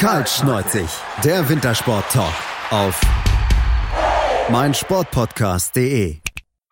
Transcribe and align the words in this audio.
Kaltschneuzig, 0.00 0.88
der 1.22 1.46
Wintersport-Talk 1.46 2.32
auf 2.70 2.98
meinsportpodcast.de. 4.50 6.19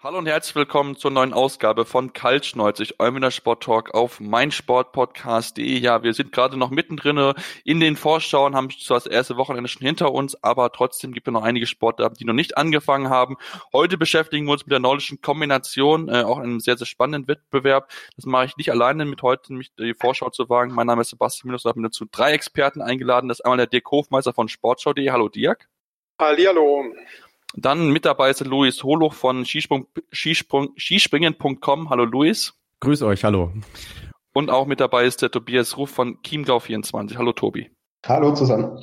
Hallo 0.08 0.16
und 0.16 0.26
herzlich 0.26 0.56
willkommen 0.56 0.96
zur 0.96 1.10
neuen 1.10 1.34
Ausgabe 1.34 1.84
von 1.84 2.14
Kaltschneuzig, 2.14 2.98
Eumener 2.98 3.30
Sport 3.30 3.62
Talk 3.62 3.94
auf 3.94 4.20
meinsportpodcast.de. 4.20 5.76
Ja, 5.76 6.02
wir 6.02 6.14
sind 6.14 6.32
gerade 6.32 6.56
noch 6.56 6.70
mittendrin 6.70 7.34
in 7.62 7.78
den 7.78 7.94
Vorschauen, 7.94 8.56
haben 8.56 8.70
zwar 8.70 8.96
das 8.96 9.06
erste 9.06 9.36
Wochenende 9.36 9.68
schon 9.68 9.86
hinter 9.86 10.14
uns, 10.14 10.42
aber 10.42 10.72
trotzdem 10.72 11.12
gibt 11.12 11.28
es 11.28 11.32
noch 11.34 11.42
einige 11.42 11.66
Sportarten, 11.66 12.16
die 12.18 12.24
noch 12.24 12.32
nicht 12.32 12.56
angefangen 12.56 13.10
haben. 13.10 13.36
Heute 13.74 13.98
beschäftigen 13.98 14.46
wir 14.46 14.52
uns 14.52 14.64
mit 14.64 14.72
der 14.72 14.78
nordischen 14.78 15.20
Kombination, 15.20 16.08
äh, 16.08 16.22
auch 16.22 16.38
einem 16.38 16.60
sehr, 16.60 16.78
sehr 16.78 16.86
spannenden 16.86 17.28
Wettbewerb. 17.28 17.90
Das 18.16 18.24
mache 18.24 18.46
ich 18.46 18.56
nicht 18.56 18.70
alleine 18.70 19.04
mit 19.04 19.20
heute, 19.20 19.52
mich 19.52 19.74
die 19.74 19.92
Vorschau 19.92 20.30
zu 20.30 20.48
wagen. 20.48 20.72
Mein 20.72 20.86
Name 20.86 21.02
ist 21.02 21.10
Sebastian 21.10 21.48
Minus 21.48 21.66
und 21.66 21.68
habe 21.68 21.80
mir 21.80 21.88
dazu 21.88 22.06
drei 22.10 22.32
Experten 22.32 22.80
eingeladen. 22.80 23.28
Das 23.28 23.40
ist 23.40 23.44
einmal 23.44 23.58
der 23.58 23.66
Dirk 23.66 23.90
Hofmeister 23.90 24.32
von 24.32 24.48
Sportschau.de. 24.48 25.10
Hallo 25.10 25.28
Dirk. 25.28 25.68
Hallihallo. 26.18 26.94
Dann 27.54 27.90
mit 27.90 28.04
dabei 28.04 28.30
ist 28.30 28.44
Luis 28.44 28.82
Holoch 28.82 29.14
von 29.14 29.44
Skisprung, 29.44 29.86
Skisprung, 30.12 30.74
Skispringen.com. 30.76 31.90
Hallo 31.90 32.04
Luis. 32.04 32.54
Grüß 32.80 33.02
euch, 33.02 33.24
hallo. 33.24 33.52
Und 34.32 34.50
auch 34.50 34.66
mit 34.66 34.80
dabei 34.80 35.04
ist 35.04 35.22
der 35.22 35.30
Tobias 35.30 35.76
Ruf 35.76 35.90
von 35.90 36.18
Chiemgau24. 36.22 37.16
Hallo 37.16 37.32
Tobi. 37.32 37.70
Hallo 38.06 38.34
zusammen. 38.34 38.78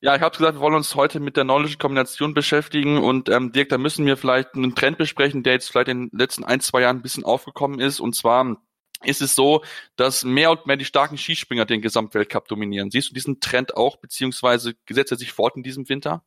Ja, 0.00 0.14
ich 0.14 0.22
habe 0.22 0.36
gesagt, 0.36 0.56
wir 0.56 0.60
wollen 0.60 0.74
uns 0.74 0.94
heute 0.94 1.18
mit 1.18 1.36
der 1.36 1.44
nordischen 1.44 1.78
Kombination 1.78 2.34
beschäftigen 2.34 2.98
und 2.98 3.28
ähm, 3.30 3.52
Dirk, 3.52 3.70
da 3.70 3.78
müssen 3.78 4.04
wir 4.04 4.16
vielleicht 4.16 4.54
einen 4.54 4.74
Trend 4.74 4.98
besprechen, 4.98 5.42
der 5.42 5.54
jetzt 5.54 5.70
vielleicht 5.70 5.88
in 5.88 6.10
den 6.10 6.18
letzten 6.18 6.44
ein, 6.44 6.60
zwei 6.60 6.82
Jahren 6.82 6.98
ein 6.98 7.02
bisschen 7.02 7.24
aufgekommen 7.24 7.80
ist. 7.80 8.00
Und 8.00 8.14
zwar 8.14 8.58
ist 9.02 9.22
es 9.22 9.34
so, 9.34 9.62
dass 9.96 10.24
mehr 10.24 10.50
und 10.50 10.66
mehr 10.66 10.76
die 10.76 10.84
starken 10.84 11.16
Skispringer 11.16 11.64
den 11.64 11.80
Gesamtweltcup 11.80 12.48
dominieren. 12.48 12.90
Siehst 12.90 13.10
du 13.10 13.14
diesen 13.14 13.40
Trend 13.40 13.76
auch, 13.76 13.96
beziehungsweise 13.96 14.74
gesetzt 14.86 15.12
er 15.12 15.18
sich 15.18 15.32
fort 15.32 15.56
in 15.56 15.62
diesem 15.62 15.88
Winter? 15.88 16.22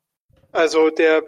Also 0.52 0.90
der, 0.90 1.24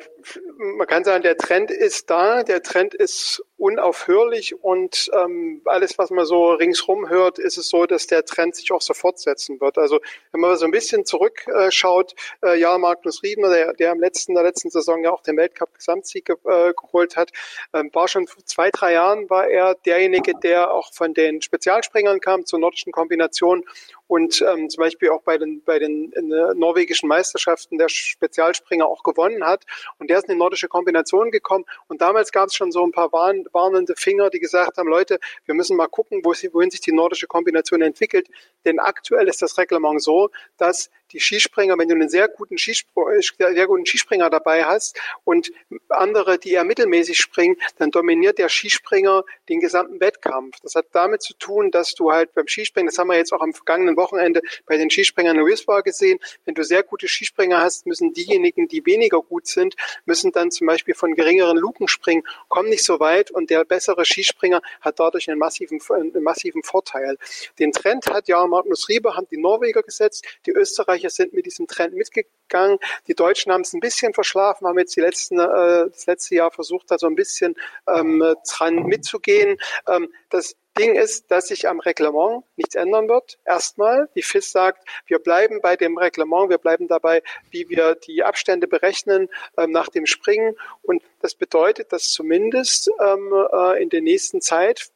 man 0.77 0.87
kann 0.87 1.03
sagen, 1.03 1.23
der 1.23 1.37
Trend 1.37 1.71
ist 1.71 2.09
da, 2.09 2.43
der 2.43 2.63
Trend 2.63 2.93
ist 2.93 3.43
unaufhörlich 3.59 4.63
und 4.63 5.11
ähm, 5.13 5.61
alles, 5.65 5.97
was 5.97 6.09
man 6.09 6.25
so 6.25 6.51
ringsrum 6.51 7.09
hört, 7.09 7.39
ist 7.39 7.57
es 7.57 7.69
so, 7.69 7.85
dass 7.85 8.07
der 8.07 8.23
Trend 8.25 8.55
sich 8.55 8.71
auch 8.71 8.81
so 8.81 8.93
fortsetzen 8.93 9.59
wird. 9.59 9.77
Also 9.77 9.99
wenn 10.31 10.41
man 10.41 10.55
so 10.57 10.65
ein 10.65 10.71
bisschen 10.71 11.05
zurückschaut, 11.05 12.15
äh, 12.41 12.57
ja, 12.57 12.77
Magnus 12.77 13.21
Riedner, 13.21 13.49
der, 13.49 13.73
der 13.73 13.91
im 13.91 13.99
letzten, 13.99 14.33
der 14.33 14.43
letzten 14.43 14.69
Saison 14.69 15.03
ja 15.03 15.11
auch 15.11 15.21
den 15.21 15.37
Weltcup-Gesamtsieg 15.37 16.25
ge, 16.25 16.35
äh, 16.45 16.73
geholt 16.73 17.17
hat, 17.17 17.31
ähm, 17.73 17.89
war 17.93 18.07
schon 18.07 18.27
vor 18.27 18.43
zwei, 18.45 18.71
drei 18.71 18.93
Jahren 18.93 19.29
war 19.29 19.47
er 19.47 19.75
derjenige, 19.75 20.33
der 20.41 20.73
auch 20.73 20.93
von 20.93 21.13
den 21.13 21.41
Spezialspringern 21.41 22.21
kam 22.21 22.45
zur 22.45 22.59
nordischen 22.59 22.93
Kombination 22.93 23.65
und 24.09 24.41
ähm, 24.41 24.69
zum 24.71 24.81
Beispiel 24.81 25.09
auch 25.09 25.21
bei 25.21 25.37
den, 25.37 25.61
bei 25.63 25.77
den 25.77 26.11
äh, 26.13 26.53
norwegischen 26.55 27.07
Meisterschaften 27.07 27.77
der 27.77 27.89
Spezialspringer 27.89 28.87
auch 28.87 29.03
gewonnen 29.03 29.45
hat. 29.45 29.65
Und 29.99 30.09
der 30.09 30.17
ist 30.17 30.27
in 30.27 30.33
die 30.33 30.39
nordische 30.39 30.67
Kombination 30.67 31.29
gekommen. 31.29 31.63
Und 31.87 32.01
damals 32.01 32.31
gab 32.31 32.47
es 32.47 32.55
schon 32.55 32.71
so 32.71 32.83
ein 32.83 32.91
paar 32.91 33.11
Warn, 33.11 33.45
warnende 33.53 33.95
Finger, 33.95 34.29
die 34.29 34.39
gesagt 34.39 34.77
haben, 34.77 34.89
Leute, 34.89 35.19
wir 35.45 35.55
müssen 35.55 35.77
mal 35.77 35.87
gucken, 35.87 36.21
wo 36.23 36.33
sie, 36.33 36.53
wohin 36.53 36.69
sich 36.69 36.81
die 36.81 36.91
nordische 36.91 37.27
Kombination 37.27 37.81
entwickelt. 37.81 38.27
Denn 38.65 38.79
aktuell 38.79 39.27
ist 39.27 39.41
das 39.41 39.57
Reglement 39.57 40.01
so, 40.01 40.29
dass 40.57 40.89
die 41.11 41.19
Skispringer, 41.19 41.77
wenn 41.77 41.87
du 41.87 41.95
einen 41.95 42.09
sehr 42.09 42.27
guten, 42.27 42.57
Skispringer, 42.57 43.11
äh, 43.11 43.53
sehr 43.53 43.67
guten 43.67 43.85
Skispringer 43.85 44.29
dabei 44.29 44.65
hast 44.65 44.99
und 45.23 45.51
andere, 45.89 46.37
die 46.37 46.51
eher 46.51 46.63
mittelmäßig 46.63 47.17
springen, 47.17 47.57
dann 47.77 47.91
dominiert 47.91 48.37
der 48.37 48.49
Skispringer 48.49 49.23
den 49.47 49.59
gesamten 49.59 49.99
Wettkampf. 49.99 50.57
Das 50.61 50.75
hat 50.75 50.87
damit 50.91 51.21
zu 51.21 51.33
tun, 51.33 51.71
dass 51.71 51.93
du 51.93 52.11
halt 52.11 52.33
beim 52.33 52.47
Skispringen, 52.47 52.87
das 52.87 52.97
haben 52.97 53.07
wir 53.07 53.17
jetzt 53.17 53.33
auch 53.33 53.41
am 53.41 53.53
vergangenen 53.53 53.97
Wochenende 53.97 54.41
bei 54.65 54.77
den 54.77 54.89
Skispringern 54.89 55.37
in 55.37 55.45
Wiswa 55.45 55.81
gesehen, 55.81 56.19
wenn 56.45 56.55
du 56.55 56.63
sehr 56.63 56.83
gute 56.83 57.07
Skispringer 57.07 57.59
hast, 57.59 57.85
müssen 57.85 58.13
diejenigen, 58.13 58.67
die 58.67 58.85
weniger 58.85 59.21
gut 59.21 59.47
sind, 59.47 59.75
müssen 60.05 60.31
dann 60.31 60.51
zum 60.51 60.67
Beispiel 60.67 60.93
von 60.93 61.15
geringeren 61.15 61.57
Luken 61.57 61.87
springen, 61.87 62.23
kommen 62.47 62.69
nicht 62.69 62.83
so 62.83 62.99
weit 62.99 63.31
und 63.31 63.49
der 63.49 63.65
bessere 63.65 64.05
Skispringer 64.05 64.61
hat 64.81 64.99
dadurch 64.99 65.29
einen 65.29 65.39
massiven, 65.39 65.79
einen 65.89 66.23
massiven 66.23 66.63
Vorteil. 66.63 67.17
Den 67.57 67.71
Trend 67.71 68.07
hat 68.07 68.27
ja 68.27 68.45
Magnus 68.45 68.89
Rieber, 68.89 69.15
haben 69.15 69.27
die 69.31 69.37
Norweger 69.37 69.81
gesetzt, 69.81 70.25
die 70.45 70.51
Österreicher 70.51 70.98
Österreicher 70.99 71.09
sind 71.09 71.33
mit 71.33 71.45
diesem 71.45 71.67
Trend 71.67 71.93
mitgegangen. 71.93 72.77
Die 73.07 73.15
Deutschen 73.15 73.51
haben 73.51 73.61
es 73.61 73.73
ein 73.73 73.79
bisschen 73.79 74.13
verschlafen, 74.13 74.67
haben 74.67 74.79
jetzt 74.79 74.95
die 74.95 75.01
letzten, 75.01 75.39
äh, 75.39 75.89
das 75.89 76.05
letzte 76.05 76.35
Jahr 76.35 76.51
versucht, 76.51 76.91
da 76.91 76.97
so 76.97 77.07
ein 77.07 77.15
bisschen 77.15 77.55
ähm, 77.87 78.23
dran 78.47 78.83
mitzugehen. 78.83 79.57
Ähm, 79.87 80.11
das 80.29 80.55
Ding 80.77 80.95
ist, 80.95 81.29
dass 81.31 81.47
sich 81.47 81.67
am 81.67 81.79
Reglement 81.79 82.43
nichts 82.55 82.75
ändern 82.75 83.09
wird. 83.09 83.39
Erstmal, 83.45 84.07
die 84.15 84.21
FIS 84.21 84.51
sagt, 84.51 84.87
wir 85.07 85.19
bleiben 85.19 85.59
bei 85.61 85.75
dem 85.75 85.97
Reglement, 85.97 86.49
wir 86.49 86.57
bleiben 86.57 86.87
dabei, 86.87 87.21
wie 87.49 87.67
wir 87.69 87.95
die 87.95 88.23
Abstände 88.23 88.67
berechnen 88.67 89.29
ähm, 89.57 89.71
nach 89.71 89.89
dem 89.89 90.05
Springen. 90.05 90.55
Und 90.83 91.03
das 91.21 91.35
bedeutet, 91.35 91.91
dass 91.91 92.09
zumindest 92.09 92.89
ähm, 92.99 93.33
äh, 93.51 93.81
in 93.81 93.89
der 93.89 94.01
nächsten 94.01 94.41
Zeit 94.41 94.89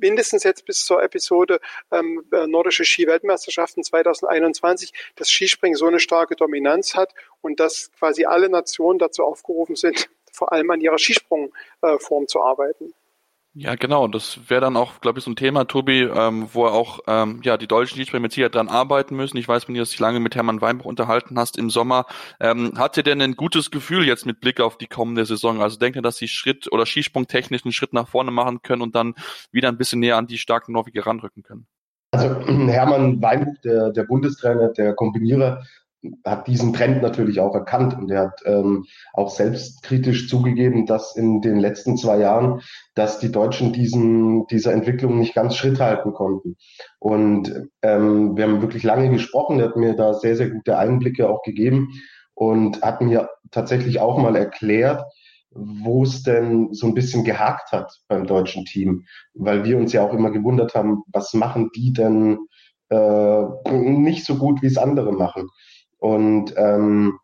mindestens 0.00 0.44
jetzt 0.44 0.64
bis 0.64 0.84
zur 0.84 1.02
Episode 1.02 1.60
ähm, 1.90 2.24
äh, 2.32 2.46
Nordische 2.46 2.84
Ski-Weltmeisterschaften 2.84 3.84
2021 3.84 4.92
das 5.16 5.30
Skispringen 5.30 5.76
so 5.76 5.86
eine 5.86 6.00
starke 6.00 6.36
Dominanz 6.36 6.94
hat 6.94 7.14
und 7.40 7.60
dass 7.60 7.90
quasi 7.98 8.24
alle 8.24 8.48
Nationen 8.48 8.98
dazu 8.98 9.24
aufgerufen 9.24 9.76
sind, 9.76 10.08
vor 10.32 10.52
allem 10.52 10.70
an 10.70 10.80
ihrer 10.80 10.98
Skisprungform 10.98 12.24
äh, 12.24 12.26
zu 12.26 12.42
arbeiten. 12.42 12.94
Ja, 13.52 13.74
genau. 13.74 14.06
Das 14.06 14.48
wäre 14.48 14.60
dann 14.60 14.76
auch, 14.76 15.00
glaube 15.00 15.18
ich, 15.18 15.24
so 15.24 15.30
ein 15.30 15.36
Thema, 15.36 15.64
Tobi, 15.64 16.02
ähm, 16.02 16.48
wo 16.52 16.66
auch 16.66 17.00
ähm, 17.08 17.40
ja 17.42 17.56
die 17.56 17.66
deutschen 17.66 17.96
Skispringer 17.96 18.22
mit 18.22 18.32
Sicherheit 18.32 18.54
dran 18.54 18.68
arbeiten 18.68 19.16
müssen. 19.16 19.36
Ich 19.38 19.48
weiß, 19.48 19.66
wenn 19.66 19.74
du 19.74 19.82
dich 19.82 19.98
lange 19.98 20.20
mit 20.20 20.36
Hermann 20.36 20.60
Weinbach 20.60 20.84
unterhalten 20.84 21.36
hast 21.36 21.58
im 21.58 21.68
Sommer, 21.68 22.06
ähm, 22.38 22.74
hat 22.78 22.96
ihr 22.96 23.02
denn 23.02 23.20
ein 23.20 23.34
gutes 23.34 23.72
Gefühl 23.72 24.06
jetzt 24.06 24.24
mit 24.24 24.40
Blick 24.40 24.60
auf 24.60 24.78
die 24.78 24.86
kommende 24.86 25.26
Saison? 25.26 25.60
Also 25.60 25.78
denkt 25.78 25.96
ihr, 25.96 26.02
dass 26.02 26.16
sie 26.16 26.28
Schritt 26.28 26.70
oder 26.70 26.86
Skisprungtechnisch 26.86 27.64
einen 27.64 27.72
Schritt 27.72 27.92
nach 27.92 28.06
vorne 28.06 28.30
machen 28.30 28.62
können 28.62 28.82
und 28.82 28.94
dann 28.94 29.14
wieder 29.50 29.68
ein 29.68 29.78
bisschen 29.78 29.98
näher 29.98 30.16
an 30.16 30.28
die 30.28 30.38
starken 30.38 30.72
Norweger 30.72 31.06
ranrücken 31.06 31.42
können? 31.42 31.66
Also 32.12 32.28
Hermann 32.46 33.20
Weinbuch, 33.20 33.56
der, 33.64 33.90
der 33.90 34.04
Bundestrainer, 34.04 34.68
der 34.68 34.94
Kombinierer, 34.94 35.64
hat 36.24 36.46
diesen 36.46 36.72
Trend 36.72 37.02
natürlich 37.02 37.40
auch 37.40 37.54
erkannt 37.54 37.96
und 37.96 38.10
er 38.10 38.22
hat 38.22 38.40
ähm, 38.46 38.86
auch 39.12 39.30
selbstkritisch 39.30 40.28
zugegeben, 40.28 40.86
dass 40.86 41.14
in 41.14 41.40
den 41.40 41.58
letzten 41.58 41.96
zwei 41.96 42.18
Jahren, 42.18 42.62
dass 42.94 43.18
die 43.18 43.30
Deutschen 43.30 43.72
diesen 43.72 44.46
dieser 44.46 44.72
Entwicklung 44.72 45.18
nicht 45.18 45.34
ganz 45.34 45.56
Schritt 45.56 45.78
halten 45.80 46.12
konnten. 46.12 46.56
Und 46.98 47.68
ähm, 47.82 48.36
wir 48.36 48.44
haben 48.44 48.62
wirklich 48.62 48.82
lange 48.82 49.10
gesprochen. 49.10 49.60
Er 49.60 49.68
hat 49.68 49.76
mir 49.76 49.94
da 49.94 50.14
sehr 50.14 50.36
sehr 50.36 50.50
gute 50.50 50.78
Einblicke 50.78 51.28
auch 51.28 51.42
gegeben 51.42 51.88
und 52.34 52.80
hat 52.82 53.02
mir 53.02 53.28
tatsächlich 53.50 54.00
auch 54.00 54.16
mal 54.16 54.36
erklärt, 54.36 55.02
wo 55.50 56.04
es 56.04 56.22
denn 56.22 56.72
so 56.72 56.86
ein 56.86 56.94
bisschen 56.94 57.24
gehakt 57.24 57.72
hat 57.72 57.92
beim 58.08 58.26
deutschen 58.26 58.64
Team, 58.64 59.04
weil 59.34 59.64
wir 59.64 59.76
uns 59.76 59.92
ja 59.92 60.02
auch 60.02 60.14
immer 60.14 60.30
gewundert 60.30 60.74
haben, 60.74 61.02
was 61.08 61.34
machen 61.34 61.70
die 61.74 61.92
denn 61.92 62.38
äh, 62.88 63.44
nicht 63.72 64.24
so 64.24 64.36
gut, 64.36 64.62
wie 64.62 64.66
es 64.66 64.78
andere 64.78 65.12
machen. 65.12 65.48
Und 66.00 66.54
ähm, 66.56 67.18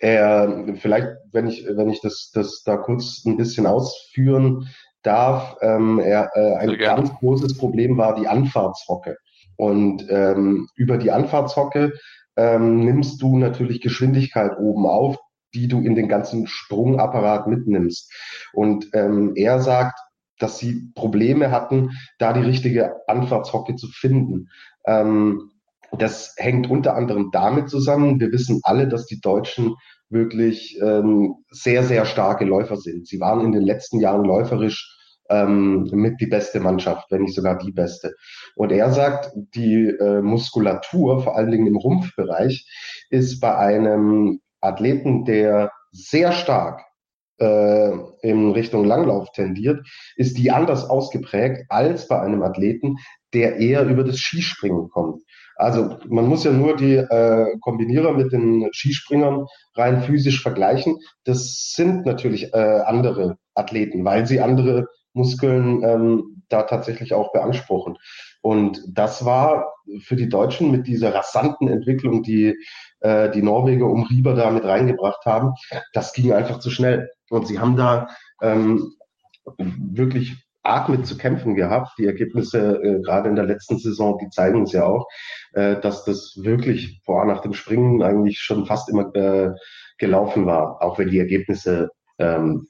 er, 0.00 0.74
vielleicht, 0.76 1.08
wenn 1.30 1.46
ich, 1.46 1.64
wenn 1.66 1.90
ich 1.90 2.00
das, 2.00 2.32
das 2.34 2.62
da 2.64 2.76
kurz 2.76 3.24
ein 3.24 3.36
bisschen 3.36 3.66
ausführen 3.66 4.68
darf, 5.02 5.56
ähm, 5.60 6.00
er, 6.00 6.30
äh, 6.34 6.54
ein 6.56 6.78
ganz 6.78 7.12
großes 7.14 7.56
Problem 7.56 7.96
war 7.96 8.14
die 8.14 8.26
Anfahrtshocke. 8.26 9.16
Und 9.56 10.06
ähm, 10.08 10.68
über 10.74 10.98
die 10.98 11.12
Anfahrtshocke 11.12 11.92
ähm, 12.36 12.84
nimmst 12.84 13.22
du 13.22 13.38
natürlich 13.38 13.80
Geschwindigkeit 13.80 14.58
oben 14.58 14.86
auf, 14.86 15.18
die 15.54 15.68
du 15.68 15.80
in 15.80 15.94
den 15.94 16.08
ganzen 16.08 16.46
Sprungapparat 16.46 17.46
mitnimmst. 17.46 18.12
Und 18.52 18.88
ähm, 18.94 19.32
er 19.36 19.60
sagt, 19.60 20.00
dass 20.38 20.58
sie 20.58 20.90
Probleme 20.94 21.50
hatten, 21.50 21.90
da 22.18 22.32
die 22.32 22.40
richtige 22.40 22.96
Anfahrtshocke 23.06 23.76
zu 23.76 23.86
finden. 23.88 24.48
Ähm, 24.84 25.51
das 25.98 26.34
hängt 26.38 26.70
unter 26.70 26.96
anderem 26.96 27.30
damit 27.32 27.68
zusammen, 27.68 28.20
wir 28.20 28.32
wissen 28.32 28.60
alle, 28.62 28.88
dass 28.88 29.06
die 29.06 29.20
Deutschen 29.20 29.76
wirklich 30.08 30.78
ähm, 30.80 31.36
sehr, 31.50 31.84
sehr 31.84 32.04
starke 32.04 32.44
Läufer 32.44 32.76
sind. 32.76 33.06
Sie 33.06 33.20
waren 33.20 33.44
in 33.44 33.52
den 33.52 33.62
letzten 33.62 34.00
Jahren 34.00 34.24
läuferisch 34.24 34.98
ähm, 35.30 35.88
mit 35.92 36.20
die 36.20 36.26
beste 36.26 36.60
Mannschaft, 36.60 37.10
wenn 37.10 37.22
nicht 37.22 37.34
sogar 37.34 37.58
die 37.58 37.72
beste. 37.72 38.14
Und 38.54 38.72
er 38.72 38.90
sagt, 38.92 39.32
die 39.54 39.86
äh, 39.86 40.20
Muskulatur, 40.20 41.22
vor 41.22 41.36
allen 41.36 41.50
Dingen 41.50 41.66
im 41.66 41.76
Rumpfbereich, 41.76 42.66
ist 43.10 43.40
bei 43.40 43.56
einem 43.56 44.40
Athleten, 44.60 45.24
der 45.24 45.72
sehr 45.90 46.32
stark 46.32 46.82
äh, 47.38 47.92
in 48.22 48.52
Richtung 48.52 48.84
Langlauf 48.84 49.32
tendiert, 49.32 49.86
ist 50.16 50.38
die 50.38 50.50
anders 50.50 50.88
ausgeprägt 50.88 51.64
als 51.68 52.08
bei 52.08 52.20
einem 52.20 52.42
Athleten, 52.42 52.96
der 53.32 53.56
eher 53.56 53.84
über 53.84 54.04
das 54.04 54.18
Skispringen 54.18 54.88
kommt. 54.90 55.22
Also 55.62 55.98
man 56.08 56.26
muss 56.26 56.44
ja 56.44 56.52
nur 56.52 56.76
die 56.76 56.96
äh, 56.96 57.58
Kombinierer 57.60 58.12
mit 58.12 58.32
den 58.32 58.68
Skispringern 58.72 59.46
rein 59.74 60.02
physisch 60.02 60.42
vergleichen. 60.42 60.98
Das 61.24 61.72
sind 61.74 62.04
natürlich 62.04 62.52
äh, 62.52 62.80
andere 62.84 63.36
Athleten, 63.54 64.04
weil 64.04 64.26
sie 64.26 64.40
andere 64.40 64.88
Muskeln 65.12 65.82
ähm, 65.84 66.42
da 66.48 66.62
tatsächlich 66.62 67.14
auch 67.14 67.32
beanspruchen. 67.32 67.96
Und 68.40 68.82
das 68.88 69.24
war 69.24 69.72
für 70.00 70.16
die 70.16 70.28
Deutschen 70.28 70.70
mit 70.70 70.86
dieser 70.86 71.14
rasanten 71.14 71.68
Entwicklung, 71.68 72.22
die 72.22 72.56
äh, 73.00 73.30
die 73.30 73.42
Norweger 73.42 73.86
um 73.86 74.04
Rieber 74.04 74.34
da 74.34 74.50
mit 74.50 74.64
reingebracht 74.64 75.24
haben, 75.26 75.52
das 75.92 76.12
ging 76.12 76.32
einfach 76.32 76.58
zu 76.58 76.70
schnell. 76.70 77.10
Und 77.30 77.46
sie 77.46 77.58
haben 77.58 77.76
da 77.76 78.08
ähm, 78.40 78.92
wirklich 79.56 80.41
arg 80.62 80.88
mit 80.88 81.06
zu 81.06 81.16
kämpfen 81.16 81.54
gehabt. 81.54 81.92
Die 81.98 82.06
Ergebnisse 82.06 82.80
äh, 82.82 83.00
gerade 83.00 83.28
in 83.28 83.36
der 83.36 83.46
letzten 83.46 83.78
Saison, 83.78 84.18
die 84.18 84.30
zeigen 84.30 84.62
es 84.62 84.72
ja 84.72 84.84
auch, 84.84 85.06
äh, 85.52 85.80
dass 85.80 86.04
das 86.04 86.38
wirklich 86.40 87.00
vor 87.04 87.24
nach 87.24 87.40
dem 87.40 87.52
Springen 87.52 88.02
eigentlich 88.02 88.38
schon 88.38 88.66
fast 88.66 88.88
immer 88.88 89.14
äh, 89.14 89.52
gelaufen 89.98 90.46
war, 90.46 90.82
auch 90.82 90.98
wenn 90.98 91.10
die 91.10 91.18
Ergebnisse 91.18 91.90
ähm, 92.18 92.66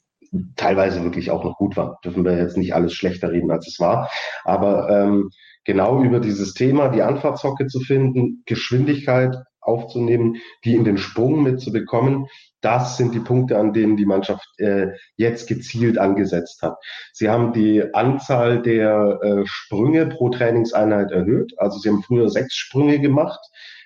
teilweise 0.56 1.02
wirklich 1.02 1.30
auch 1.30 1.44
noch 1.44 1.56
gut 1.56 1.76
waren. 1.76 1.96
Dürfen 2.04 2.24
wir 2.24 2.36
jetzt 2.36 2.56
nicht 2.56 2.74
alles 2.74 2.94
schlechter 2.94 3.30
reden, 3.30 3.50
als 3.50 3.66
es 3.66 3.78
war. 3.78 4.10
Aber 4.44 4.88
ähm, 4.88 5.30
genau 5.64 6.02
über 6.02 6.20
dieses 6.20 6.54
Thema, 6.54 6.88
die 6.88 7.02
Anfahrtshocke 7.02 7.66
zu 7.66 7.80
finden, 7.80 8.42
Geschwindigkeit 8.46 9.36
aufzunehmen, 9.62 10.36
die 10.64 10.74
in 10.74 10.84
den 10.84 10.98
Sprung 10.98 11.42
mitzubekommen, 11.42 12.26
das 12.60 12.96
sind 12.96 13.14
die 13.14 13.20
Punkte, 13.20 13.58
an 13.58 13.72
denen 13.72 13.96
die 13.96 14.06
Mannschaft 14.06 14.46
äh, 14.58 14.92
jetzt 15.16 15.48
gezielt 15.48 15.98
angesetzt 15.98 16.62
hat. 16.62 16.76
Sie 17.12 17.28
haben 17.28 17.52
die 17.52 17.82
Anzahl 17.92 18.62
der 18.62 19.18
äh, 19.22 19.42
Sprünge 19.46 20.06
pro 20.06 20.28
Trainingseinheit 20.28 21.10
erhöht. 21.10 21.54
Also 21.58 21.78
sie 21.78 21.88
haben 21.88 22.02
früher 22.02 22.28
sechs 22.28 22.54
Sprünge 22.54 23.00
gemacht 23.00 23.40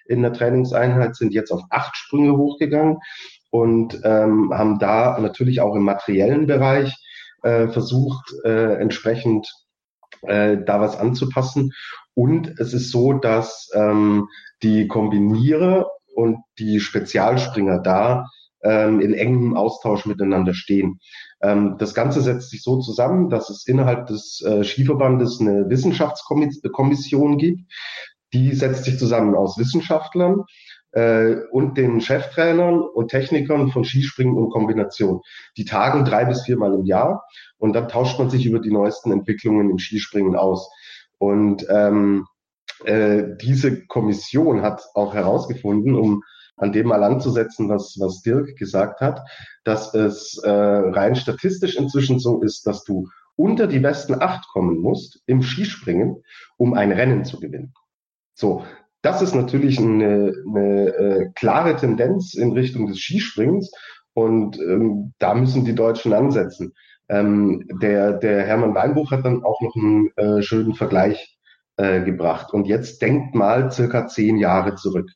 in 0.06 0.23
der 0.23 0.32
Trainingseinheit, 0.32 1.17
sind 1.17 1.32
jetzt 1.32 1.50
auf 1.50 1.62
acht 1.70 1.96
Sprünge 1.96 2.37
hochgegangen 2.37 2.99
und 3.50 3.99
ähm, 4.05 4.52
haben 4.52 4.78
da 4.78 5.19
natürlich 5.19 5.61
auch 5.61 5.75
im 5.75 5.82
materiellen 5.82 6.46
Bereich 6.46 6.94
äh, 7.43 7.69
versucht, 7.69 8.34
äh, 8.44 8.75
entsprechend 8.75 9.49
äh, 10.28 10.58
da 10.64 10.81
was 10.81 10.99
anzupassen. 10.99 11.73
Und 12.14 12.58
es 12.58 12.73
ist 12.73 12.90
so, 12.90 13.12
dass 13.12 13.70
ähm, 13.75 14.28
die 14.62 14.88
Kombinierer 14.88 15.90
und 16.14 16.38
die 16.58 16.81
Spezialspringer 16.81 17.78
da 17.78 18.26
ähm, 18.62 19.00
in 19.00 19.14
engem 19.14 19.56
Austausch 19.56 20.06
miteinander 20.06 20.55
stehen. 20.55 20.99
Ähm, 21.40 21.76
das 21.78 21.94
Ganze 21.94 22.20
setzt 22.23 22.50
sich 22.50 22.62
so 22.62 22.81
zusammen, 22.81 23.28
dass 23.28 23.50
es 23.50 23.67
innerhalb 23.67 24.06
des 24.06 24.43
äh, 24.43 24.64
Skiverbandes 24.64 25.40
eine 25.40 25.69
Wissenschaftskommission 25.69 27.38
gibt. 27.38 27.70
Die 28.32 28.55
setzt 28.55 28.84
sich 28.84 28.99
zusammen 28.99 29.34
aus 29.34 29.58
Wissenschaftlern 29.58 30.44
äh, 30.96 31.43
und 31.50 31.76
den 31.76 32.00
Cheftrainern 32.00 32.81
und 32.81 33.08
Technikern 33.08 33.70
von 33.70 33.84
Skispringen 33.84 34.37
und 34.37 34.48
Kombination. 34.50 35.20
Die 35.58 35.66
tagen 35.66 36.06
drei 36.06 36.25
bis 36.25 36.43
viermal 36.43 36.72
im 36.72 36.87
Jahr 36.87 37.25
und 37.58 37.75
dann 37.75 37.88
tauscht 37.88 38.19
man 38.19 38.31
sich 38.31 38.46
über 38.46 38.60
die 38.60 38.72
neuesten 38.72 39.12
Entwicklungen 39.12 39.69
im 39.69 39.78
Skispringen 39.78 40.37
aus. 40.37 40.70
Und 41.19 41.66
ähm, 41.69 42.26
äh, 42.84 43.25
diese 43.43 43.84
Kommission 43.87 44.62
hat 44.62 44.87
auch 44.94 45.12
herausgefunden, 45.12 45.94
um 45.94 46.22
an 46.56 46.72
dem 46.72 46.87
mal 46.87 47.04
anzusetzen, 47.04 47.69
was, 47.69 47.96
was 48.00 48.22
Dirk 48.22 48.56
gesagt 48.56 49.02
hat, 49.02 49.20
dass 49.64 49.92
es 49.92 50.38
äh, 50.42 50.50
rein 50.50 51.14
statistisch 51.14 51.76
inzwischen 51.76 52.19
so 52.19 52.40
ist, 52.40 52.66
dass 52.66 52.84
du 52.84 53.08
unter 53.37 53.66
die 53.66 53.81
besten 53.81 54.14
acht 54.14 54.49
kommen 54.49 54.78
musst 54.78 55.20
im 55.26 55.42
Skispringen, 55.42 56.22
um 56.56 56.72
ein 56.72 56.90
Rennen 56.90 57.26
zu 57.26 57.38
gewinnen. 57.38 57.75
So, 58.32 58.64
das 59.06 59.23
ist 59.23 59.37
natürlich 59.37 59.79
eine, 59.79 60.35
eine 60.49 60.88
äh, 60.88 61.31
klare 61.37 61.76
Tendenz 61.76 62.35
in 62.35 62.50
Richtung 62.50 62.88
des 62.88 62.99
Skisprings 62.99 63.70
und 64.14 64.58
ähm, 64.58 65.14
da 65.20 65.32
müssen 65.35 65.64
die 65.64 65.76
Deutschen 65.76 66.12
ansetzen. 66.12 66.73
Ähm, 67.08 67.69
der, 67.81 68.14
der 68.14 68.44
Hermann 68.44 68.75
Weinbuch 68.75 69.12
hat 69.12 69.25
dann 69.25 69.44
auch 69.44 69.61
noch 69.61 69.76
einen 69.76 70.11
äh, 70.17 70.43
schönen 70.43 70.75
Vergleich 70.75 71.38
äh, 71.76 72.00
gebracht. 72.03 72.53
Und 72.53 72.67
jetzt 72.67 73.00
denkt 73.00 73.37
mal 73.37 73.70
circa 73.70 74.08
zehn 74.08 74.38
Jahre 74.38 74.75
zurück 74.75 75.09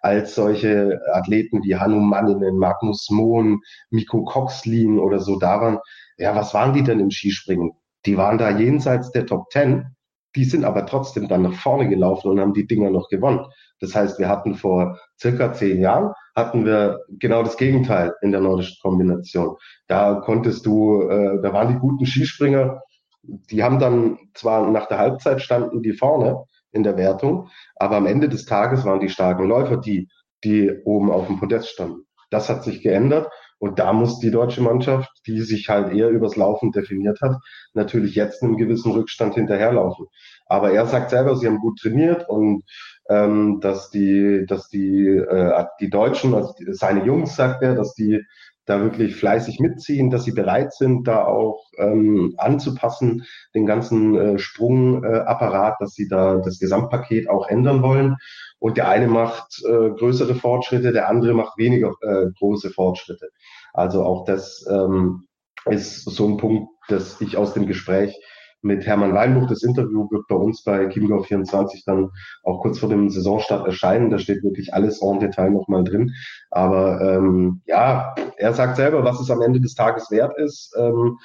als 0.00 0.34
solche 0.34 1.00
Athleten 1.12 1.62
wie 1.62 1.76
Hannu 1.76 2.00
Manninen, 2.00 2.58
Magnus 2.58 3.08
Mohn, 3.10 3.60
Miko 3.90 4.24
Coxlin 4.24 4.98
oder 4.98 5.20
so 5.20 5.38
da 5.38 5.60
waren. 5.60 5.78
Ja, 6.18 6.34
was 6.34 6.52
waren 6.52 6.72
die 6.72 6.82
denn 6.82 6.98
im 6.98 7.12
Skispringen? 7.12 7.70
Die 8.06 8.16
waren 8.16 8.38
da 8.38 8.50
jenseits 8.50 9.12
der 9.12 9.26
Top 9.26 9.50
Ten. 9.50 9.95
Die 10.36 10.44
sind 10.44 10.64
aber 10.64 10.86
trotzdem 10.86 11.28
dann 11.28 11.42
nach 11.42 11.54
vorne 11.54 11.88
gelaufen 11.88 12.30
und 12.30 12.40
haben 12.40 12.52
die 12.52 12.66
Dinger 12.66 12.90
noch 12.90 13.08
gewonnen. 13.08 13.46
Das 13.80 13.94
heißt, 13.94 14.18
wir 14.18 14.28
hatten 14.28 14.54
vor 14.54 14.98
circa 15.20 15.52
zehn 15.52 15.80
Jahren 15.80 16.12
hatten 16.34 16.66
wir 16.66 17.00
genau 17.08 17.42
das 17.42 17.56
Gegenteil 17.56 18.14
in 18.20 18.30
der 18.30 18.42
nordischen 18.42 18.76
Kombination. 18.82 19.56
Da 19.88 20.16
konntest 20.16 20.66
du, 20.66 21.02
äh, 21.08 21.40
da 21.42 21.52
waren 21.52 21.68
die 21.68 21.78
guten 21.78 22.04
Skispringer, 22.04 22.82
die 23.22 23.64
haben 23.64 23.78
dann 23.78 24.18
zwar 24.34 24.70
nach 24.70 24.86
der 24.86 24.98
Halbzeit 24.98 25.40
standen 25.40 25.82
die 25.82 25.94
vorne, 25.94 26.44
in 26.72 26.82
der 26.82 26.96
Wertung. 26.96 27.48
Aber 27.74 27.96
am 27.96 28.06
Ende 28.06 28.28
des 28.28 28.44
Tages 28.44 28.84
waren 28.84 29.00
die 29.00 29.08
starken 29.08 29.48
Läufer 29.48 29.78
die, 29.78 30.08
die 30.44 30.70
oben 30.84 31.10
auf 31.10 31.26
dem 31.26 31.40
Podest 31.40 31.70
standen. 31.70 32.06
Das 32.30 32.48
hat 32.48 32.62
sich 32.62 32.82
geändert. 32.82 33.30
Und 33.58 33.78
da 33.78 33.92
muss 33.92 34.18
die 34.18 34.30
deutsche 34.30 34.60
Mannschaft, 34.60 35.10
die 35.26 35.40
sich 35.40 35.68
halt 35.68 35.92
eher 35.92 36.10
übers 36.10 36.36
Laufen 36.36 36.72
definiert 36.72 37.20
hat, 37.22 37.36
natürlich 37.72 38.14
jetzt 38.14 38.42
einen 38.42 38.56
gewissen 38.56 38.92
Rückstand 38.92 39.34
hinterherlaufen. 39.34 40.06
Aber 40.46 40.72
er 40.72 40.86
sagt 40.86 41.10
selber, 41.10 41.36
sie 41.36 41.46
haben 41.46 41.58
gut 41.58 41.78
trainiert 41.78 42.28
und 42.28 42.64
ähm, 43.08 43.60
dass 43.60 43.90
die, 43.90 44.44
dass 44.46 44.68
die, 44.68 45.06
äh, 45.06 45.64
die 45.80 45.90
Deutschen, 45.90 46.34
also 46.34 46.52
seine 46.72 47.04
Jungs, 47.04 47.36
sagt 47.36 47.62
er, 47.62 47.74
dass 47.74 47.94
die 47.94 48.22
da 48.66 48.82
wirklich 48.82 49.16
fleißig 49.16 49.60
mitziehen, 49.60 50.10
dass 50.10 50.24
sie 50.24 50.32
bereit 50.32 50.74
sind, 50.74 51.06
da 51.06 51.24
auch 51.24 51.64
ähm, 51.78 52.34
anzupassen, 52.36 53.24
den 53.54 53.64
ganzen 53.64 54.16
äh, 54.16 54.38
Sprungapparat, 54.38 55.74
äh, 55.74 55.84
dass 55.84 55.94
sie 55.94 56.08
da 56.08 56.36
das 56.36 56.58
Gesamtpaket 56.58 57.30
auch 57.30 57.48
ändern 57.48 57.82
wollen. 57.82 58.16
Und 58.58 58.76
der 58.76 58.88
eine 58.88 59.06
macht 59.06 59.62
äh, 59.64 59.90
größere 59.90 60.34
Fortschritte, 60.34 60.92
der 60.92 61.08
andere 61.08 61.34
macht 61.34 61.56
weniger 61.56 61.94
äh, 62.02 62.26
große 62.38 62.70
Fortschritte. 62.70 63.28
Also 63.72 64.02
auch 64.02 64.24
das 64.24 64.66
ähm, 64.68 65.28
ist 65.66 66.04
so 66.04 66.28
ein 66.28 66.36
Punkt, 66.36 66.68
dass 66.88 67.20
ich 67.20 67.36
aus 67.36 67.54
dem 67.54 67.66
Gespräch 67.66 68.18
mit 68.62 68.86
Hermann 68.86 69.14
Weinbuch. 69.14 69.48
Das 69.48 69.62
Interview 69.62 70.08
wird 70.10 70.26
bei 70.28 70.34
uns 70.34 70.62
bei 70.62 70.88
Chiemgau 70.88 71.22
24 71.22 71.84
dann 71.84 72.10
auch 72.42 72.60
kurz 72.60 72.78
vor 72.78 72.88
dem 72.88 73.08
Saisonstart 73.10 73.66
erscheinen. 73.66 74.10
Da 74.10 74.18
steht 74.18 74.42
wirklich 74.42 74.74
alles 74.74 75.00
en 75.02 75.20
Detail 75.20 75.50
nochmal 75.50 75.84
drin. 75.84 76.12
Aber 76.50 77.00
ähm, 77.00 77.62
ja, 77.66 78.14
er 78.36 78.52
sagt 78.52 78.76
selber, 78.76 79.04
was 79.04 79.20
es 79.20 79.30
am 79.30 79.42
Ende 79.42 79.60
des 79.60 79.74
Tages 79.74 80.10
wert 80.10 80.36
ist, 80.38 80.74
ähm, 80.78 81.18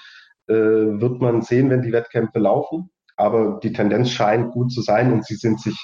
äh, 0.47 0.53
wird 0.53 1.21
man 1.21 1.41
sehen, 1.41 1.69
wenn 1.69 1.81
die 1.81 1.91
Wettkämpfe 1.91 2.39
laufen. 2.39 2.89
Aber 3.17 3.59
die 3.61 3.73
Tendenz 3.73 4.09
scheint 4.09 4.51
gut 4.51 4.71
zu 4.71 4.81
sein 4.81 5.13
und 5.13 5.25
sie 5.25 5.35
sind 5.35 5.59
sich 5.59 5.77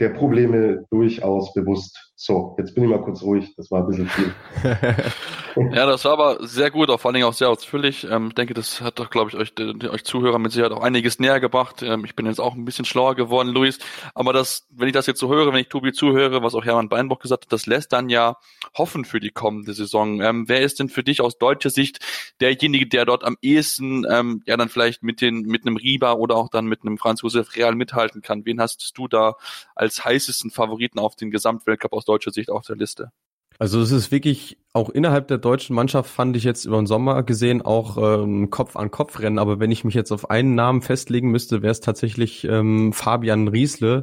der 0.00 0.10
Probleme 0.10 0.84
durchaus 0.90 1.52
bewusst. 1.54 2.12
So, 2.16 2.54
jetzt 2.58 2.76
bin 2.76 2.84
ich 2.84 2.90
mal 2.90 3.02
kurz 3.02 3.22
ruhig. 3.22 3.54
Das 3.56 3.72
war 3.72 3.80
ein 3.80 3.86
bisschen 3.88 4.08
viel. 4.08 4.32
ja, 5.74 5.84
das 5.84 6.04
war 6.04 6.12
aber 6.12 6.46
sehr 6.46 6.70
gut, 6.70 6.88
auch 6.88 7.00
vor 7.00 7.08
allen 7.08 7.14
Dingen 7.14 7.26
auch 7.26 7.34
sehr 7.34 7.50
ausführlich. 7.50 8.06
Ähm, 8.08 8.28
ich 8.28 8.34
denke, 8.34 8.54
das 8.54 8.80
hat 8.80 9.00
doch, 9.00 9.10
glaube 9.10 9.30
ich, 9.30 9.36
euch, 9.36 9.52
euch 9.58 10.04
Zuhörer 10.04 10.38
mit 10.38 10.52
Sicherheit 10.52 10.70
auch 10.70 10.82
einiges 10.82 11.18
näher 11.18 11.40
gebracht. 11.40 11.82
Ähm, 11.82 12.04
ich 12.04 12.14
bin 12.14 12.26
jetzt 12.26 12.40
auch 12.40 12.54
ein 12.54 12.64
bisschen 12.64 12.84
schlauer 12.84 13.16
geworden, 13.16 13.48
Luis. 13.48 13.80
Aber 14.14 14.32
das, 14.32 14.68
wenn 14.70 14.86
ich 14.86 14.94
das 14.94 15.06
jetzt 15.06 15.18
so 15.18 15.28
höre, 15.28 15.52
wenn 15.52 15.58
ich 15.58 15.68
Tobi 15.68 15.92
zuhöre, 15.92 16.40
was 16.44 16.54
auch 16.54 16.64
Hermann 16.64 16.88
Beinbock 16.88 17.20
gesagt 17.20 17.46
hat, 17.46 17.52
das 17.52 17.66
lässt 17.66 17.92
dann 17.92 18.08
ja 18.08 18.36
hoffen 18.78 19.04
für 19.04 19.18
die 19.18 19.30
kommende 19.30 19.74
Saison. 19.74 20.20
Ähm, 20.20 20.44
wer 20.48 20.60
ist 20.60 20.78
denn 20.78 20.88
für 20.88 21.02
dich 21.02 21.20
aus 21.20 21.38
deutscher 21.38 21.70
Sicht 21.70 21.98
derjenige, 22.40 22.86
der 22.86 23.06
dort 23.06 23.24
am 23.24 23.36
ehesten 23.42 24.06
ähm, 24.08 24.40
ja 24.46 24.56
dann 24.56 24.68
vielleicht 24.68 25.02
mit 25.02 25.20
den 25.20 25.40
mit 25.40 25.66
einem 25.66 25.76
Riba 25.76 26.12
oder 26.12 26.36
auch 26.36 26.48
dann 26.48 26.66
mit 26.66 26.82
einem 26.82 26.96
Franz 26.96 27.22
Josef 27.22 27.56
Real 27.56 27.74
mithalten 27.74 28.22
kann? 28.22 28.44
Wen 28.46 28.60
hast 28.60 28.96
du 28.96 29.08
da 29.08 29.34
als 29.74 30.04
heißesten 30.04 30.52
Favoriten 30.52 31.00
auf 31.00 31.16
den 31.16 31.32
Gesamtweltcup 31.32 31.92
aus 31.92 32.03
deutscher 32.04 32.30
Sicht 32.30 32.50
auf 32.50 32.66
der 32.66 32.76
Liste? 32.76 33.10
Also 33.58 33.80
es 33.80 33.92
ist 33.92 34.10
wirklich 34.10 34.58
auch 34.72 34.90
innerhalb 34.90 35.28
der 35.28 35.38
deutschen 35.38 35.76
Mannschaft 35.76 36.10
fand 36.10 36.36
ich 36.36 36.42
jetzt 36.42 36.64
über 36.64 36.78
den 36.78 36.88
Sommer 36.88 37.22
gesehen 37.22 37.62
auch 37.62 37.96
ähm, 37.96 38.50
Kopf 38.50 38.74
an 38.74 38.90
Kopf 38.90 39.20
rennen. 39.20 39.38
Aber 39.38 39.60
wenn 39.60 39.70
ich 39.70 39.84
mich 39.84 39.94
jetzt 39.94 40.10
auf 40.10 40.28
einen 40.28 40.56
Namen 40.56 40.82
festlegen 40.82 41.30
müsste, 41.30 41.62
wäre 41.62 41.70
es 41.70 41.78
tatsächlich 41.78 42.44
ähm, 42.44 42.92
Fabian 42.92 43.46
Riesle. 43.46 44.02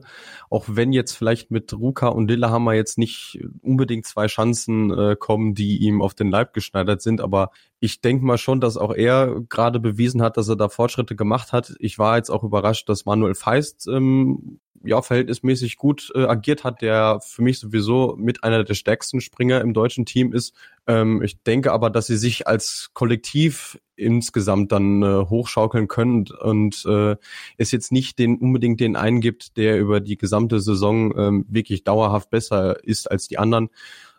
Auch 0.50 0.65
wenn 0.70 0.93
jetzt 0.93 1.13
vielleicht 1.13 1.51
mit 1.51 1.74
Ruka 1.74 2.08
und 2.08 2.31
Lillehammer 2.31 2.74
jetzt 2.74 2.98
nicht 2.98 3.39
unbedingt 3.62 4.05
zwei 4.05 4.27
Chancen 4.27 4.98
äh, 4.98 5.17
kommen, 5.20 5.53
die 5.53 5.79
ihm 5.79 6.01
auf 6.01 6.13
den 6.13 6.31
Leib 6.31 6.53
geschneidert 6.53 7.01
sind. 7.01 7.20
Aber 7.20 7.51
ich 7.81 8.00
denke 8.00 8.24
mal 8.24 8.38
schon, 8.38 8.62
dass 8.62 8.77
auch 8.77 8.93
er 8.93 9.41
gerade 9.50 9.81
bewiesen 9.81 10.22
hat, 10.22 10.38
dass 10.38 10.48
er 10.48 10.55
da 10.55 10.70
Fortschritte 10.70 11.17
gemacht 11.17 11.51
hat. 11.51 11.75
Ich 11.79 12.00
war 12.00 12.15
jetzt 12.15 12.29
auch 12.29 12.43
überrascht, 12.46 12.88
dass 12.88 13.05
Manuel 13.05 13.36
Feist 13.36 13.86
ähm, 13.88 14.62
ja 14.83 15.01
verhältnismäßig 15.01 15.77
gut 15.77 16.11
äh, 16.15 16.23
agiert 16.23 16.63
hat, 16.63 16.81
der 16.81 17.19
für 17.21 17.41
mich 17.41 17.59
sowieso 17.59 18.15
mit 18.17 18.43
einer 18.43 18.63
der 18.63 18.73
stärksten 18.73 19.21
Springer 19.21 19.61
im 19.61 19.73
deutschen 19.73 20.05
Team 20.05 20.33
ist. 20.33 20.53
Ähm, 20.88 21.21
ich 21.21 21.41
denke 21.43 21.71
aber, 21.71 21.89
dass 21.89 22.07
sie 22.07 22.17
sich 22.17 22.47
als 22.47 22.91
Kollektiv 22.93 23.79
insgesamt 23.95 24.71
dann 24.71 25.03
äh, 25.03 25.25
hochschaukeln 25.29 25.88
können 25.88 26.25
und 26.39 26.83
äh, 26.85 27.15
es 27.57 27.71
jetzt 27.71 27.91
nicht 27.91 28.19
den 28.19 28.38
unbedingt 28.38 28.79
den 28.79 28.95
einen 28.95 29.21
gibt, 29.21 29.57
der 29.57 29.79
über 29.79 30.00
die 30.00 30.17
gesamte 30.17 30.59
Saison 30.59 31.17
ähm, 31.17 31.45
wirklich 31.47 31.83
dauerhaft 31.83 32.29
besser 32.29 32.83
ist 32.83 33.09
als 33.09 33.27
die 33.27 33.38
anderen, 33.38 33.69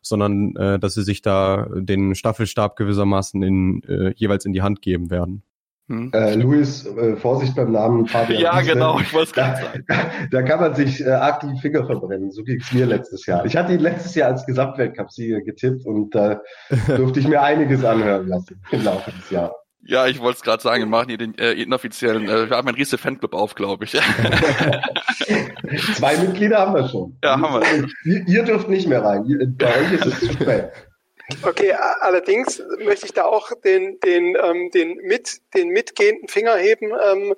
sondern 0.00 0.54
äh, 0.56 0.78
dass 0.78 0.94
sie 0.94 1.02
sich 1.02 1.22
da 1.22 1.68
den 1.74 2.14
Staffelstab 2.14 2.76
gewissermaßen 2.76 3.42
in, 3.42 3.82
äh, 3.84 4.12
jeweils 4.16 4.44
in 4.44 4.52
die 4.52 4.62
Hand 4.62 4.82
geben 4.82 5.10
werden. 5.10 5.42
Hm. 5.88 6.10
Äh, 6.14 6.34
Luis, 6.34 6.86
äh, 6.86 7.16
Vorsicht 7.16 7.56
beim 7.56 7.72
Namen 7.72 8.06
Fabian. 8.06 8.40
ja, 8.40 8.56
Riesle. 8.56 8.74
genau, 8.74 9.00
ich 9.00 9.12
wollte 9.12 9.28
es 9.28 9.32
gerade 9.32 9.62
sagen. 9.62 9.84
Da, 9.88 10.10
da, 10.30 10.42
kann 10.42 10.60
man 10.60 10.74
sich 10.74 11.04
äh, 11.04 11.10
arg 11.10 11.40
die 11.40 11.58
Finger 11.60 11.84
verbrennen. 11.84 12.30
So 12.30 12.44
ging 12.44 12.60
es 12.60 12.72
mir 12.72 12.86
letztes 12.86 13.26
Jahr. 13.26 13.44
Ich 13.44 13.56
hatte 13.56 13.72
ihn 13.72 13.80
letztes 13.80 14.14
Jahr 14.14 14.30
als 14.30 14.46
Gesamtweltcup-Sieger 14.46 15.40
getippt 15.40 15.84
und 15.84 16.14
da 16.14 16.40
äh, 16.70 16.76
durfte 16.96 17.20
ich 17.20 17.26
mir 17.26 17.42
einiges 17.42 17.84
anhören 17.84 18.28
lassen 18.28 18.60
im 18.70 18.84
Laufe 18.84 19.10
des 19.10 19.28
Jahres. 19.30 19.56
Ja, 19.84 20.06
ich 20.06 20.20
wollte 20.20 20.36
es 20.36 20.42
gerade 20.42 20.62
sagen, 20.62 20.84
wir 20.84 20.88
machen 20.88 21.08
hier 21.08 21.18
den 21.18 21.36
äh, 21.36 21.54
inoffiziellen, 21.54 22.28
äh, 22.28 22.48
wir 22.48 22.56
haben 22.56 22.68
einen 22.68 22.76
riesen 22.76 22.98
Fanclub 22.98 23.34
auf, 23.34 23.56
glaube 23.56 23.84
ich. 23.84 23.90
Zwei 25.96 26.16
Mitglieder 26.18 26.60
haben 26.60 26.74
wir 26.74 26.88
schon. 26.88 27.18
Ja, 27.24 27.40
haben 27.40 27.60
wir. 27.60 27.88
Ihr, 28.04 28.28
ihr 28.28 28.44
dürft 28.44 28.68
nicht 28.68 28.86
mehr 28.86 29.02
rein. 29.02 29.24
Bei 29.58 29.66
euch 29.66 29.92
ist 29.92 30.06
es 30.06 30.20
zu 30.20 30.32
spät. 30.32 30.70
Okay, 31.42 31.72
allerdings 31.72 32.62
möchte 32.78 33.06
ich 33.06 33.12
da 33.12 33.24
auch 33.24 33.50
den, 33.64 33.98
den, 34.00 34.36
ähm, 34.42 34.70
den, 34.70 34.96
mit, 34.96 35.40
den 35.54 35.68
mitgehenden 35.68 36.28
Finger 36.28 36.56
heben. 36.56 36.92
Ähm, 36.92 37.32
äh, 37.32 37.34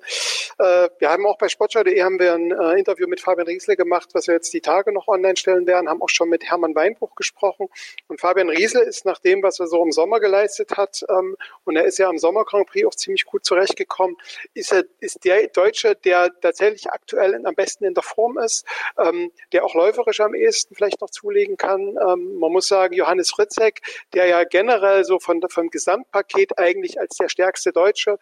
wir 0.57 1.09
haben 1.09 1.25
auch 1.25 1.37
bei 1.37 1.49
sportschau.de 1.49 2.01
haben 2.01 2.19
wir 2.19 2.33
ein 2.33 2.51
äh, 2.51 2.79
Interview 2.79 3.07
mit 3.07 3.19
Fabian 3.19 3.47
Riesle 3.47 3.75
gemacht, 3.75 4.09
was 4.13 4.27
wir 4.27 4.35
jetzt 4.35 4.53
die 4.53 4.61
Tage 4.61 4.93
noch 4.93 5.07
online 5.07 5.35
stellen 5.35 5.67
werden, 5.67 5.89
haben 5.89 6.01
auch 6.01 6.09
schon 6.09 6.29
mit 6.29 6.45
Hermann 6.45 6.73
Weinbruch 6.75 7.15
gesprochen. 7.15 7.67
Und 8.07 8.21
Fabian 8.21 8.49
Riesle 8.49 8.83
ist 8.83 9.05
nach 9.05 9.19
dem, 9.19 9.43
was 9.43 9.59
er 9.59 9.67
so 9.67 9.83
im 9.83 9.91
Sommer 9.91 10.19
geleistet 10.19 10.77
hat, 10.77 11.03
ähm, 11.09 11.35
und 11.65 11.75
er 11.75 11.83
ist 11.85 11.97
ja 11.97 12.07
am 12.07 12.17
Sommer 12.17 12.45
Grand 12.45 12.67
Prix 12.67 12.87
auch 12.87 12.95
ziemlich 12.95 13.25
gut 13.25 13.43
zurechtgekommen, 13.43 14.15
ist 14.53 14.71
er, 14.71 14.85
ist 14.99 15.25
der 15.25 15.47
Deutsche, 15.47 15.95
der 15.95 16.31
tatsächlich 16.39 16.89
aktuell 16.89 17.45
am 17.45 17.55
besten 17.55 17.83
in 17.83 17.93
der 17.93 18.03
Form 18.03 18.37
ist, 18.37 18.65
ähm, 18.97 19.31
der 19.51 19.65
auch 19.65 19.75
läuferisch 19.75 20.21
am 20.21 20.33
ehesten 20.33 20.73
vielleicht 20.73 21.01
noch 21.01 21.09
zulegen 21.09 21.57
kann. 21.57 21.81
Ähm, 21.81 22.35
man 22.39 22.51
muss 22.51 22.67
sagen, 22.67 22.93
Johannes 22.95 23.37
Ritzek, 23.37 23.81
der 24.13 24.27
ja 24.27 24.43
generell 24.45 25.03
so 25.03 25.19
von, 25.19 25.41
vom 25.49 25.69
Gesamtpaket 25.69 26.57
eigentlich 26.57 26.99
als 26.99 27.17
der 27.17 27.27
stärkste 27.27 27.71
Deutsche 27.71 28.17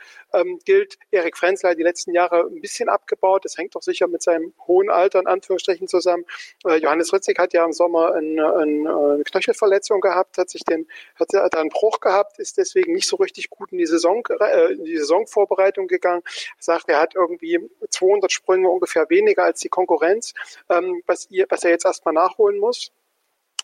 gilt. 0.65 0.97
Erik 1.11 1.37
Frenzler 1.37 1.75
die 1.75 1.83
letzten 1.83 2.11
Jahre 2.11 2.22
ein 2.31 2.61
bisschen 2.61 2.89
abgebaut. 2.89 3.45
Das 3.45 3.57
hängt 3.57 3.75
doch 3.75 3.81
sicher 3.81 4.07
mit 4.07 4.21
seinem 4.21 4.53
hohen 4.67 4.89
Alter 4.89 5.19
in 5.19 5.27
Anführungsstrichen 5.27 5.87
zusammen. 5.87 6.25
Äh, 6.65 6.77
Johannes 6.77 7.13
Ritzig 7.13 7.39
hat 7.39 7.53
ja 7.53 7.65
im 7.65 7.73
Sommer 7.73 8.13
eine, 8.13 8.55
eine 8.55 9.23
Knöchelverletzung 9.23 10.01
gehabt, 10.01 10.37
hat 10.37 10.49
sich 10.49 10.63
den, 10.63 10.87
hat, 11.15 11.29
hat 11.33 11.55
einen 11.55 11.69
Bruch 11.69 11.99
gehabt, 11.99 12.39
ist 12.39 12.57
deswegen 12.57 12.93
nicht 12.93 13.07
so 13.07 13.17
richtig 13.17 13.49
gut 13.49 13.71
in 13.71 13.77
die 13.77 13.85
Saison, 13.85 14.23
äh, 14.39 14.73
in 14.73 14.83
die 14.85 14.97
Saisonvorbereitung 14.97 15.87
gegangen. 15.87 16.23
Er 16.25 16.63
sagt, 16.63 16.89
er 16.89 16.99
hat 16.99 17.15
irgendwie 17.15 17.59
200 17.89 18.31
Sprünge 18.31 18.69
ungefähr 18.69 19.09
weniger 19.09 19.43
als 19.43 19.59
die 19.59 19.69
Konkurrenz, 19.69 20.33
ähm, 20.69 21.01
was, 21.05 21.29
ihr, 21.29 21.45
was 21.49 21.63
er 21.63 21.71
jetzt 21.71 21.85
erstmal 21.85 22.13
nachholen 22.13 22.59
muss. 22.59 22.91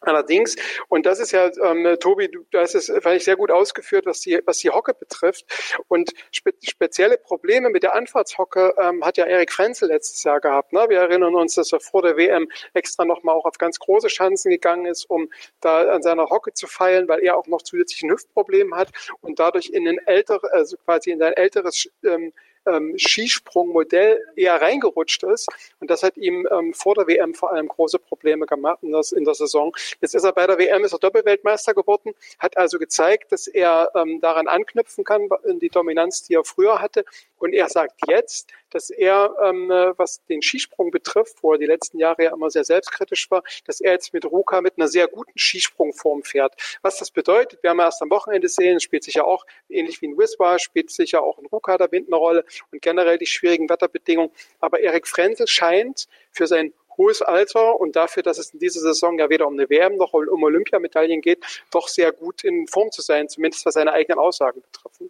Allerdings, 0.01 0.55
und 0.87 1.05
das 1.05 1.19
ist 1.19 1.31
ja, 1.31 1.51
ähm, 1.61 1.97
Tobi, 1.99 2.29
du 2.29 2.45
hast 2.57 2.73
es, 2.73 2.87
fand 2.87 3.17
ich 3.17 3.25
sehr 3.25 3.35
gut 3.35 3.51
ausgeführt, 3.51 4.05
was 4.05 4.21
die, 4.21 4.39
was 4.45 4.59
die 4.59 4.69
Hocke 4.69 4.93
betrifft. 4.93 5.45
Und 5.89 6.13
spe 6.31 6.53
spezielle 6.61 7.17
Probleme 7.17 7.69
mit 7.69 7.83
der 7.83 7.95
Anfahrtshocke 7.95 8.75
ähm, 8.77 9.03
hat 9.03 9.17
ja 9.17 9.25
Erik 9.25 9.51
Frenzel 9.51 9.89
letztes 9.89 10.23
Jahr 10.23 10.39
gehabt. 10.39 10.71
Ne? 10.71 10.85
Wir 10.87 10.99
erinnern 10.99 11.35
uns, 11.35 11.55
dass 11.55 11.73
er 11.73 11.81
vor 11.81 12.01
der 12.01 12.15
WM 12.15 12.47
extra 12.73 13.03
nochmal 13.03 13.35
auch 13.35 13.45
auf 13.45 13.57
ganz 13.57 13.77
große 13.79 14.07
Chancen 14.07 14.51
gegangen 14.51 14.85
ist, 14.85 15.09
um 15.09 15.29
da 15.59 15.89
an 15.89 16.01
seiner 16.01 16.29
Hocke 16.29 16.53
zu 16.53 16.67
feilen, 16.67 17.09
weil 17.09 17.19
er 17.19 17.37
auch 17.37 17.47
noch 17.47 17.61
zusätzlich 17.61 18.03
ein 18.03 18.11
Hüftproblem 18.11 18.75
hat 18.75 18.91
und 19.19 19.39
dadurch 19.39 19.69
in 19.69 19.87
ein 19.87 19.97
älteres, 20.05 20.49
also 20.51 20.77
quasi 20.77 21.11
in 21.11 21.19
sein 21.19 21.33
älteres 21.33 21.89
ähm, 22.05 22.31
ähm, 22.71 22.97
Skisprungmodell 22.97 24.19
eher 24.35 24.61
reingerutscht 24.61 25.23
ist. 25.23 25.47
Und 25.79 25.89
das 25.89 26.03
hat 26.03 26.17
ihm 26.17 26.47
ähm, 26.51 26.73
vor 26.73 26.95
der 26.95 27.07
WM 27.07 27.33
vor 27.33 27.51
allem 27.51 27.67
große 27.67 27.99
Probleme 27.99 28.45
gemacht 28.45 28.79
in, 28.81 28.91
das, 28.91 29.11
in 29.11 29.25
der 29.25 29.33
Saison. 29.33 29.75
Jetzt 30.01 30.15
ist 30.15 30.23
er 30.23 30.33
bei 30.33 30.47
der 30.47 30.57
WM, 30.57 30.83
ist 30.83 30.93
er 30.93 30.99
Doppelweltmeister 30.99 31.73
geworden, 31.73 32.13
hat 32.39 32.57
also 32.57 32.79
gezeigt, 32.79 33.31
dass 33.31 33.47
er 33.47 33.91
ähm, 33.95 34.19
daran 34.21 34.47
anknüpfen 34.47 35.03
kann, 35.03 35.29
in 35.45 35.59
die 35.59 35.69
Dominanz, 35.69 36.23
die 36.23 36.35
er 36.35 36.43
früher 36.43 36.81
hatte. 36.81 37.05
Und 37.39 37.53
er 37.53 37.69
sagt 37.69 38.01
jetzt, 38.07 38.51
dass 38.69 38.89
er, 38.89 39.35
ähm, 39.41 39.69
was 39.97 40.23
den 40.25 40.41
Skisprung 40.41 40.91
betrifft, 40.91 41.41
wo 41.41 41.53
er 41.53 41.57
die 41.57 41.65
letzten 41.65 41.97
Jahre 41.97 42.25
ja 42.25 42.33
immer 42.33 42.49
sehr 42.49 42.63
selbstkritisch 42.63 43.31
war, 43.31 43.43
dass 43.65 43.81
er 43.81 43.93
jetzt 43.93 44.13
mit 44.13 44.25
Ruka 44.25 44.61
mit 44.61 44.77
einer 44.77 44.87
sehr 44.87 45.07
guten 45.07 45.37
Skisprungform 45.37 46.23
fährt. 46.23 46.53
Was 46.81 46.99
das 46.99 47.11
bedeutet, 47.11 47.63
wir 47.63 47.71
haben 47.71 47.79
erst 47.79 48.01
am 48.01 48.09
Wochenende 48.09 48.47
sehen, 48.47 48.79
spielt 48.79 49.03
sich 49.03 49.15
ja 49.15 49.23
auch, 49.23 49.45
ähnlich 49.69 50.01
wie 50.01 50.07
in 50.07 50.17
Wiswa, 50.17 50.59
spielt 50.59 50.91
sich 50.91 51.11
ja 51.11 51.21
auch 51.21 51.39
in 51.39 51.45
Ruka 51.47 51.77
da 51.77 51.85
eine 51.85 52.15
Rolle 52.15 52.45
und 52.71 52.81
generell 52.81 53.17
die 53.17 53.25
schwierigen 53.25 53.69
Wetterbedingungen. 53.69 54.31
Aber 54.59 54.79
Erik 54.79 55.07
Frenzel 55.07 55.47
scheint 55.47 56.07
für 56.31 56.47
sein 56.47 56.73
hohes 56.97 57.21
Alter 57.21 57.79
und 57.79 57.95
dafür, 57.95 58.21
dass 58.21 58.37
es 58.37 58.51
in 58.51 58.59
dieser 58.59 58.81
Saison 58.81 59.17
ja 59.17 59.29
weder 59.29 59.47
um 59.47 59.53
eine 59.53 59.69
WM 59.69 59.95
noch 59.95 60.13
um 60.13 60.43
Olympiamedaillen 60.43 61.21
geht, 61.21 61.43
doch 61.71 61.87
sehr 61.87 62.11
gut 62.11 62.43
in 62.43 62.67
Form 62.67 62.91
zu 62.91 63.01
sein, 63.01 63.29
zumindest 63.29 63.65
was 63.65 63.73
seine 63.73 63.93
eigenen 63.93 64.19
Aussagen 64.19 64.61
betreffen. 64.61 65.09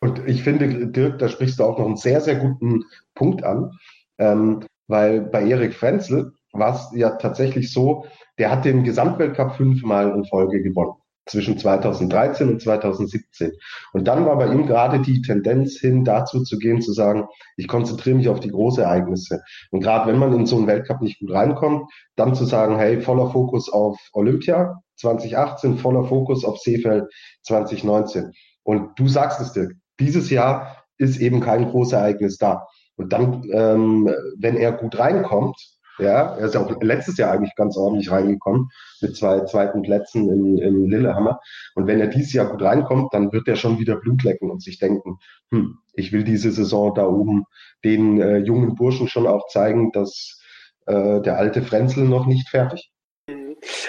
Und 0.00 0.26
ich 0.26 0.42
finde, 0.42 0.88
Dirk, 0.88 1.18
da 1.18 1.28
sprichst 1.28 1.58
du 1.58 1.64
auch 1.64 1.78
noch 1.78 1.86
einen 1.86 1.96
sehr, 1.96 2.20
sehr 2.20 2.36
guten 2.36 2.84
Punkt 3.14 3.44
an, 3.44 3.72
ähm, 4.18 4.64
weil 4.86 5.22
bei 5.22 5.44
Erik 5.44 5.74
Frenzel 5.74 6.32
war 6.52 6.74
es 6.74 6.90
ja 6.94 7.10
tatsächlich 7.16 7.72
so, 7.72 8.06
der 8.38 8.50
hat 8.50 8.64
den 8.64 8.84
Gesamtweltcup 8.84 9.56
fünfmal 9.56 10.10
in 10.10 10.24
Folge 10.24 10.62
gewonnen 10.62 10.94
zwischen 11.28 11.58
2013 11.58 12.48
und 12.48 12.62
2017. 12.62 13.52
Und 13.92 14.08
dann 14.08 14.24
war 14.24 14.36
bei 14.38 14.46
ihm 14.46 14.66
gerade 14.66 15.00
die 15.00 15.22
Tendenz 15.22 15.78
hin, 15.78 16.04
dazu 16.04 16.42
zu 16.42 16.58
gehen, 16.58 16.80
zu 16.80 16.92
sagen, 16.92 17.26
ich 17.56 17.68
konzentriere 17.68 18.16
mich 18.16 18.28
auf 18.28 18.40
die 18.40 18.50
Großereignisse. 18.50 19.42
Und 19.70 19.80
gerade 19.80 20.10
wenn 20.10 20.18
man 20.18 20.32
in 20.32 20.46
so 20.46 20.56
einen 20.56 20.66
Weltcup 20.66 21.00
nicht 21.00 21.20
gut 21.20 21.32
reinkommt, 21.32 21.90
dann 22.16 22.34
zu 22.34 22.44
sagen, 22.44 22.76
hey, 22.76 23.00
voller 23.00 23.30
Fokus 23.30 23.70
auf 23.70 23.98
Olympia 24.12 24.80
2018, 24.96 25.78
voller 25.78 26.04
Fokus 26.04 26.44
auf 26.44 26.58
Seefeld 26.58 27.04
2019. 27.42 28.32
Und 28.62 28.98
du 28.98 29.08
sagst 29.08 29.40
es, 29.40 29.52
Dirk, 29.52 29.74
dieses 30.00 30.30
Jahr 30.30 30.84
ist 30.96 31.20
eben 31.20 31.40
kein 31.40 31.70
Großereignis 31.70 32.38
da. 32.38 32.66
Und 32.96 33.12
dann, 33.12 33.44
ähm, 33.52 34.10
wenn 34.38 34.56
er 34.56 34.72
gut 34.72 34.98
reinkommt, 34.98 35.56
ja, 35.98 36.36
er 36.36 36.46
ist 36.46 36.54
ja 36.54 36.60
auch 36.60 36.80
letztes 36.80 37.16
Jahr 37.16 37.32
eigentlich 37.32 37.54
ganz 37.56 37.76
ordentlich 37.76 38.10
reingekommen 38.10 38.68
mit 39.00 39.16
zwei 39.16 39.40
zweiten 39.40 39.82
Plätzen 39.82 40.28
in, 40.28 40.58
in 40.58 40.84
Lillehammer. 40.88 41.40
Und 41.74 41.86
wenn 41.86 42.00
er 42.00 42.06
dieses 42.06 42.32
Jahr 42.32 42.46
gut 42.46 42.62
reinkommt, 42.62 43.12
dann 43.12 43.32
wird 43.32 43.48
er 43.48 43.56
schon 43.56 43.78
wieder 43.78 43.96
Blut 43.96 44.22
lecken 44.22 44.50
und 44.50 44.62
sich 44.62 44.78
denken, 44.78 45.18
hm, 45.50 45.78
ich 45.94 46.12
will 46.12 46.22
diese 46.22 46.52
Saison 46.52 46.94
da 46.94 47.06
oben 47.06 47.44
den 47.84 48.20
äh, 48.20 48.38
jungen 48.38 48.76
Burschen 48.76 49.08
schon 49.08 49.26
auch 49.26 49.48
zeigen, 49.48 49.90
dass 49.92 50.40
äh, 50.86 51.20
der 51.20 51.36
alte 51.36 51.62
Frenzel 51.62 52.04
noch 52.04 52.26
nicht 52.26 52.48
fertig 52.48 52.92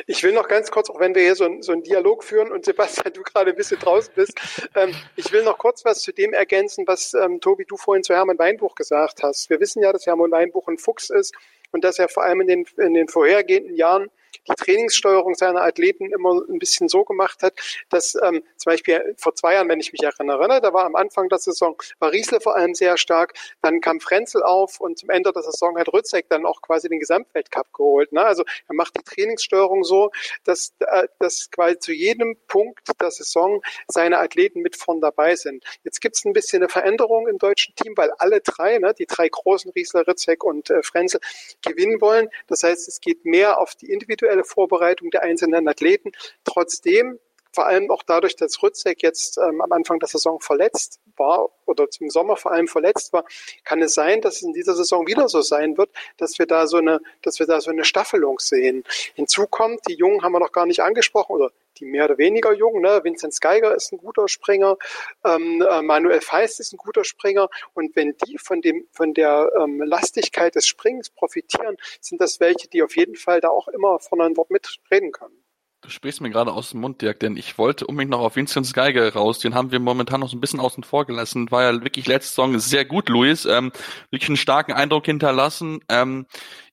ich 0.08 0.24
will 0.24 0.34
noch 0.34 0.48
ganz 0.48 0.72
kurz, 0.72 0.90
auch 0.90 1.00
wenn 1.00 1.16
wir 1.16 1.22
hier 1.22 1.36
so, 1.36 1.48
so 1.62 1.72
einen 1.72 1.84
Dialog 1.84 2.24
führen 2.24 2.52
und 2.52 2.66
Sebastian, 2.66 3.14
du 3.14 3.22
gerade 3.24 3.52
ein 3.52 3.56
bisschen 3.56 3.80
draußen 3.80 4.14
bist, 4.16 4.40
ähm, 4.76 4.94
ich 5.16 5.32
will 5.32 5.44
noch 5.44 5.58
kurz 5.58 5.86
was 5.86 6.02
zu 6.02 6.12
dem 6.12 6.34
ergänzen, 6.34 6.86
was 6.88 7.14
ähm, 7.14 7.40
Tobi, 7.40 7.66
du 7.66 7.78
vorhin 7.78 8.04
zu 8.04 8.14
Hermann 8.14 8.40
Weinbuch 8.40 8.76
gesagt 8.76 9.24
hast. 9.24 9.50
Wir 9.50 9.60
wissen 9.60 9.82
ja, 9.82 9.92
dass 9.92 10.06
Hermann 10.06 10.32
Weinbuch 10.32 10.68
ein 10.68 10.78
Fuchs 10.78 11.10
ist 11.10 11.34
und 11.72 11.84
dass 11.84 12.00
er 12.00 12.10
vor 12.10 12.24
allem 12.24 12.42
in 12.42 12.48
den, 12.48 12.66
in 12.78 12.94
den 12.94 13.08
vorhergehenden 13.08 13.76
Jahren 13.76 14.10
die 14.48 14.54
Trainingssteuerung 14.54 15.36
seiner 15.36 15.62
Athleten 15.62 16.12
immer 16.12 16.42
ein 16.48 16.60
bisschen 16.60 16.88
so 16.90 17.04
gemacht 17.04 17.44
hat, 17.44 17.54
dass 17.90 18.16
ähm, 18.16 18.44
zum 18.58 18.72
Beispiel 18.72 19.16
vor 19.18 19.36
zwei 19.36 19.54
Jahren, 19.54 19.70
wenn 19.70 19.80
ich 19.80 19.92
mich 19.92 20.04
erinnere, 20.04 20.48
ne, 20.48 20.62
da 20.62 20.74
war 20.74 20.86
am 20.86 20.96
Anfang 20.96 21.30
der 21.30 21.40
Saison, 21.40 21.76
war 22.00 22.12
Riesle 22.12 22.42
vor 22.42 22.56
allem 22.56 22.74
sehr 22.74 22.98
stark, 22.98 23.34
dann 23.62 23.82
kam 23.82 24.00
Frenzel 24.00 24.44
auf 24.44 24.80
und 24.80 24.98
zum 24.98 25.10
Ende 25.10 25.32
der 25.32 25.44
Saison 25.44 25.78
hat 25.78 25.92
Rützek 25.92 26.30
dann 26.30 26.46
auch 26.46 26.62
quasi 26.62 26.90
den 26.90 27.00
Gesamtweltcup 27.00 27.74
geholt. 27.74 28.12
Ne? 28.12 28.24
Also 28.24 28.44
er 28.68 28.76
macht 28.76 28.96
die 28.98 29.04
Trainingssteuerung 29.04 29.84
so, 29.84 30.12
dass, 30.44 30.74
äh, 30.80 31.08
dass 31.20 31.50
quasi 31.52 31.80
zu 31.80 31.94
jedem 31.94 32.38
Punkt 32.48 32.80
der 33.00 33.12
Saison 33.12 33.62
seine 33.88 34.20
Athleten 34.20 34.62
mit 34.62 34.76
vorn 34.76 35.02
dabei 35.02 35.36
sind. 35.36 35.64
Jetzt 35.84 36.02
gibt 36.02 36.16
es 36.16 36.26
ein 36.26 36.34
bisschen 36.34 36.62
eine 36.62 36.70
Veränderung 36.70 37.28
im 37.28 37.38
deutschen 37.38 37.76
Team, 37.76 37.94
weil 37.96 38.12
alle 38.18 38.42
drei, 38.42 38.78
ne, 38.78 38.94
die 38.94 39.06
drei 39.06 39.30
großen 39.30 39.72
Riesler, 39.72 40.08
Ritzek 40.08 40.44
und 40.44 40.70
äh, 40.70 40.84
Frenzel, 40.84 41.20
gewinnen 41.62 42.02
wollen. 42.02 42.30
Das 42.48 42.64
heißt, 42.64 42.88
es 42.88 43.00
geht 43.02 43.26
mehr 43.26 43.60
auf 43.60 43.76
die 43.76 43.92
individuelle 43.92 44.19
individuelle 44.20 44.44
Vorbereitung 44.44 45.10
der 45.10 45.24
einzelnen 45.24 45.68
Athleten. 45.68 46.12
Trotzdem 46.44 47.20
vor 47.51 47.65
allem 47.65 47.89
auch 47.91 48.03
dadurch, 48.03 48.36
dass 48.36 48.62
Rützek 48.62 49.01
jetzt 49.01 49.38
ähm, 49.38 49.62
am 49.62 49.72
Anfang 49.72 50.00
der 50.00 50.08
Saison 50.08 50.39
verletzt 50.39 51.00
war 51.18 51.50
oder 51.65 51.89
zum 51.89 52.10
Sommer 52.10 52.38
vor 52.38 52.51
allem 52.51 52.68
verletzt 52.68 53.13
war, 53.13 53.25
kann 53.63 53.82
es 53.82 53.94
sein, 53.94 54.22
dass 54.22 54.38
es 54.38 54.44
in 54.44 54.53
dieser 54.53 54.75
Saison 54.75 55.08
wieder 55.08 55.27
so 55.29 55.41
sein 55.41 55.77
wird, 55.77 55.89
dass 56.18 56.39
wir 56.39 56.46
da 56.46 56.68
so 56.68 56.77
eine, 56.77 57.00
dass 57.22 57.39
wir 57.39 57.48
da 57.48 57.60
so 57.62 57.72
eine 57.72 57.84
Staffelung 57.84 58.39
sehen. 58.39 58.84
Hinzu 59.15 59.48
kommt, 59.48 59.82
die 59.88 59.96
Jungen 59.96 60.24
haben 60.24 60.32
wir 60.32 60.39
noch 60.39 60.51
gar 60.51 60.65
nicht 60.65 60.82
angesprochen 60.82 61.34
oder 61.34 61.51
die 61.79 61.86
mehr 61.86 62.06
oder 62.06 62.18
weniger 62.18 62.53
Jungen. 62.53 62.82
Ne? 62.82 63.01
Vincent 63.03 63.39
Geiger 63.41 63.75
ist 63.75 63.91
ein 63.91 63.98
guter 63.98 64.27
Springer, 64.27 64.77
ähm, 65.25 65.62
äh, 65.68 65.82
Manuel 65.82 66.22
Feist 66.22 66.60
ist 66.60 66.74
ein 66.74 66.77
guter 66.77 67.03
Springer. 67.03 67.50
Und 67.74 67.96
wenn 67.96 68.15
die 68.25 68.38
von 68.38 68.62
dem 68.62 68.88
von 68.91 69.13
der 69.13 69.51
ähm, 69.60 69.82
Lastigkeit 69.82 70.56
des 70.56 70.68
Springens 70.68 71.10
profitieren, 71.10 71.77
sind 72.01 72.22
das 72.22 72.39
welche, 72.39 72.68
die 72.68 72.84
auf 72.84 72.96
jeden 72.96 73.15
Fall 73.15 73.41
da 73.41 73.50
auch 73.50 73.68
immer 73.68 74.00
von 74.00 74.22
ein 74.22 74.38
Wort 74.38 74.51
mitreden 74.51 75.12
können. 75.12 75.38
Du 75.82 75.90
sprichst 75.90 76.20
mir 76.20 76.30
gerade 76.30 76.52
aus 76.52 76.72
dem 76.72 76.82
Mund, 76.82 77.02
Dirk, 77.02 77.22
denn 77.22 77.38
ich 77.38 77.58
wollte 77.58 77.88
unbedingt 77.88 78.12
noch 78.12 78.20
auf 78.20 78.36
Vincent 78.36 78.74
Geiger 78.74 79.14
raus. 79.14 79.40
Den 79.40 79.56
haben 79.56 79.72
wir 79.72 79.80
momentan 79.80 80.20
noch 80.20 80.28
so 80.28 80.36
ein 80.36 80.42
bisschen 80.42 80.60
außen 80.60 80.84
vor 80.84 81.06
gelassen. 81.06 81.50
War 81.52 81.64
ja 81.64 81.84
wirklich 81.84 82.06
letzte 82.06 82.30
Saison 82.30 82.60
sehr 82.60 82.84
gut, 82.84 83.08
Luis. 83.08 83.46
Ähm, 83.46 83.72
wirklich 84.12 84.28
einen 84.28 84.36
starken 84.36 84.74
Eindruck 84.74 85.06
hinterlassen. 85.06 85.80
Ähm, 85.88 86.26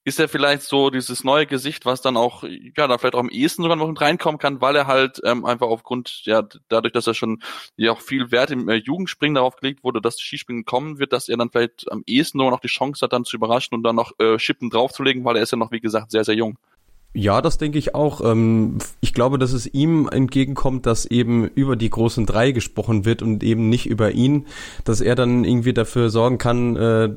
ist 0.02 0.18
er 0.18 0.28
vielleicht 0.28 0.62
so 0.62 0.90
dieses 0.90 1.22
neue 1.22 1.46
Gesicht, 1.46 1.86
was 1.86 2.00
dann 2.00 2.16
auch, 2.16 2.42
ja, 2.42 2.88
da 2.88 2.98
vielleicht 2.98 3.14
auch 3.14 3.20
am 3.20 3.28
ehesten 3.28 3.62
sogar 3.62 3.76
noch 3.76 3.86
mit 3.86 4.00
reinkommen 4.00 4.38
kann, 4.38 4.60
weil 4.60 4.74
er 4.74 4.88
halt 4.88 5.20
ähm, 5.24 5.44
einfach 5.44 5.68
aufgrund, 5.68 6.22
ja, 6.24 6.42
dadurch, 6.68 6.92
dass 6.92 7.06
er 7.06 7.14
schon 7.14 7.42
ja 7.76 7.92
auch 7.92 8.00
viel 8.00 8.32
Wert 8.32 8.50
im 8.50 8.68
äh, 8.68 8.74
Jugendspringen 8.74 9.36
darauf 9.36 9.56
gelegt 9.56 9.84
wurde, 9.84 10.00
dass 10.00 10.20
Skispringen 10.20 10.64
kommen 10.64 10.98
wird, 10.98 11.12
dass 11.12 11.28
er 11.28 11.36
dann 11.36 11.50
vielleicht 11.50 11.90
am 11.92 12.02
ehesten 12.06 12.38
nur 12.38 12.50
noch 12.50 12.60
die 12.60 12.68
Chance 12.68 13.04
hat, 13.04 13.12
dann 13.12 13.24
zu 13.24 13.36
überraschen 13.36 13.76
und 13.76 13.84
dann 13.84 13.96
noch 13.96 14.12
äh, 14.18 14.38
Schippen 14.40 14.70
draufzulegen, 14.70 15.24
weil 15.24 15.36
er 15.36 15.42
ist 15.42 15.52
ja 15.52 15.58
noch, 15.58 15.70
wie 15.70 15.80
gesagt, 15.80 16.10
sehr, 16.10 16.24
sehr 16.24 16.34
jung. 16.34 16.58
Ja, 17.18 17.40
das 17.40 17.56
denke 17.56 17.78
ich 17.78 17.94
auch. 17.94 18.20
Ähm, 18.20 18.76
ich 19.00 19.14
glaube, 19.14 19.38
dass 19.38 19.54
es 19.54 19.66
ihm 19.66 20.06
entgegenkommt, 20.06 20.84
dass 20.84 21.06
eben 21.06 21.48
über 21.48 21.74
die 21.74 21.88
großen 21.88 22.26
drei 22.26 22.52
gesprochen 22.52 23.06
wird 23.06 23.22
und 23.22 23.42
eben 23.42 23.70
nicht 23.70 23.86
über 23.86 24.12
ihn, 24.12 24.44
dass 24.84 25.00
er 25.00 25.14
dann 25.14 25.44
irgendwie 25.44 25.72
dafür 25.72 26.10
sorgen 26.10 26.36
kann, 26.36 26.76
äh, 26.76 27.08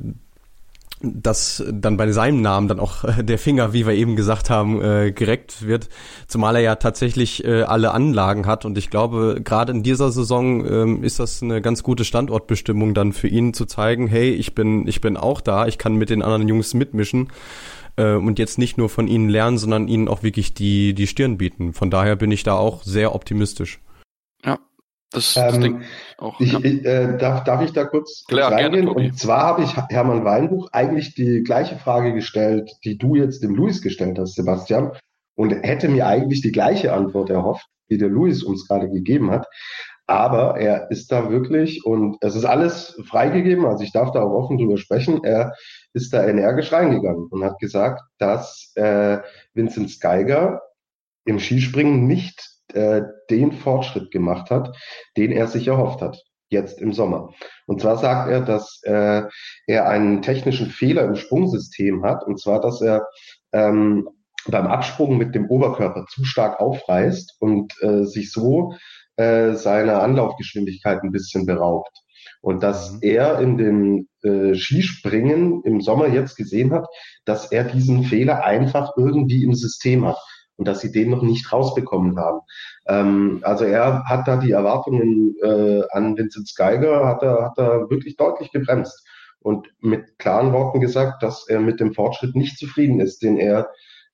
dass 1.02 1.62
dann 1.70 1.98
bei 1.98 2.10
seinem 2.14 2.42
Namen 2.42 2.70
dann 2.70 2.80
auch 2.80 3.04
der 3.22 3.38
Finger, 3.38 3.74
wie 3.74 3.86
wir 3.86 3.94
eben 3.94 4.16
gesagt 4.16 4.50
haben, 4.50 4.82
äh, 4.82 5.12
gereckt 5.12 5.68
wird, 5.68 5.90
zumal 6.28 6.56
er 6.56 6.62
ja 6.62 6.76
tatsächlich 6.76 7.44
äh, 7.44 7.64
alle 7.64 7.92
Anlagen 7.92 8.46
hat. 8.46 8.64
Und 8.64 8.78
ich 8.78 8.90
glaube, 8.90 9.42
gerade 9.44 9.74
in 9.74 9.84
dieser 9.84 10.14
Saison 10.14 10.66
ähm, 10.66 11.04
ist 11.04 11.20
das 11.20 11.44
eine 11.44 11.62
ganz 11.62 11.84
gute 11.84 12.06
Standortbestimmung 12.06 12.94
dann 12.94 13.12
für 13.12 13.28
ihn 13.28 13.54
zu 13.54 13.66
zeigen, 13.66 14.08
hey, 14.08 14.30
ich 14.30 14.56
bin 14.56 14.88
ich 14.88 15.02
bin 15.02 15.18
auch 15.18 15.42
da, 15.42 15.68
ich 15.68 15.78
kann 15.78 15.96
mit 15.96 16.10
den 16.10 16.22
anderen 16.22 16.48
Jungs 16.48 16.74
mitmischen 16.74 17.28
äh, 18.00 18.16
und 18.16 18.40
jetzt 18.40 18.58
nicht 18.58 18.78
nur 18.78 18.90
von 18.90 19.08
ihnen 19.08 19.30
lernen, 19.30 19.58
sondern 19.58 19.88
ihnen 19.88 20.08
auch 20.08 20.24
wirklich 20.24 20.54
die, 20.54 20.94
die 20.94 21.08
Stirn 21.08 21.38
bieten. 21.38 21.74
Von 21.74 21.92
daher 21.92 22.16
bin 22.16 22.32
ich 22.32 22.44
da 22.44 22.56
auch 22.56 22.84
sehr 22.84 23.14
optimistisch. 23.14 23.82
Ja, 24.44 24.58
das, 25.12 25.34
das 25.34 25.58
ähm, 25.58 25.82
auch, 26.18 26.40
ich, 26.40 26.54
ja. 26.54 26.60
ich, 26.60 26.86
äh, 26.86 27.18
darf, 27.18 27.44
darf 27.44 27.62
ich 27.62 27.74
da 27.74 27.84
kurz, 27.84 28.24
Klar, 28.28 28.54
reingehen? 28.54 28.86
Gerne, 28.86 28.94
und 28.94 29.20
zwar 29.20 29.44
habe 29.44 29.64
ich 29.64 29.76
Hermann 29.76 30.24
Weinbuch 30.24 30.70
eigentlich 30.72 31.14
die 31.14 31.44
gleiche 31.44 31.78
Frage 31.78 32.14
gestellt, 32.14 32.72
die 32.86 32.98
du 32.98 33.16
jetzt 33.16 33.44
dem 33.44 33.56
Luis 33.56 33.82
gestellt 33.82 34.18
hast, 34.18 34.36
Sebastian, 34.36 34.94
und 35.36 35.52
hätte 35.52 35.90
mir 35.90 36.08
eigentlich 36.08 36.42
die 36.42 36.52
gleiche 36.52 36.94
Antwort 36.94 37.30
erhofft, 37.30 37.68
die 37.90 37.98
der 37.98 38.10
Luis 38.10 38.44
uns 38.44 38.68
gerade 38.68 38.90
gegeben 38.90 39.32
hat. 39.32 39.48
Aber 40.06 40.58
er 40.58 40.90
ist 40.90 41.12
da 41.12 41.30
wirklich, 41.30 41.86
und 41.86 42.18
es 42.22 42.36
ist 42.36 42.46
alles 42.46 43.00
freigegeben, 43.08 43.66
also 43.66 43.84
ich 43.84 43.92
darf 43.92 44.12
da 44.12 44.24
auch 44.24 44.32
offen 44.32 44.58
drüber 44.58 44.78
sprechen, 44.78 45.24
er 45.24 45.54
ist 45.94 46.14
da 46.14 46.26
energisch 46.28 46.72
reingegangen 46.72 47.28
und 47.30 47.44
hat 47.44 47.60
gesagt, 47.60 48.02
dass 48.18 48.72
äh, 48.76 49.20
Vincent 49.54 50.00
Geiger 50.00 50.62
im 51.26 51.40
Skispringen 51.40 52.08
nicht 52.08 52.50
äh, 52.74 53.02
den 53.30 53.52
Fortschritt 53.52 54.12
gemacht 54.12 54.50
hat, 54.52 54.76
den 55.18 55.32
er 55.32 55.48
sich 55.48 55.68
erhofft 55.68 56.02
hat, 56.02 56.22
jetzt 56.50 56.80
im 56.82 56.94
Sommer. 56.94 57.34
Und 57.66 57.82
zwar 57.82 57.98
sagt 57.98 58.30
er, 58.30 58.42
dass 58.42 58.82
äh, 58.84 59.24
er 59.68 59.90
einen 59.90 60.22
technischen 60.22 60.68
Fehler 60.68 61.04
im 61.04 61.16
Sprungsystem 61.16 62.04
hat, 62.04 62.24
und 62.24 62.40
zwar, 62.40 62.62
dass 62.62 62.82
er 62.82 63.08
ähm, 63.52 64.08
beim 64.48 64.68
Absprung 64.68 65.18
mit 65.18 65.36
dem 65.36 65.48
Oberkörper 65.50 66.06
zu 66.10 66.24
stark 66.26 66.60
aufreißt 66.60 67.38
und 67.40 67.74
äh, 67.82 68.04
sich 68.04 68.32
so 68.32 68.74
äh, 69.18 69.54
seine 69.54 70.00
Anlaufgeschwindigkeit 70.00 71.04
ein 71.04 71.12
bisschen 71.12 71.46
beraubt. 71.46 71.92
Und 72.42 72.64
dass 72.64 72.94
mhm. 72.94 73.00
er 73.02 73.40
in 73.40 73.58
den 73.58 74.10
äh, 74.24 74.56
Skispringen 74.56 75.62
im 75.64 75.82
Sommer 75.82 76.08
jetzt 76.08 76.36
gesehen 76.36 76.72
hat, 76.74 76.88
dass 77.26 77.52
er 77.52 77.64
diesen 77.64 78.04
Fehler 78.04 78.44
einfach 78.44 78.94
irgendwie 78.98 79.44
im 79.44 79.54
System 79.54 80.06
hat 80.06 80.18
und 80.60 80.68
dass 80.68 80.82
sie 80.82 80.92
den 80.92 81.10
noch 81.10 81.22
nicht 81.22 81.52
rausbekommen 81.52 82.18
haben. 82.20 82.42
Ähm, 82.88 83.40
also 83.44 83.64
er 83.64 84.04
hat 84.06 84.28
da 84.28 84.38
die 84.38 84.52
Erwartungen 84.52 85.36
äh, 85.42 85.84
an 85.92 86.18
Vincent 86.18 86.52
Geiger, 86.56 87.06
hat 87.06 87.24
er, 87.24 87.46
hat 87.46 87.58
er 87.58 87.90
wirklich 87.90 88.18
deutlich 88.18 88.52
gebremst 88.52 89.08
und 89.40 89.68
mit 89.80 90.20
klaren 90.20 90.52
Worten 90.52 90.82
gesagt, 90.82 91.24
dass 91.24 91.48
er 91.48 91.62
mit 91.62 91.80
dem 91.80 91.94
Fortschritt 91.94 92.36
nicht 92.36 92.58
zufrieden 92.58 93.00
ist, 93.00 93.24
den 93.24 93.38
er 93.38 93.70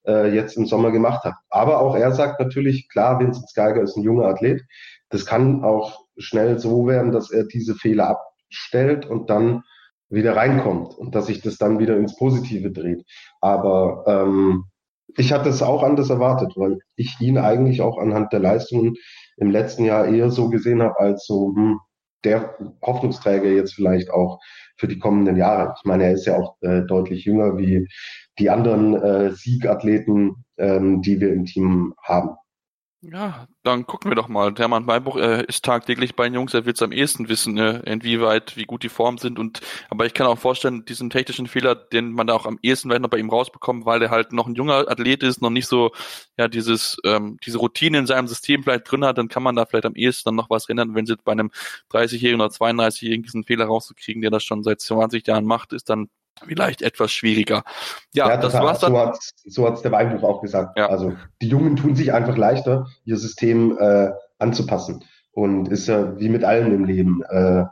äh, 0.05 0.33
jetzt 0.33 0.55
im 0.55 0.67
Sommer 0.67 0.91
gemacht 0.91 1.23
hat. 1.23 1.33
Aber 1.49 1.79
auch 1.79 1.95
er 1.95 2.11
sagt 2.11 2.39
natürlich, 2.39 2.89
klar, 2.89 3.19
Vincent 3.19 3.49
Geiger 3.55 3.81
ist 3.81 3.97
ein 3.97 4.03
junger 4.03 4.25
Athlet, 4.25 4.61
das 5.09 5.25
kann 5.25 5.63
auch 5.63 6.04
schnell 6.17 6.59
so 6.59 6.87
werden, 6.87 7.11
dass 7.11 7.31
er 7.31 7.45
diese 7.45 7.75
Fehler 7.75 8.17
abstellt 8.49 9.05
und 9.05 9.29
dann 9.29 9.63
wieder 10.09 10.35
reinkommt 10.35 10.95
und 10.95 11.15
dass 11.15 11.27
sich 11.27 11.41
das 11.41 11.57
dann 11.57 11.79
wieder 11.79 11.97
ins 11.97 12.15
Positive 12.15 12.71
dreht. 12.71 13.03
Aber 13.41 14.03
ähm, 14.07 14.65
ich 15.17 15.33
hatte 15.33 15.49
es 15.49 15.61
auch 15.61 15.83
anders 15.83 16.09
erwartet, 16.09 16.53
weil 16.55 16.79
ich 16.95 17.19
ihn 17.19 17.37
eigentlich 17.37 17.81
auch 17.81 17.97
anhand 17.97 18.33
der 18.33 18.39
Leistungen 18.39 18.95
im 19.37 19.49
letzten 19.49 19.85
Jahr 19.85 20.07
eher 20.07 20.29
so 20.31 20.49
gesehen 20.49 20.81
habe 20.81 20.99
als 20.99 21.25
so 21.25 21.53
hm, 21.55 21.79
der 22.23 22.57
Hoffnungsträger 22.81 23.49
jetzt 23.49 23.75
vielleicht 23.75 24.09
auch 24.09 24.39
für 24.77 24.87
die 24.87 24.99
kommenden 24.99 25.37
Jahre. 25.37 25.73
Ich 25.77 25.85
meine, 25.85 26.05
er 26.05 26.13
ist 26.13 26.25
ja 26.25 26.37
auch 26.37 26.57
äh, 26.61 26.81
deutlich 26.81 27.25
jünger 27.25 27.57
wie 27.57 27.87
die 28.39 28.49
anderen 28.49 28.95
äh, 28.95 29.31
Siegathleten, 29.31 30.43
ähm, 30.57 31.01
die 31.01 31.21
wir 31.21 31.31
im 31.31 31.45
Team 31.45 31.93
haben. 32.03 32.35
Ja, 33.11 33.47
dann 33.61 33.85
gucken 33.85 34.09
wir 34.09 34.15
doch 34.15 34.27
mal. 34.27 34.53
Hermann 34.57 34.87
Weinbuch 34.87 35.17
äh, 35.17 35.45
ist 35.45 35.63
tagtäglich 35.63 36.15
bei 36.15 36.23
den 36.23 36.33
Jungs, 36.33 36.55
er 36.55 36.65
wird 36.65 36.77
es 36.77 36.81
am 36.81 36.91
ehesten 36.91 37.29
wissen, 37.29 37.55
äh, 37.57 37.79
inwieweit, 37.81 38.57
wie 38.57 38.63
gut 38.63 38.81
die 38.81 38.89
Formen 38.89 39.19
sind. 39.19 39.37
Und 39.37 39.61
aber 39.89 40.07
ich 40.07 40.13
kann 40.15 40.25
auch 40.25 40.39
vorstellen, 40.39 40.85
diesen 40.85 41.11
technischen 41.11 41.45
Fehler, 41.45 41.75
den 41.75 42.13
man 42.13 42.25
da 42.25 42.33
auch 42.33 42.47
am 42.47 42.57
ehesten 42.63 42.89
vielleicht 42.89 43.03
noch 43.03 43.09
bei 43.09 43.19
ihm 43.19 43.29
rausbekommt, 43.29 43.85
weil 43.85 44.01
er 44.01 44.09
halt 44.09 44.31
noch 44.33 44.47
ein 44.47 44.55
junger 44.55 44.89
Athlet 44.89 45.21
ist, 45.21 45.39
noch 45.41 45.51
nicht 45.51 45.67
so 45.67 45.91
ja 46.37 46.47
dieses 46.47 46.97
ähm, 47.03 47.37
diese 47.45 47.59
Routine 47.59 47.99
in 47.99 48.07
seinem 48.07 48.27
System 48.27 48.63
vielleicht 48.63 48.89
drin 48.89 49.05
hat, 49.05 49.19
dann 49.19 49.27
kann 49.27 49.43
man 49.43 49.55
da 49.55 49.65
vielleicht 49.67 49.85
am 49.85 49.95
ehesten 49.95 50.29
dann 50.29 50.35
noch 50.35 50.49
was 50.49 50.67
ändern. 50.67 50.95
Wenn 50.95 51.05
sie 51.05 51.15
bei 51.23 51.33
einem 51.33 51.51
30-Jährigen 51.91 52.41
oder 52.41 52.51
32-Jährigen 52.51 53.23
diesen 53.23 53.43
Fehler 53.43 53.65
rauszukriegen, 53.65 54.21
der 54.23 54.31
das 54.31 54.43
schon 54.43 54.63
seit 54.63 54.81
20 54.81 55.27
Jahren 55.27 55.45
macht, 55.45 55.73
ist 55.73 55.89
dann 55.91 56.09
vielleicht 56.43 56.81
etwas 56.81 57.11
schwieriger. 57.11 57.63
Ja, 58.13 58.29
ja 58.29 58.37
das 58.37 58.53
war's 58.53 58.79
dann. 58.79 58.93
So 58.93 58.99
hat 58.99 59.17
so 59.45 59.67
hat's 59.67 59.81
der 59.81 59.91
Weinbuch 59.91 60.23
auch 60.23 60.41
gesagt. 60.41 60.77
Ja. 60.77 60.89
Also 60.89 61.13
die 61.41 61.47
Jungen 61.47 61.75
tun 61.75 61.95
sich 61.95 62.13
einfach 62.13 62.37
leichter, 62.37 62.87
ihr 63.05 63.17
System 63.17 63.77
äh, 63.79 64.09
anzupassen. 64.39 65.03
Und 65.31 65.67
ist 65.67 65.87
ja 65.87 66.17
wie 66.17 66.29
mit 66.29 66.43
allem 66.43 66.73
im 66.73 66.85
Leben. 66.85 67.21
Äh, 67.29 67.65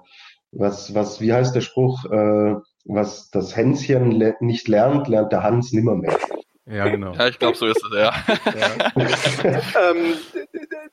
was, 0.52 0.94
was, 0.94 1.22
wie 1.22 1.34
heißt 1.34 1.56
der 1.56 1.62
Spruch? 1.62 2.06
Äh, 2.06 2.56
was 2.86 3.30
das 3.30 3.56
Hänschen 3.56 4.12
le 4.12 4.36
nicht 4.40 4.68
lernt, 4.68 5.08
lernt 5.08 5.32
der 5.32 5.44
Hans 5.44 5.72
nimmermehr. 5.72 6.18
Ja, 6.66 6.88
genau. 6.88 7.14
Ja, 7.14 7.28
ich 7.28 7.40
glaube, 7.40 7.58
so 7.58 7.66
ist 7.66 7.84
es, 7.84 7.92
ja. 7.94 8.14
ja. 8.46 8.92
ähm, 9.92 10.16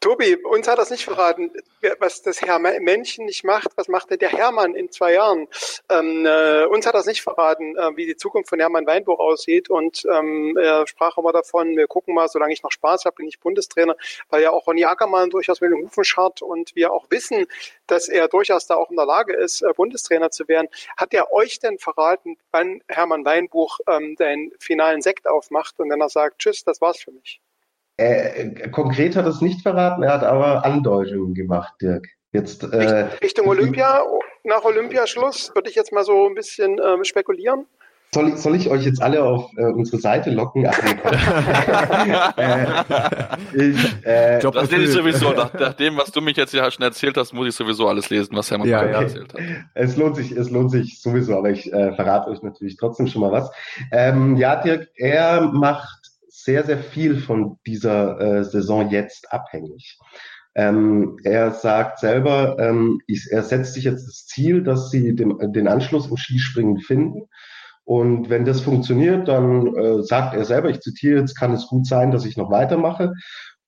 Tobi, 0.01 0.37
uns 0.37 0.67
hat 0.69 0.79
das 0.79 0.91
nicht 0.91 1.05
verraten, 1.05 1.53
was 1.99 2.23
das 2.23 2.43
Herr 2.43 2.59
Männchen 2.59 3.27
nicht 3.27 3.45
macht. 3.45 3.69
Was 3.77 3.89
macht 3.89 4.11
denn 4.11 4.19
der 4.19 4.31
Hermann 4.31 4.75
in 4.75 4.91
zwei 4.91 5.15
Jahren? 5.15 5.49
Ähm, 5.89 6.27
äh, 6.27 6.65
uns 6.65 6.87
hat 6.87 6.95
das 6.95 7.07
nicht 7.07 7.23
verraten, 7.23 7.77
äh, 7.77 7.97
wie 7.97 8.07
die 8.07 8.17
Zukunft 8.17 8.49
von 8.49 8.59
Hermann 8.59 8.87
Weinbuch 8.87 9.19
aussieht. 9.19 9.71
Und 9.71 10.05
ähm, 10.11 10.57
er 10.57 10.87
sprach 10.87 11.17
immer 11.19 11.33
davon, 11.33 11.77
wir 11.77 11.87
gucken 11.87 12.15
mal, 12.15 12.29
solange 12.29 12.53
ich 12.53 12.63
noch 12.63 12.73
Spaß 12.73 13.05
habe, 13.05 13.17
bin 13.17 13.29
ich 13.29 13.41
Bundestrainer, 13.41 13.97
weil 14.29 14.43
ja 14.43 14.51
auch 14.51 14.67
Ronny 14.67 14.85
Ackermann 14.85 15.31
durchaus 15.31 15.61
mit 15.61 15.71
dem 15.71 15.83
Hufen 15.83 16.05
scharrt 16.05 16.43
und 16.43 16.75
wir 16.75 16.93
auch 16.93 17.07
wissen, 17.11 17.47
dass 17.87 18.09
er 18.09 18.29
durchaus 18.29 18.67
da 18.67 18.75
auch 18.75 18.91
in 18.91 18.97
der 18.97 19.07
Lage 19.07 19.35
ist, 19.35 19.63
äh, 19.63 19.73
Bundestrainer 19.75 20.31
zu 20.31 20.49
werden. 20.49 20.69
Hat 20.97 21.15
er 21.15 21.33
euch 21.33 21.59
denn 21.59 21.79
verraten, 21.79 22.37
wann 22.51 22.83
Hermann 22.89 23.25
Weinbuch 23.25 23.79
ähm, 23.87 24.17
den 24.17 24.53
finalen 24.59 25.03
Sekt 25.03 25.29
aufmacht? 25.29 25.61
macht 25.61 25.81
und 25.81 25.91
dann 25.91 26.01
er 26.01 26.09
sagt, 26.09 26.39
tschüss, 26.39 26.65
das 26.65 26.81
war's 26.81 27.01
für 27.01 27.13
mich. 27.13 27.41
Äh, 28.01 28.71
konkret 28.71 29.15
hat 29.15 29.27
er 29.27 29.31
es 29.31 29.43
nicht 29.43 29.61
verraten, 29.61 30.03
er 30.03 30.15
hat 30.15 30.25
aber 30.25 30.65
Andeutungen 30.65 31.35
gemacht, 31.35 31.75
Dirk. 31.83 32.09
Jetzt, 32.33 32.63
äh, 32.63 33.09
Richtung 33.23 33.47
Olympia, 33.47 34.01
nach 34.43 34.65
Olympiaschluss, 34.65 35.53
würde 35.55 35.69
ich 35.69 35.77
jetzt 35.77 35.93
mal 35.93 36.05
so 36.05 36.27
ein 36.27 36.35
bisschen 36.35 36.81
ähm, 36.83 37.05
spekulieren. 37.05 37.67
Soll 38.13 38.31
ich, 38.31 38.37
soll 38.39 38.57
ich 38.57 38.69
euch 38.69 38.85
jetzt 38.85 39.01
alle 39.01 39.23
auf 39.23 39.51
äh, 39.57 39.67
unsere 39.67 39.99
Seite 39.99 40.31
locken? 40.31 40.67
Äh, 42.37 43.71
ich, 43.71 44.07
äh, 44.07 44.39
das 44.41 44.71
lese 44.71 44.85
ich 44.85 44.93
sowieso. 44.93 45.33
Nach, 45.33 45.53
nach, 45.53 45.75
dem, 45.75 45.97
was 45.97 46.11
du 46.11 46.21
mich 46.21 46.37
jetzt 46.37 46.51
hier 46.51 46.69
schon 46.71 46.83
erzählt 46.83 47.17
hast, 47.17 47.33
muss 47.33 47.49
ich 47.49 47.55
sowieso 47.55 47.87
alles 47.87 48.11
lesen, 48.11 48.37
was 48.37 48.51
Hermann 48.51 48.69
ja, 48.69 48.81
okay. 48.81 48.93
erzählt 48.93 49.35
hat. 49.35 49.41
Es 49.75 49.97
lohnt 49.97 50.17
sich, 50.17 50.33
es 50.33 50.51
lohnt 50.51 50.71
sich 50.71 51.01
sowieso, 51.01 51.37
aber 51.37 51.51
ich 51.51 51.73
äh, 51.73 51.93
verrate 51.93 52.31
euch 52.31 52.43
natürlich 52.43 52.77
trotzdem 52.77 53.07
schon 53.07 53.21
mal 53.21 53.33
was. 53.33 53.51
Ähm, 53.93 54.37
ja, 54.37 54.57
Dirk, 54.57 54.89
er 54.97 55.43
macht 55.43 56.00
sehr, 56.45 56.65
sehr 56.65 56.79
viel 56.79 57.19
von 57.19 57.59
dieser 57.67 58.21
äh, 58.21 58.45
Saison 58.45 58.91
jetzt 58.91 59.33
abhängig. 59.33 59.99
Ähm, 60.55 61.19
er 61.23 61.53
sagt 61.53 62.01
selber, 62.01 62.57
ähm, 62.59 63.01
ich, 63.07 63.29
er 63.31 63.43
setzt 63.43 63.75
sich 63.75 63.85
jetzt 63.85 64.07
das 64.07 64.27
Ziel, 64.27 64.63
dass 64.63 64.91
sie 64.91 65.15
dem, 65.15 65.39
den 65.53 65.69
Anschluss 65.69 66.09
im 66.09 66.17
Skispringen 66.17 66.81
finden. 66.81 67.29
Und 67.85 68.31
wenn 68.31 68.45
das 68.45 68.61
funktioniert, 68.61 69.29
dann 69.29 69.75
äh, 69.75 70.03
sagt 70.03 70.35
er 70.35 70.45
selber, 70.45 70.71
ich 70.71 70.81
zitiere 70.81 71.21
jetzt, 71.21 71.37
kann 71.37 71.53
es 71.53 71.67
gut 71.67 71.87
sein, 71.87 72.11
dass 72.11 72.25
ich 72.25 72.37
noch 72.37 72.51
weitermache. 72.51 73.15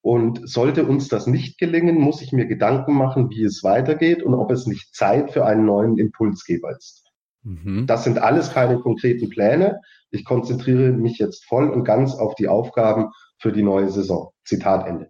Und 0.01 0.47
sollte 0.49 0.85
uns 0.85 1.07
das 1.07 1.27
nicht 1.27 1.57
gelingen, 1.57 1.95
muss 1.95 2.21
ich 2.21 2.33
mir 2.33 2.45
Gedanken 2.45 2.93
machen, 2.93 3.29
wie 3.29 3.43
es 3.43 3.63
weitergeht 3.63 4.21
und 4.21 4.33
ob 4.33 4.51
es 4.51 4.67
nicht 4.67 4.93
Zeit 4.93 5.31
für 5.31 5.45
einen 5.45 5.65
neuen 5.65 5.97
Impulsgeber 5.97 6.75
ist. 6.75 7.02
Mhm. 7.43 7.85
Das 7.87 8.03
sind 8.03 8.19
alles 8.19 8.51
keine 8.51 8.79
konkreten 8.79 9.29
Pläne. 9.29 9.81
Ich 10.11 10.25
konzentriere 10.25 10.91
mich 10.91 11.17
jetzt 11.17 11.45
voll 11.45 11.69
und 11.69 11.83
ganz 11.83 12.15
auf 12.15 12.35
die 12.35 12.47
Aufgaben 12.47 13.11
für 13.37 13.51
die 13.51 13.63
neue 13.63 13.89
Saison. 13.89 14.31
Zitat 14.45 14.87
Ende. 14.87 15.09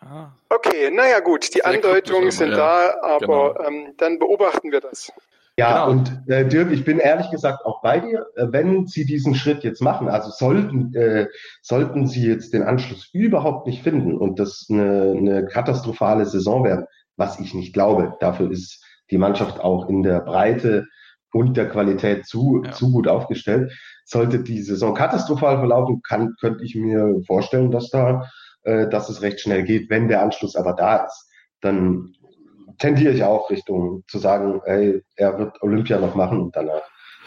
Ah. 0.00 0.32
Okay, 0.48 0.90
naja 0.90 1.20
gut, 1.20 1.54
die 1.54 1.64
Andeutungen 1.64 2.30
sind 2.30 2.50
ja. 2.50 2.56
da, 2.56 2.94
aber 3.02 3.54
genau. 3.54 3.68
ähm, 3.68 3.94
dann 3.98 4.18
beobachten 4.18 4.72
wir 4.72 4.80
das. 4.80 5.12
Ja, 5.56 5.84
genau. 5.84 5.90
und 5.90 6.22
äh, 6.28 6.48
Dirk, 6.48 6.72
ich 6.72 6.84
bin 6.84 6.98
ehrlich 6.98 7.30
gesagt 7.30 7.66
auch 7.66 7.82
bei 7.82 8.00
dir, 8.00 8.26
äh, 8.34 8.46
wenn 8.48 8.86
Sie 8.86 9.04
diesen 9.04 9.34
Schritt 9.34 9.62
jetzt 9.62 9.82
machen, 9.82 10.08
also 10.08 10.30
sollten, 10.30 10.94
äh, 10.94 11.26
sollten 11.60 12.06
Sie 12.06 12.26
jetzt 12.26 12.54
den 12.54 12.62
Anschluss 12.62 13.10
überhaupt 13.12 13.66
nicht 13.66 13.82
finden 13.82 14.16
und 14.16 14.38
das 14.38 14.66
eine, 14.70 15.14
eine 15.16 15.46
katastrophale 15.46 16.24
Saison 16.24 16.64
werden, 16.64 16.86
was 17.16 17.38
ich 17.38 17.52
nicht 17.52 17.74
glaube, 17.74 18.16
dafür 18.20 18.50
ist 18.50 18.82
die 19.10 19.18
Mannschaft 19.18 19.60
auch 19.60 19.88
in 19.88 20.02
der 20.02 20.20
Breite 20.20 20.86
und 21.32 21.56
der 21.56 21.68
Qualität 21.68 22.26
zu, 22.26 22.62
ja. 22.64 22.72
zu 22.72 22.92
gut 22.92 23.08
aufgestellt. 23.08 23.72
Sollte 24.04 24.40
die 24.40 24.62
Saison 24.62 24.94
katastrophal 24.94 25.58
verlaufen, 25.58 26.02
kann, 26.06 26.34
könnte 26.40 26.64
ich 26.64 26.74
mir 26.74 27.20
vorstellen, 27.26 27.70
dass 27.70 27.90
da, 27.90 28.28
äh, 28.62 28.88
dass 28.88 29.08
es 29.08 29.22
recht 29.22 29.40
schnell 29.40 29.62
geht. 29.62 29.90
Wenn 29.90 30.08
der 30.08 30.22
Anschluss 30.22 30.56
aber 30.56 30.72
da 30.72 31.04
ist, 31.04 31.28
dann 31.60 32.14
tendiere 32.78 33.12
ich 33.12 33.22
auch 33.22 33.50
Richtung 33.50 34.04
zu 34.08 34.18
sagen, 34.18 34.60
ey, 34.64 35.02
er 35.16 35.38
wird 35.38 35.62
Olympia 35.62 35.98
noch 35.98 36.14
machen 36.14 36.40
und 36.40 36.56
danach. 36.56 36.82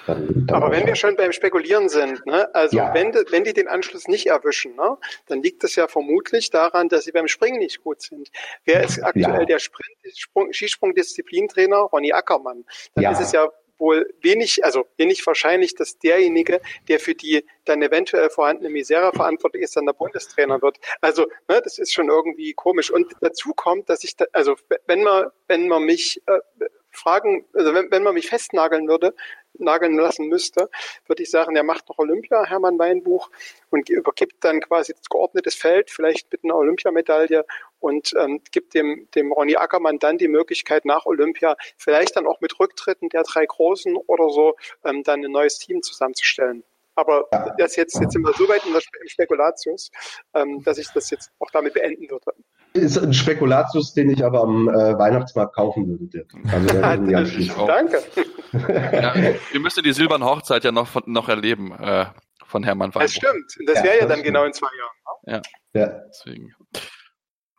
Dann, 0.05 0.45
dann 0.47 0.61
Aber 0.61 0.71
wenn 0.71 0.85
wir 0.85 0.95
schon 0.95 1.15
beim 1.15 1.31
Spekulieren 1.31 1.87
sind, 1.87 2.25
ne, 2.25 2.53
also 2.53 2.75
ja. 2.75 2.93
wenn, 2.93 3.13
wenn 3.13 3.43
die 3.45 3.53
den 3.53 3.67
Anschluss 3.67 4.07
nicht 4.07 4.27
erwischen, 4.27 4.75
ne, 4.75 4.97
dann 5.27 5.41
liegt 5.41 5.63
es 5.63 5.75
ja 5.75 5.87
vermutlich 5.87 6.49
daran, 6.49 6.89
dass 6.89 7.05
sie 7.05 7.11
beim 7.11 7.27
Springen 7.27 7.59
nicht 7.59 7.81
gut 7.81 8.01
sind. 8.01 8.29
Wer 8.65 8.83
ist 8.83 9.01
aktuell 9.01 9.41
ja. 9.41 9.45
der 9.45 9.59
Sprint, 9.59 9.97
Sprung, 10.15 10.51
Skisprung-Disziplintrainer? 10.51 11.77
Ronny 11.77 12.11
Ackermann. 12.11 12.65
Dann 12.95 13.03
ja. 13.03 13.11
ist 13.11 13.21
es 13.21 13.31
ja 13.31 13.47
wohl 13.83 14.09
wenig, 14.21 14.63
also 14.63 14.87
wenig 14.97 15.25
wahrscheinlich, 15.27 15.75
dass 15.75 15.99
derjenige, 15.99 16.61
der 16.87 16.99
für 16.99 17.13
die 17.13 17.45
dann 17.65 17.81
eventuell 17.81 18.29
vorhandene 18.29 18.69
Misere 18.69 19.11
verantwortlich 19.11 19.63
ist, 19.63 19.75
dann 19.75 19.85
der 19.85 19.93
Bundestrainer 19.93 20.61
wird. 20.61 20.77
Also 21.01 21.23
ne, 21.49 21.61
das 21.61 21.77
ist 21.77 21.93
schon 21.93 22.09
irgendwie 22.09 22.53
komisch. 22.53 22.89
Und 22.89 23.13
dazu 23.21 23.53
kommt, 23.53 23.89
dass 23.89 24.03
ich, 24.03 24.15
da, 24.15 24.25
also 24.31 24.55
wenn 24.87 25.03
man, 25.03 25.25
wenn 25.47 25.67
man 25.67 25.83
mich 25.83 26.21
äh, 26.25 26.39
fragen, 26.91 27.45
also 27.53 27.73
wenn, 27.73 27.91
wenn 27.91 28.03
man 28.03 28.13
mich 28.13 28.27
festnageln 28.27 28.87
würde, 28.87 29.13
nageln 29.55 29.97
lassen 29.97 30.27
müsste, 30.27 30.69
würde 31.07 31.23
ich 31.23 31.31
sagen, 31.31 31.55
er 31.55 31.63
macht 31.63 31.89
noch 31.89 31.99
Olympia, 31.99 32.45
Hermann 32.45 32.79
Weinbuch, 32.79 33.29
und 33.69 33.89
übergibt 33.89 34.43
dann 34.43 34.61
quasi 34.61 34.93
das 34.93 35.09
geordnetes 35.09 35.55
Feld, 35.55 35.89
vielleicht 35.89 36.31
mit 36.31 36.43
einer 36.43 36.55
Olympiamedaille 36.55 37.45
und 37.79 38.13
ähm, 38.17 38.41
gibt 38.51 38.73
dem, 38.73 39.07
dem 39.15 39.31
Ronny 39.31 39.55
Ackermann 39.55 39.99
dann 39.99 40.17
die 40.17 40.27
Möglichkeit 40.27 40.85
nach 40.85 41.05
Olympia, 41.05 41.55
vielleicht 41.77 42.15
dann 42.15 42.27
auch 42.27 42.39
mit 42.39 42.59
Rücktritten 42.59 43.09
der 43.09 43.23
drei 43.23 43.45
Großen 43.45 43.95
oder 43.95 44.29
so, 44.29 44.55
ähm, 44.85 45.03
dann 45.03 45.23
ein 45.23 45.31
neues 45.31 45.57
Team 45.57 45.81
zusammenzustellen. 45.81 46.63
Aber 46.95 47.27
das 47.57 47.75
jetzt, 47.75 47.99
jetzt 47.99 48.13
sind 48.13 48.23
wir 48.23 48.33
so 48.33 48.47
weit 48.47 48.65
in 48.65 48.73
der 48.73 48.81
Spe 48.81 48.99
Spekulatius, 49.07 49.89
ähm, 50.33 50.63
dass 50.63 50.77
ich 50.77 50.87
das 50.93 51.09
jetzt 51.09 51.31
auch 51.39 51.49
damit 51.49 51.73
beenden 51.73 52.09
würde. 52.09 52.33
Ist 52.73 52.97
ein 52.97 53.13
Spekulatius, 53.13 53.93
den 53.93 54.09
ich 54.09 54.25
aber 54.25 54.41
am 54.41 54.67
äh, 54.67 54.97
Weihnachtsmarkt 54.97 55.55
kaufen 55.55 55.87
würde. 55.87 56.25
Also 56.51 56.67
Danke. 57.67 57.99
ja, 58.51 59.13
wir 59.51 59.59
müssen 59.59 59.83
die 59.83 59.93
silberne 59.93 60.25
Hochzeit 60.25 60.63
ja 60.63 60.71
noch, 60.71 60.87
von, 60.87 61.03
noch 61.05 61.29
erleben 61.29 61.71
äh, 61.71 62.07
von 62.47 62.63
Hermann 62.63 62.93
Weinbuch. 62.95 63.01
Das 63.01 63.13
stimmt. 63.13 63.67
Das 63.67 63.83
wäre 63.83 63.95
ja, 63.95 64.01
ja 64.01 64.07
dann 64.07 64.11
stimmt. 64.19 64.25
genau 64.25 64.45
in 64.45 64.53
zwei 64.53 64.67
Jahren. 64.77 65.21
Ne? 65.25 65.41
Ja. 65.73 65.81
ja. 65.81 65.99
Deswegen 66.09 66.55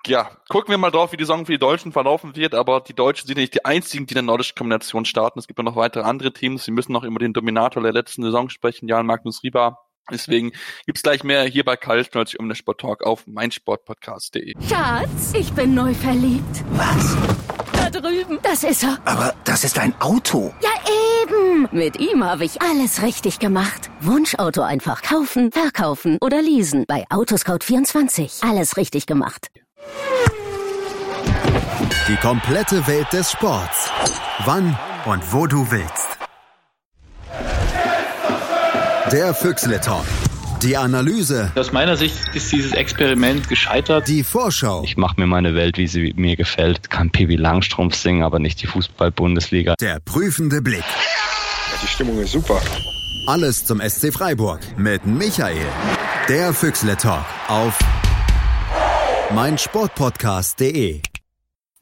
ja, 0.06 0.30
gucken 0.48 0.70
wir 0.70 0.78
mal 0.78 0.90
drauf, 0.90 1.12
wie 1.12 1.16
die 1.16 1.24
Saison 1.24 1.46
für 1.46 1.52
die 1.52 1.58
Deutschen 1.58 1.92
verlaufen 1.92 2.36
wird, 2.36 2.54
aber 2.54 2.80
die 2.80 2.94
Deutschen 2.94 3.26
sind 3.26 3.38
nicht 3.38 3.54
die 3.54 3.64
einzigen, 3.64 4.06
die 4.06 4.12
in 4.12 4.16
der 4.16 4.22
nordischen 4.22 4.54
Kombination 4.54 5.04
starten. 5.04 5.38
Es 5.38 5.46
gibt 5.46 5.58
ja 5.58 5.62
noch 5.62 5.76
weitere 5.76 6.04
andere 6.04 6.32
Teams. 6.32 6.64
Sie 6.64 6.72
müssen 6.72 6.92
noch 6.92 7.04
über 7.04 7.18
den 7.18 7.32
Dominator 7.32 7.82
der 7.82 7.92
letzten 7.92 8.22
Saison 8.22 8.50
sprechen, 8.50 8.88
Jan 8.88 9.06
Magnus 9.06 9.42
Rieber. 9.42 9.83
Deswegen 10.10 10.52
gibt's 10.86 11.02
gleich 11.02 11.24
mehr 11.24 11.44
hier 11.44 11.64
bei 11.64 11.76
Kalt 11.76 12.10
um 12.38 12.48
den 12.48 12.54
Sport 12.54 12.80
Talk 12.80 13.02
auf 13.02 13.26
meinsportpodcast.de. 13.26 14.54
Schatz, 14.68 15.32
ich 15.34 15.52
bin 15.52 15.74
neu 15.74 15.94
verliebt. 15.94 16.64
Was? 16.72 17.16
Da 17.72 17.90
drüben. 17.90 18.38
Das 18.42 18.64
ist 18.64 18.82
er. 18.82 18.98
Aber 19.04 19.34
das 19.44 19.64
ist 19.64 19.78
ein 19.78 19.98
Auto. 20.00 20.52
Ja, 20.62 20.70
eben. 21.22 21.68
Mit 21.72 21.98
ihm 21.98 22.22
habe 22.24 22.44
ich 22.44 22.60
alles 22.60 23.02
richtig 23.02 23.38
gemacht. 23.38 23.90
Wunschauto 24.00 24.62
einfach 24.62 25.02
kaufen, 25.02 25.50
verkaufen 25.52 26.18
oder 26.20 26.42
leasen. 26.42 26.84
Bei 26.86 27.06
Autoscout24. 27.08 28.48
Alles 28.48 28.76
richtig 28.76 29.06
gemacht. 29.06 29.48
Die 32.08 32.16
komplette 32.16 32.86
Welt 32.86 33.10
des 33.12 33.30
Sports. 33.30 33.90
Wann 34.44 34.78
und 35.06 35.32
wo 35.32 35.46
du 35.46 35.70
willst. 35.70 36.13
Der 39.14 39.32
Füchsle 39.32 39.80
Talk. 39.80 40.04
Die 40.60 40.76
Analyse. 40.76 41.52
Aus 41.54 41.70
meiner 41.70 41.96
Sicht 41.96 42.16
ist 42.34 42.50
dieses 42.50 42.72
Experiment 42.72 43.48
gescheitert. 43.48 44.08
Die 44.08 44.24
Vorschau. 44.24 44.82
Ich 44.82 44.96
mache 44.96 45.20
mir 45.20 45.28
meine 45.28 45.54
Welt, 45.54 45.78
wie 45.78 45.86
sie 45.86 46.12
mir 46.16 46.34
gefällt. 46.34 46.90
Kann 46.90 47.10
Pippi 47.10 47.36
Langstrumpf 47.36 47.94
singen, 47.94 48.24
aber 48.24 48.40
nicht 48.40 48.60
die 48.60 48.66
Fußball-Bundesliga. 48.66 49.76
Der 49.80 50.00
prüfende 50.00 50.60
Blick. 50.60 50.80
Ja, 50.80 51.78
die 51.80 51.86
Stimmung 51.86 52.18
ist 52.18 52.32
super. 52.32 52.60
Alles 53.28 53.64
zum 53.64 53.80
SC 53.80 54.12
Freiburg 54.12 54.58
mit 54.76 55.06
Michael. 55.06 55.64
Der 56.28 56.52
Füchsle 56.52 56.96
Talk 56.96 57.24
auf 57.46 57.78
meinsportpodcast.de. 59.32 61.02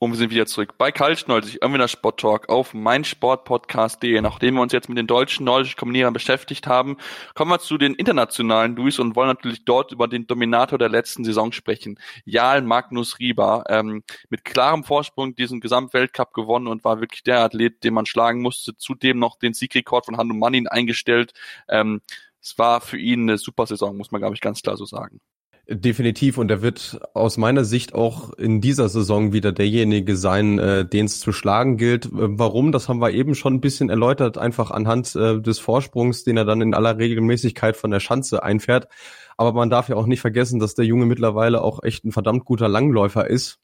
Und 0.03 0.11
wir 0.11 0.19
sind 0.19 0.31
wieder 0.33 0.47
zurück 0.47 0.75
bei 0.79 0.91
Kaltschneuzig, 0.91 1.63
irgendwie 1.63 1.87
Sport 1.87 2.19
Talk 2.19 2.49
auf 2.49 2.75
meinsportpodcast.de. 2.75 4.21
Nachdem 4.21 4.57
wir 4.57 4.63
uns 4.63 4.73
jetzt 4.73 4.89
mit 4.89 4.99
den 4.99 5.07
deutschen 5.07 5.47
nordischen 5.47 5.77
Kombinierern 5.77 6.13
beschäftigt 6.13 6.67
haben, 6.67 6.97
kommen 7.37 7.53
wir 7.53 7.61
zu 7.61 7.79
den 7.79 7.95
internationalen 7.95 8.75
Duis 8.75 8.99
und 8.99 9.15
wollen 9.15 9.29
natürlich 9.29 9.65
dort 9.65 9.93
über 9.93 10.09
den 10.09 10.27
Dominator 10.27 10.77
der 10.77 10.89
letzten 10.89 11.23
Saison 11.23 11.53
sprechen. 11.53 12.01
Jarl 12.25 12.63
Magnus 12.63 13.21
Rieber, 13.21 13.63
ähm, 13.69 14.03
mit 14.29 14.45
klarem 14.45 14.83
Vorsprung 14.83 15.37
diesen 15.37 15.61
Gesamtweltcup 15.61 16.35
gewonnen 16.35 16.67
und 16.67 16.83
war 16.83 16.99
wirklich 16.99 17.23
der 17.23 17.39
Athlet, 17.39 17.85
den 17.85 17.95
man 17.95 18.05
schlagen 18.05 18.43
musste. 18.43 18.77
Zudem 18.77 19.21
noch 19.21 19.39
den 19.39 19.55
Siegrekord 19.55 20.07
von 20.07 20.17
Hanno 20.17 20.35
Mannin 20.35 20.67
eingestellt. 20.67 21.33
Ähm, 21.69 22.01
es 22.41 22.59
war 22.59 22.81
für 22.81 22.99
ihn 22.99 23.31
eine 23.31 23.39
super 23.39 23.67
Saison, 23.67 23.97
muss 23.97 24.11
man, 24.11 24.21
glaube 24.21 24.35
ich, 24.35 24.41
ganz 24.41 24.63
klar 24.63 24.77
so 24.77 24.85
sagen. 24.85 25.21
Definitiv 25.69 26.39
und 26.39 26.51
er 26.51 26.61
wird 26.61 27.01
aus 27.15 27.37
meiner 27.37 27.65
Sicht 27.65 27.95
auch 27.95 28.33
in 28.33 28.61
dieser 28.61 28.89
Saison 28.89 29.33
wieder 29.33 29.53
derjenige 29.53 30.17
sein, 30.17 30.59
äh, 30.59 30.85
den 30.85 31.07
es 31.07 31.21
zu 31.21 31.31
schlagen 31.31 31.77
gilt. 31.77 32.07
Äh, 32.07 32.11
warum? 32.13 32.73
Das 32.73 32.89
haben 32.89 33.01
wir 33.01 33.13
eben 33.13 33.37
schon 33.37 33.55
ein 33.55 33.61
bisschen 33.61 33.89
erläutert, 33.89 34.39
einfach 34.39 34.73
anhand 34.73 35.15
äh, 35.15 35.41
des 35.41 35.61
Vorsprungs, 35.61 36.25
den 36.25 36.37
er 36.37 36.45
dann 36.45 36.63
in 36.63 36.75
aller 36.75 36.99
Regelmäßigkeit 36.99 37.77
von 37.77 37.93
der 37.93 38.01
Schanze 38.01 38.43
einfährt. 38.43 38.89
Aber 39.37 39.53
man 39.53 39.71
darf 39.71 39.89
ja 39.89 39.95
auch 39.95 40.07
nicht 40.07 40.21
vergessen, 40.21 40.59
dass 40.59 40.75
der 40.75 40.85
Junge 40.85 41.07
mittlerweile 41.07 41.63
auch 41.63 41.85
echt 41.85 42.05
ein 42.05 42.11
verdammt 42.11 42.45
guter 42.45 42.69
Langläufer 42.69 43.31
ist. 43.31 43.61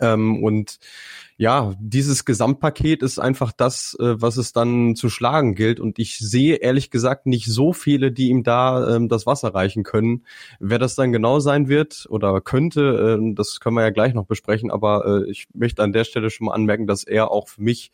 Ähm, 0.00 0.42
und 0.42 0.78
ja, 1.38 1.74
dieses 1.78 2.24
Gesamtpaket 2.24 3.02
ist 3.02 3.18
einfach 3.18 3.52
das, 3.52 3.96
äh, 4.00 4.20
was 4.20 4.36
es 4.38 4.52
dann 4.52 4.96
zu 4.96 5.10
schlagen 5.10 5.54
gilt. 5.54 5.80
Und 5.80 5.98
ich 5.98 6.18
sehe 6.18 6.56
ehrlich 6.56 6.90
gesagt 6.90 7.26
nicht 7.26 7.46
so 7.46 7.72
viele, 7.72 8.10
die 8.12 8.28
ihm 8.28 8.42
da 8.42 8.96
ähm, 8.96 9.08
das 9.08 9.26
Wasser 9.26 9.54
reichen 9.54 9.82
können. 9.82 10.24
Wer 10.60 10.78
das 10.78 10.94
dann 10.94 11.12
genau 11.12 11.40
sein 11.40 11.68
wird 11.68 12.06
oder 12.08 12.40
könnte, 12.40 13.18
äh, 13.20 13.34
das 13.34 13.60
können 13.60 13.76
wir 13.76 13.82
ja 13.82 13.90
gleich 13.90 14.14
noch 14.14 14.26
besprechen. 14.26 14.70
Aber 14.70 15.24
äh, 15.26 15.30
ich 15.30 15.46
möchte 15.52 15.82
an 15.82 15.92
der 15.92 16.04
Stelle 16.04 16.30
schon 16.30 16.46
mal 16.46 16.54
anmerken, 16.54 16.86
dass 16.86 17.04
er 17.04 17.30
auch 17.30 17.48
für 17.48 17.62
mich 17.62 17.90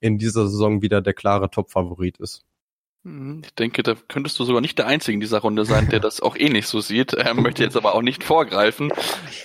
in 0.00 0.18
dieser 0.18 0.48
Saison 0.48 0.82
wieder 0.82 1.00
der 1.00 1.14
klare 1.14 1.48
Top-Favorit 1.50 2.18
ist. 2.18 2.44
Mhm. 3.04 3.42
Ich 3.44 3.54
denke, 3.56 3.82
da 3.82 3.96
könntest 4.08 4.38
du 4.38 4.44
sogar 4.44 4.60
nicht 4.60 4.78
der 4.78 4.86
Einzige 4.86 5.14
in 5.14 5.20
dieser 5.20 5.40
Runde 5.40 5.64
sein, 5.64 5.88
der 5.88 5.98
das 5.98 6.20
auch 6.20 6.36
eh 6.36 6.48
nicht 6.48 6.68
so 6.68 6.80
sieht. 6.80 7.16
Ähm, 7.22 7.40
möchte 7.40 7.62
jetzt 7.62 7.76
aber 7.76 7.94
auch 7.94 8.02
nicht 8.02 8.24
vorgreifen. 8.24 8.92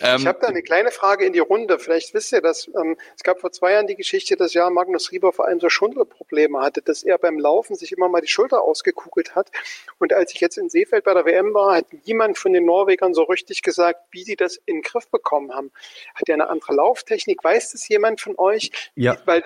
Ähm, 0.02 0.18
ich 0.18 0.26
habe 0.26 0.40
da 0.42 0.48
eine 0.48 0.64
kleine 0.64 0.90
Frage 0.90 1.26
in 1.26 1.34
die 1.34 1.40
Runde. 1.40 1.78
Vielleicht 1.78 2.16
wisst 2.16 2.32
ihr 2.32 2.42
das. 2.42 2.68
Ähm, 2.68 2.98
es 3.16 3.22
gab 3.22 3.40
vor 3.40 3.52
zwei 3.52 3.74
Jahren 3.74 3.86
die 3.86 3.96
Geschichte, 3.96 4.36
dass 4.36 4.56
ja 4.56 4.68
Magnus 4.72 5.12
Rieber 5.12 5.32
vor 5.32 5.46
allem 5.46 5.60
so 5.60 5.70
Schundelprobleme 5.70 6.60
hatte, 6.60 6.82
dass 6.82 7.04
er 7.04 7.20
beim 7.20 7.38
Laufen 7.38 7.76
sich 7.76 7.92
immer 7.92 8.10
mal 8.10 8.22
die 8.22 8.28
Schulter 8.28 8.64
ausgekugelt 8.64 9.36
hat. 9.36 9.52
Und 10.00 10.12
als 10.12 10.34
ich 10.34 10.40
jetzt 10.42 10.58
in 10.58 10.70
Seefeld 10.70 11.04
bei 11.04 11.14
der 11.14 11.26
WM 11.26 11.54
war, 11.54 11.76
hat 11.76 11.86
niemand 12.06 12.40
von 12.40 12.52
den 12.52 12.66
Norwegern 12.66 13.14
so 13.14 13.24
richtig 13.24 13.62
gesagt, 13.62 14.00
wie 14.10 14.24
sie 14.24 14.36
das 14.36 14.58
in 14.66 14.78
den 14.78 14.82
Griff 14.82 15.08
bekommen 15.12 15.54
haben. 15.54 15.72
Hat 16.16 16.28
er 16.30 16.34
eine 16.34 16.50
andere 16.50 16.74
Lauftechnik? 16.74 17.44
Weiß 17.44 17.74
das 17.74 17.88
jemand 17.88 18.22
von 18.22 18.34
euch? 18.38 18.72
Ja. 18.96 19.18
Weil 19.26 19.44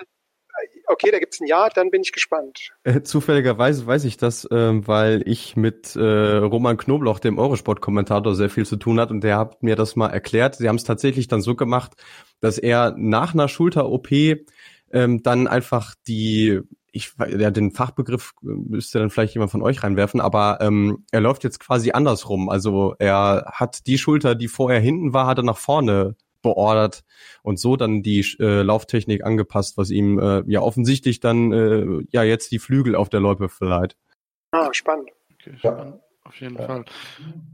okay, 0.86 1.10
da 1.10 1.18
gibt's 1.18 1.40
ein 1.40 1.46
Ja, 1.46 1.68
dann 1.68 1.90
bin 1.90 2.02
ich 2.02 2.12
gespannt. 2.12 2.72
Äh, 2.84 3.02
zufälligerweise 3.02 3.86
weiß 3.86 4.04
ich 4.04 4.16
das, 4.16 4.44
äh, 4.44 4.86
weil 4.86 5.22
ich 5.26 5.56
mit 5.56 5.96
äh, 5.96 6.00
Roman 6.00 6.76
Knobloch, 6.76 7.18
dem 7.18 7.38
Eurosport-Kommentator, 7.38 8.34
sehr 8.34 8.50
viel 8.50 8.66
zu 8.66 8.76
tun 8.76 9.00
hat 9.00 9.10
und 9.10 9.22
der 9.22 9.38
hat 9.38 9.62
mir 9.62 9.76
das 9.76 9.96
mal 9.96 10.08
erklärt. 10.08 10.56
Sie 10.56 10.68
haben 10.68 10.76
es 10.76 10.84
tatsächlich 10.84 11.28
dann 11.28 11.40
so 11.40 11.54
gemacht, 11.54 11.92
dass 12.40 12.58
er 12.58 12.94
nach 12.96 13.34
einer 13.34 13.48
Schulter-OP 13.48 14.10
ähm, 14.92 15.22
dann 15.22 15.48
einfach 15.48 15.94
die 16.06 16.60
ich 16.92 17.14
ja, 17.18 17.50
den 17.50 17.70
Fachbegriff 17.70 18.32
müsste 18.42 18.98
dann 18.98 19.08
vielleicht 19.08 19.34
jemand 19.34 19.50
von 19.50 19.62
euch 19.62 19.82
reinwerfen, 19.82 20.20
aber 20.20 20.58
ähm, 20.60 21.04
er 21.10 21.22
läuft 21.22 21.42
jetzt 21.42 21.58
quasi 21.58 21.92
andersrum. 21.92 22.50
Also 22.50 22.94
er 22.98 23.50
hat 23.50 23.86
die 23.86 23.96
Schulter, 23.96 24.34
die 24.34 24.48
vorher 24.48 24.78
hinten 24.78 25.14
war, 25.14 25.26
hat 25.26 25.38
er 25.38 25.44
nach 25.44 25.56
vorne 25.56 26.16
beordert 26.42 27.04
und 27.42 27.58
so 27.58 27.76
dann 27.76 28.02
die 28.02 28.20
äh, 28.40 28.62
Lauftechnik 28.62 29.24
angepasst, 29.24 29.78
was 29.78 29.90
ihm 29.90 30.18
äh, 30.18 30.42
ja 30.46 30.60
offensichtlich 30.60 31.20
dann 31.20 31.52
äh, 31.52 32.04
ja 32.10 32.22
jetzt 32.22 32.52
die 32.52 32.58
Flügel 32.58 32.94
auf 32.96 33.08
der 33.08 33.20
Loipe 33.20 33.48
verleiht. 33.48 33.96
Ah, 34.50 34.68
spannend. 34.72 35.10
Okay, 35.34 35.56
spannend. 35.58 35.94
Ja. 35.94 36.00
Auf 36.24 36.40
jeden 36.40 36.56
ja. 36.56 36.66
Fall. 36.66 36.84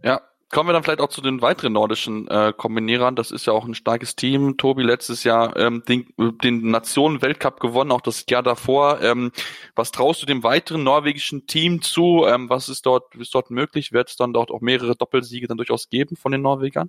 Ja, 0.03 0.21
Kommen 0.51 0.71
wir 0.71 0.73
dann 0.73 0.83
vielleicht 0.83 1.03
auch 1.03 1.11
zu 1.11 1.21
den 1.21 1.43
weiteren 1.43 1.75
nordischen 1.75 2.27
äh, 2.29 2.55
Kombinierern. 2.57 3.15
Das 3.15 3.31
ist 3.31 3.45
ja 3.45 3.53
auch 3.53 3.67
ein 3.67 3.75
starkes 3.75 4.17
Team. 4.17 4.57
Tobi 4.57 4.83
letztes 4.83 5.23
Jahr 5.23 5.55
ähm, 5.59 5.83
den, 5.87 6.07
den 6.43 6.71
Nationen-Weltcup 6.71 7.61
gewonnen, 7.61 7.93
auch 7.93 8.01
das 8.01 8.25
Jahr 8.31 8.43
davor. 8.43 9.03
Ähm, 9.03 9.31
was 9.75 9.91
traust 9.91 10.23
du 10.23 10.27
dem 10.27 10.43
weiteren 10.43 10.85
norwegischen 10.85 11.47
Team 11.47 11.83
zu? 11.83 12.25
Ähm, 12.27 12.49
was 12.49 12.71
ist 12.71 12.87
dort, 12.87 13.15
ist 13.17 13.35
dort 13.35 13.51
möglich? 13.51 13.93
Wird 13.93 14.09
es 14.09 14.17
dann 14.17 14.33
dort 14.33 14.51
auch 14.51 14.63
mehrere 14.63 14.97
Doppelsiege 14.97 15.49
dann 15.49 15.59
durchaus 15.59 15.91
geben 15.91 16.17
von 16.17 16.33
den 16.33 16.41
Norwegern? 16.41 16.89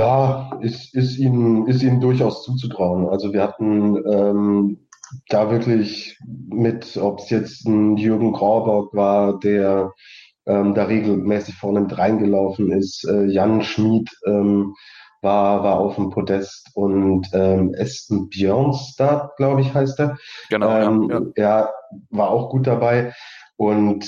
Ja, 0.00 0.50
ist, 0.62 0.94
ist, 0.94 1.18
ihnen, 1.18 1.66
ist 1.66 1.82
ihnen 1.82 2.00
durchaus 2.00 2.42
zuzutrauen. 2.42 3.06
Also 3.10 3.34
wir 3.34 3.42
hatten 3.42 3.96
ähm, 4.10 4.88
da 5.28 5.50
wirklich 5.50 6.18
mit, 6.48 6.96
ob 6.96 7.18
es 7.18 7.28
jetzt 7.28 7.66
ein 7.66 7.98
Jürgen 7.98 8.32
Graubock 8.32 8.94
war, 8.94 9.38
der 9.40 9.92
ähm, 10.46 10.72
da 10.74 10.84
regelmäßig 10.84 11.54
vorne 11.54 11.82
mit 11.82 11.98
reingelaufen 11.98 12.72
ist. 12.72 13.04
Äh, 13.04 13.26
Jan 13.26 13.62
Schmid 13.62 14.08
ähm, 14.26 14.74
war, 15.20 15.62
war 15.64 15.78
auf 15.78 15.96
dem 15.96 16.08
Podest 16.08 16.70
und 16.74 17.28
ähm, 17.34 17.74
Esten 17.74 18.30
Björnstad, 18.30 19.36
glaube 19.36 19.60
ich, 19.60 19.74
heißt 19.74 20.00
er. 20.00 20.16
Genau. 20.48 20.78
Ähm, 20.78 21.10
ja, 21.10 21.20
ja. 21.36 21.60
ja, 21.60 21.70
war 22.08 22.30
auch 22.30 22.48
gut 22.48 22.66
dabei. 22.66 23.12
Und 23.56 24.06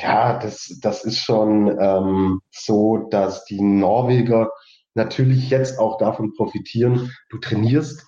ja, 0.00 0.38
das, 0.38 0.78
das 0.80 1.02
ist 1.02 1.18
schon 1.18 1.66
ähm, 1.80 2.40
so, 2.52 3.08
dass 3.10 3.44
die 3.44 3.60
Norweger 3.60 4.48
natürlich 4.94 5.50
jetzt 5.50 5.78
auch 5.78 5.98
davon 5.98 6.34
profitieren. 6.34 7.10
Du 7.30 7.38
trainierst 7.38 8.06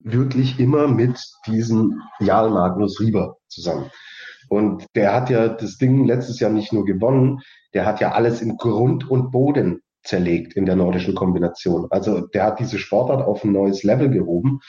wirklich 0.00 0.58
immer 0.60 0.88
mit 0.88 1.18
diesem 1.46 2.02
Jarl 2.20 2.50
Magnus 2.50 3.00
Rieber 3.00 3.36
zusammen. 3.48 3.90
Und 4.48 4.86
der 4.94 5.12
hat 5.12 5.30
ja 5.30 5.48
das 5.48 5.76
Ding 5.78 6.04
letztes 6.04 6.38
Jahr 6.38 6.50
nicht 6.50 6.72
nur 6.72 6.84
gewonnen, 6.84 7.40
der 7.74 7.84
hat 7.84 8.00
ja 8.00 8.12
alles 8.12 8.40
in 8.40 8.56
Grund 8.56 9.10
und 9.10 9.32
Boden 9.32 9.80
zerlegt 10.04 10.54
in 10.54 10.66
der 10.66 10.76
nordischen 10.76 11.14
Kombination. 11.14 11.88
Also 11.90 12.20
der 12.20 12.44
hat 12.44 12.60
diese 12.60 12.78
Sportart 12.78 13.26
auf 13.26 13.44
ein 13.44 13.52
neues 13.52 13.82
Level 13.82 14.08
gehoben. 14.08 14.60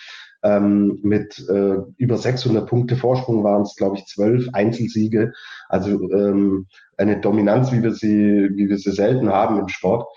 Ähm, 0.44 1.00
mit 1.02 1.40
äh, 1.50 1.78
über 1.98 2.18
600 2.18 2.68
Punkte 2.68 2.96
Vorsprung 2.96 3.44
waren 3.44 3.64
es, 3.64 3.76
glaube 3.76 3.98
ich, 3.98 4.06
zwölf 4.06 4.48
Einzelsiege. 4.54 5.34
Also 5.68 5.90
ähm, 6.12 6.68
eine 6.98 7.20
Dominanz, 7.20 7.72
wie 7.72 7.82
wir 7.82 7.94
sie, 7.94 8.50
wie 8.54 8.70
wir 8.70 8.78
sie 8.78 8.92
selten 8.92 9.30
haben 9.30 9.60
im 9.60 9.68
Sport. 9.68 10.08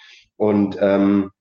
Und 0.41 0.79
ähm, 0.81 1.33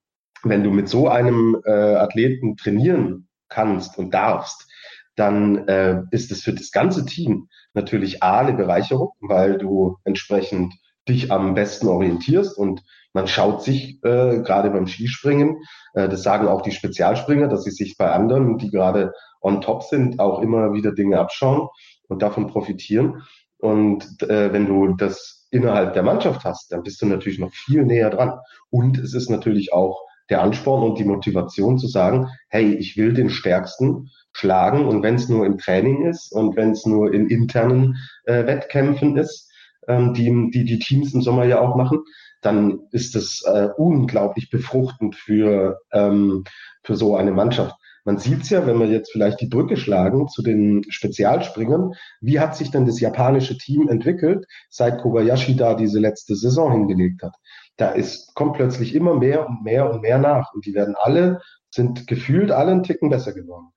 wenn 0.43 0.61
du 0.61 0.71
mit 0.71 0.89
so 0.89 1.07
einem 1.07 1.57
äh, 1.63 1.71
Athleten 1.71 2.57
trainieren 2.57 3.29
kannst 3.47 3.97
und 3.97 4.13
darfst, 4.13 4.67
dann 5.15 5.69
äh, 5.69 6.01
ist 6.11 6.33
es 6.33 6.41
für 6.43 6.51
das 6.51 6.71
ganze 6.71 7.05
Team 7.05 7.47
natürlich 7.73 8.21
A, 8.21 8.39
eine 8.39 8.51
Bereicherung, 8.57 9.13
weil 9.21 9.57
du 9.57 9.95
entsprechend 10.03 10.73
dich 11.07 11.31
am 11.31 11.53
besten 11.53 11.87
orientierst 11.87 12.57
und 12.57 12.83
man 13.13 13.29
schaut 13.29 13.63
sich 13.63 14.03
äh, 14.03 14.41
gerade 14.41 14.69
beim 14.69 14.85
Skispringen, 14.85 15.61
äh, 15.93 16.09
das 16.09 16.21
sagen 16.21 16.49
auch 16.49 16.61
die 16.61 16.73
Spezialspringer, 16.73 17.47
dass 17.47 17.63
sie 17.63 17.71
sich 17.71 17.95
bei 17.97 18.11
anderen, 18.11 18.57
die 18.57 18.69
gerade 18.69 19.13
on 19.39 19.61
top 19.61 19.83
sind, 19.83 20.19
auch 20.19 20.41
immer 20.41 20.73
wieder 20.73 20.91
Dinge 20.91 21.19
abschauen 21.19 21.69
und 22.09 22.21
davon 22.21 22.47
profitieren. 22.47 23.23
Und 23.59 24.21
äh, 24.23 24.51
wenn 24.51 24.65
du 24.65 24.93
das 24.95 25.38
innerhalb 25.51 25.93
der 25.93 26.03
Mannschaft 26.03 26.43
hast, 26.43 26.71
dann 26.71 26.83
bist 26.83 27.01
du 27.01 27.05
natürlich 27.05 27.39
noch 27.39 27.51
viel 27.51 27.83
näher 27.83 28.09
dran. 28.09 28.39
Und 28.69 28.97
es 28.97 29.13
ist 29.13 29.29
natürlich 29.29 29.73
auch 29.73 30.01
der 30.29 30.41
Ansporn 30.41 30.83
und 30.83 30.99
die 30.99 31.05
Motivation 31.05 31.79
zu 31.79 31.87
sagen, 31.87 32.27
hey, 32.49 32.73
ich 32.75 32.97
will 32.97 33.13
den 33.13 33.29
Stärksten 33.29 34.09
schlagen 34.31 34.85
und 34.85 35.01
wenn 35.01 35.15
es 35.15 35.27
nur 35.27 35.45
im 35.45 35.57
Training 35.57 36.05
ist 36.05 36.31
und 36.31 36.55
wenn 36.55 36.71
es 36.71 36.85
nur 36.85 37.13
in 37.13 37.27
internen 37.27 37.97
äh, 38.25 38.45
Wettkämpfen 38.45 39.17
ist, 39.17 39.51
ähm, 39.87 40.13
die, 40.13 40.51
die 40.51 40.65
die 40.65 40.79
Teams 40.79 41.13
im 41.13 41.21
Sommer 41.21 41.45
ja 41.45 41.59
auch 41.59 41.75
machen, 41.75 42.03
dann 42.41 42.81
ist 42.91 43.15
es 43.15 43.43
äh, 43.45 43.69
unglaublich 43.75 44.49
befruchtend 44.49 45.15
für, 45.15 45.79
ähm, 45.91 46.43
für 46.83 46.95
so 46.95 47.15
eine 47.15 47.31
Mannschaft. 47.31 47.75
Man 48.05 48.17
sieht 48.17 48.43
es 48.43 48.49
ja, 48.49 48.65
wenn 48.65 48.79
wir 48.79 48.87
jetzt 48.87 49.11
vielleicht 49.11 49.41
die 49.41 49.47
Brücke 49.47 49.77
schlagen 49.77 50.27
zu 50.27 50.41
den 50.41 50.83
Spezialspringern, 50.89 51.93
wie 52.21 52.39
hat 52.39 52.55
sich 52.55 52.71
denn 52.71 52.85
das 52.85 52.99
japanische 52.99 53.57
Team 53.57 53.87
entwickelt, 53.89 54.45
seit 54.69 55.01
Kobayashi 55.01 55.55
da 55.55 55.73
diese 55.73 55.99
letzte 55.99 56.35
Saison 56.35 56.71
hingelegt 56.71 57.23
hat? 57.23 57.35
Da 57.77 57.89
ist, 57.91 58.33
kommt 58.35 58.53
plötzlich 58.53 58.95
immer 58.95 59.15
mehr 59.15 59.47
und 59.47 59.63
mehr 59.63 59.91
und 59.91 60.01
mehr 60.01 60.17
nach 60.17 60.53
und 60.53 60.65
die 60.65 60.73
werden 60.73 60.95
alle, 60.97 61.41
sind 61.69 62.07
gefühlt 62.07 62.51
alle 62.51 62.71
einen 62.71 62.83
Ticken 62.83 63.09
besser 63.09 63.33
geworden. 63.33 63.67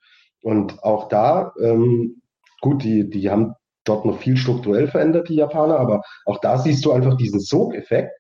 Und 0.43 0.83
auch 0.83 1.09
da, 1.09 1.53
ähm, 1.61 2.23
gut, 2.61 2.83
die, 2.83 3.09
die 3.09 3.31
haben 3.31 3.55
dort 3.85 4.05
noch 4.05 4.19
viel 4.19 4.37
strukturell 4.37 4.89
verändert, 4.89 5.29
die 5.29 5.37
Japaner, 5.37 5.79
aber 5.79 6.03
auch 6.25 6.39
da 6.41 6.59
siehst 6.59 6.85
du 6.85 6.93
einfach 6.93 7.17
diesen 7.17 7.41
Sog-Effekt, 7.41 8.13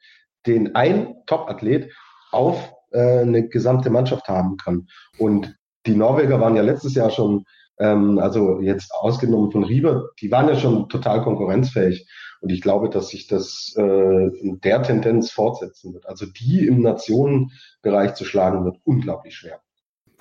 den 0.46 0.74
ein 0.74 1.14
Top-Athlet 1.26 1.92
auf 2.32 2.72
äh, 2.90 3.20
eine 3.20 3.48
gesamte 3.48 3.90
Mannschaft 3.90 4.28
haben 4.28 4.56
kann. 4.56 4.86
Und 5.18 5.56
die 5.86 5.94
Norweger 5.94 6.40
waren 6.40 6.56
ja 6.56 6.62
letztes 6.62 6.94
Jahr 6.94 7.10
schon, 7.10 7.44
ähm, 7.78 8.18
also 8.18 8.60
jetzt 8.60 8.92
ausgenommen 8.94 9.50
von 9.50 9.64
Rieber, 9.64 10.10
die 10.20 10.30
waren 10.30 10.48
ja 10.48 10.56
schon 10.56 10.88
total 10.88 11.22
konkurrenzfähig. 11.22 12.08
Und 12.40 12.50
ich 12.50 12.60
glaube, 12.60 12.90
dass 12.90 13.08
sich 13.08 13.28
das 13.28 13.72
äh, 13.76 14.26
in 14.38 14.60
der 14.60 14.82
Tendenz 14.82 15.30
fortsetzen 15.30 15.94
wird. 15.94 16.06
Also 16.06 16.26
die 16.26 16.66
im 16.66 16.80
Nationenbereich 16.82 18.14
zu 18.14 18.24
schlagen, 18.24 18.64
wird 18.64 18.78
unglaublich 18.84 19.36
schwer 19.36 19.60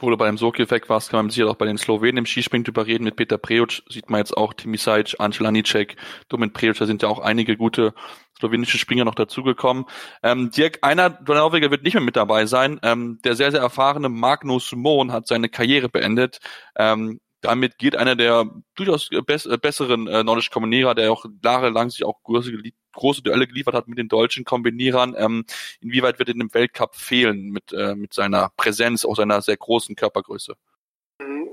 wo 0.02 0.10
du 0.10 0.18
bei 0.18 0.28
dem 0.28 0.38
Sokil-Effekt 0.38 0.90
warst, 0.90 1.10
kann 1.10 1.26
man 1.26 1.30
sicher 1.30 1.48
auch 1.48 1.56
bei 1.56 1.66
den 1.66 1.78
Slowenen 1.78 2.18
im 2.18 2.26
Skispringen 2.26 2.64
drüber 2.64 2.86
reden. 2.86 3.04
Mit 3.04 3.16
Peter 3.16 3.38
Preoc 3.38 3.82
sieht 3.90 4.10
man 4.10 4.20
jetzt 4.20 4.36
auch 4.36 4.54
Timi 4.54 4.78
Sajic, 4.78 5.16
Angel 5.20 5.46
Anicek, 5.46 5.96
Domin 6.30 6.54
Preoc, 6.54 6.78
da 6.78 6.86
sind 6.86 7.02
ja 7.02 7.10
auch 7.10 7.20
einige 7.20 7.58
gute 7.58 7.94
slowenische 8.38 8.78
Springer 8.78 9.06
noch 9.06 9.16
dazugekommen. 9.16 9.86
Ähm, 10.24 10.52
Dirk, 10.52 10.80
einer 10.82 11.10
der 11.10 11.36
Norweger 11.36 11.72
wird 11.72 11.84
nicht 11.84 11.94
mehr 11.94 12.04
mit 12.04 12.16
dabei 12.16 12.46
sein. 12.46 12.80
Ähm, 12.84 13.20
der 13.24 13.36
sehr, 13.36 13.52
sehr 13.52 13.62
erfahrene 13.62 14.10
Magnus 14.10 14.72
Mohn 14.74 15.12
hat 15.12 15.28
seine 15.28 15.50
Karriere 15.50 15.90
beendet. 15.90 16.40
Ähm, 16.76 17.20
damit 17.42 17.78
geht 17.78 17.96
einer 17.96 18.16
der 18.16 18.50
durchaus 18.76 19.10
bess 19.26 19.48
besseren 19.62 20.08
äh, 20.08 20.24
nordischen 20.24 20.54
Kombinierer, 20.54 20.96
der 20.96 21.12
auch 21.12 21.26
jahrelang 21.44 21.90
sich 21.90 22.06
auch 22.06 22.22
große, 22.24 22.52
große 22.94 23.22
Duelle 23.22 23.48
geliefert 23.48 23.74
hat 23.74 23.88
mit 23.88 23.98
den 23.98 24.08
deutschen 24.08 24.46
Kombinierern. 24.46 25.16
Ähm, 25.18 25.46
inwieweit 25.82 26.20
wird 26.20 26.30
er 26.30 26.36
im 26.36 26.54
Weltcup 26.54 26.96
fehlen 26.96 27.50
mit, 27.50 27.74
äh, 27.74 27.96
mit 27.96 28.14
seiner 28.14 28.52
Präsenz, 28.58 29.06
auch 29.06 29.16
seiner 29.16 29.42
sehr 29.42 29.58
großen 29.58 29.96
Körpergröße? 29.96 30.56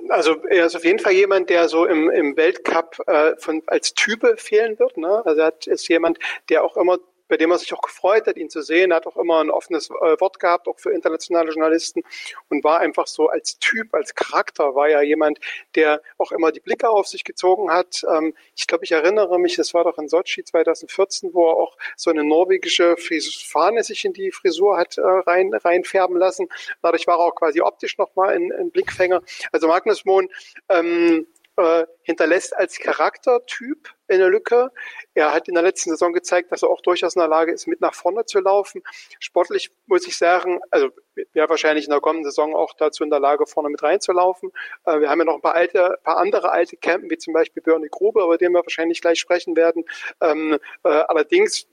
Also 0.09 0.37
er 0.49 0.67
ist 0.67 0.77
auf 0.77 0.85
jeden 0.85 0.99
Fall 0.99 1.13
jemand, 1.13 1.51
der 1.51 1.69
so 1.69 1.85
im, 1.85 2.11
im 2.11 2.37
Weltcup 2.37 2.99
äh, 3.07 3.37
von, 3.39 3.63
als 3.67 3.93
Type 3.95 4.37
fehlen 4.39 4.79
wird. 4.79 4.97
Ne? 4.97 5.23
Also 5.25 5.41
er 5.43 5.53
ist 5.67 5.89
jemand, 5.89 6.19
der 6.49 6.65
auch 6.65 6.77
immer 6.77 6.99
bei 7.29 7.37
dem 7.37 7.51
er 7.51 7.59
sich 7.59 7.73
auch 7.73 7.83
gefreut 7.83 8.27
hat, 8.27 8.37
ihn 8.37 8.51
zu 8.51 8.63
sehen. 8.63 8.91
Er 8.91 8.97
hat 8.97 9.07
auch 9.07 9.17
immer 9.17 9.41
ein 9.41 9.51
offenes 9.51 9.91
äh, 9.91 10.21
Wort 10.21 10.41
gehabt, 10.41 10.67
auch 10.67 10.79
für 10.79 10.91
internationale 10.91 11.51
Journalisten 11.51 12.03
und 12.49 12.65
war 12.65 12.79
einfach 12.79 13.07
so 13.07 13.29
als 13.29 13.59
Typ, 13.59 13.95
als 13.95 14.15
Charakter, 14.15 14.75
war 14.75 14.89
ja 14.89 15.03
jemand, 15.03 15.39
der 15.75 16.03
auch 16.17 16.33
immer 16.33 16.53
die 16.53 16.61
Blicke 16.61 16.89
auf 16.89 17.07
sich 17.07 17.25
gezogen 17.25 17.71
hat. 17.71 18.05
Ähm, 18.11 18.35
ich 18.57 18.67
glaube, 18.67 18.85
ich 18.85 18.93
erinnere 18.93 19.39
mich, 19.39 19.57
das 19.57 19.75
war 19.75 19.85
doch 19.85 19.99
in 19.99 20.09
Sochi 20.09 20.45
2014, 20.45 21.35
wo 21.35 21.49
er 21.49 21.57
auch 21.57 21.77
so 21.97 22.11
eine 22.11 22.25
norwegische 22.25 22.97
Fahne 22.97 23.83
sich 23.83 24.05
in 24.05 24.13
die 24.13 24.33
Frisur 24.33 24.77
hat 24.77 24.99
äh, 24.99 25.03
rein, 25.03 25.53
reinfärben 25.53 26.17
lassen. 26.17 26.49
Dadurch 26.83 27.07
war 27.07 27.19
er 27.19 27.27
auch 27.27 27.35
quasi 27.35 27.61
optisch 27.61 27.99
nochmal 27.99 28.35
ein, 28.35 28.53
ein 28.53 28.71
Blickfänger. 28.71 29.23
Also 29.53 29.69
Magnus 29.69 30.05
Mohn, 30.05 30.29
ähm, 30.69 31.27
äh, 31.59 31.87
hinterlässt 32.03 32.57
als 32.57 32.79
Charaktertyp 32.79 33.93
eine 34.09 34.29
Lücke. 34.29 34.71
Er 35.15 35.33
hat 35.35 35.49
in 35.49 35.55
der 35.55 35.63
letzten 35.63 35.91
Saison 35.91 36.13
gezeigt, 36.13 36.53
dass 36.53 36.63
er 36.63 36.71
auch 36.71 36.81
durchaus 36.81 37.17
in 37.17 37.21
der 37.21 37.29
Lage 37.29 37.53
ist, 37.53 37.67
mit 37.67 37.81
nach 37.81 37.95
vorne 37.95 38.25
zu 38.25 38.41
laufen. 38.41 38.83
Sportlich 39.19 39.71
muss 39.87 40.07
ich 40.07 40.17
sagen, 40.17 40.61
also 40.71 40.89
wäre 41.33 41.49
wahrscheinlich 41.49 41.85
in 41.85 41.91
der 41.91 42.01
kommenden 42.01 42.31
Saison 42.31 42.55
auch 42.55 42.75
dazu 42.75 43.03
in 43.03 43.11
der 43.11 43.19
Lage, 43.19 43.45
vorne 43.47 43.71
mit 43.71 43.83
reinzulaufen. 43.83 44.53
Äh, 44.85 45.01
wir 45.01 45.11
haben 45.11 45.19
ja 45.19 45.25
noch 45.25 45.35
ein 45.35 45.41
paar 45.41 45.57
alte, 45.57 45.99
paar 46.05 46.19
andere 46.19 46.51
alte 46.51 46.77
Campen, 46.77 47.11
wie 47.11 47.19
zum 47.19 47.35
Beispiel 47.35 47.63
Björn 47.63 47.87
Grube, 47.91 48.23
über 48.23 48.39
den 48.39 48.53
wir 48.53 48.63
wahrscheinlich 48.63 49.01
gleich 49.01 49.19
sprechen 49.19 49.57
werden. 49.57 49.85
Ähm, 50.21 50.59
äh, 50.85 50.89
allerdings 50.89 51.69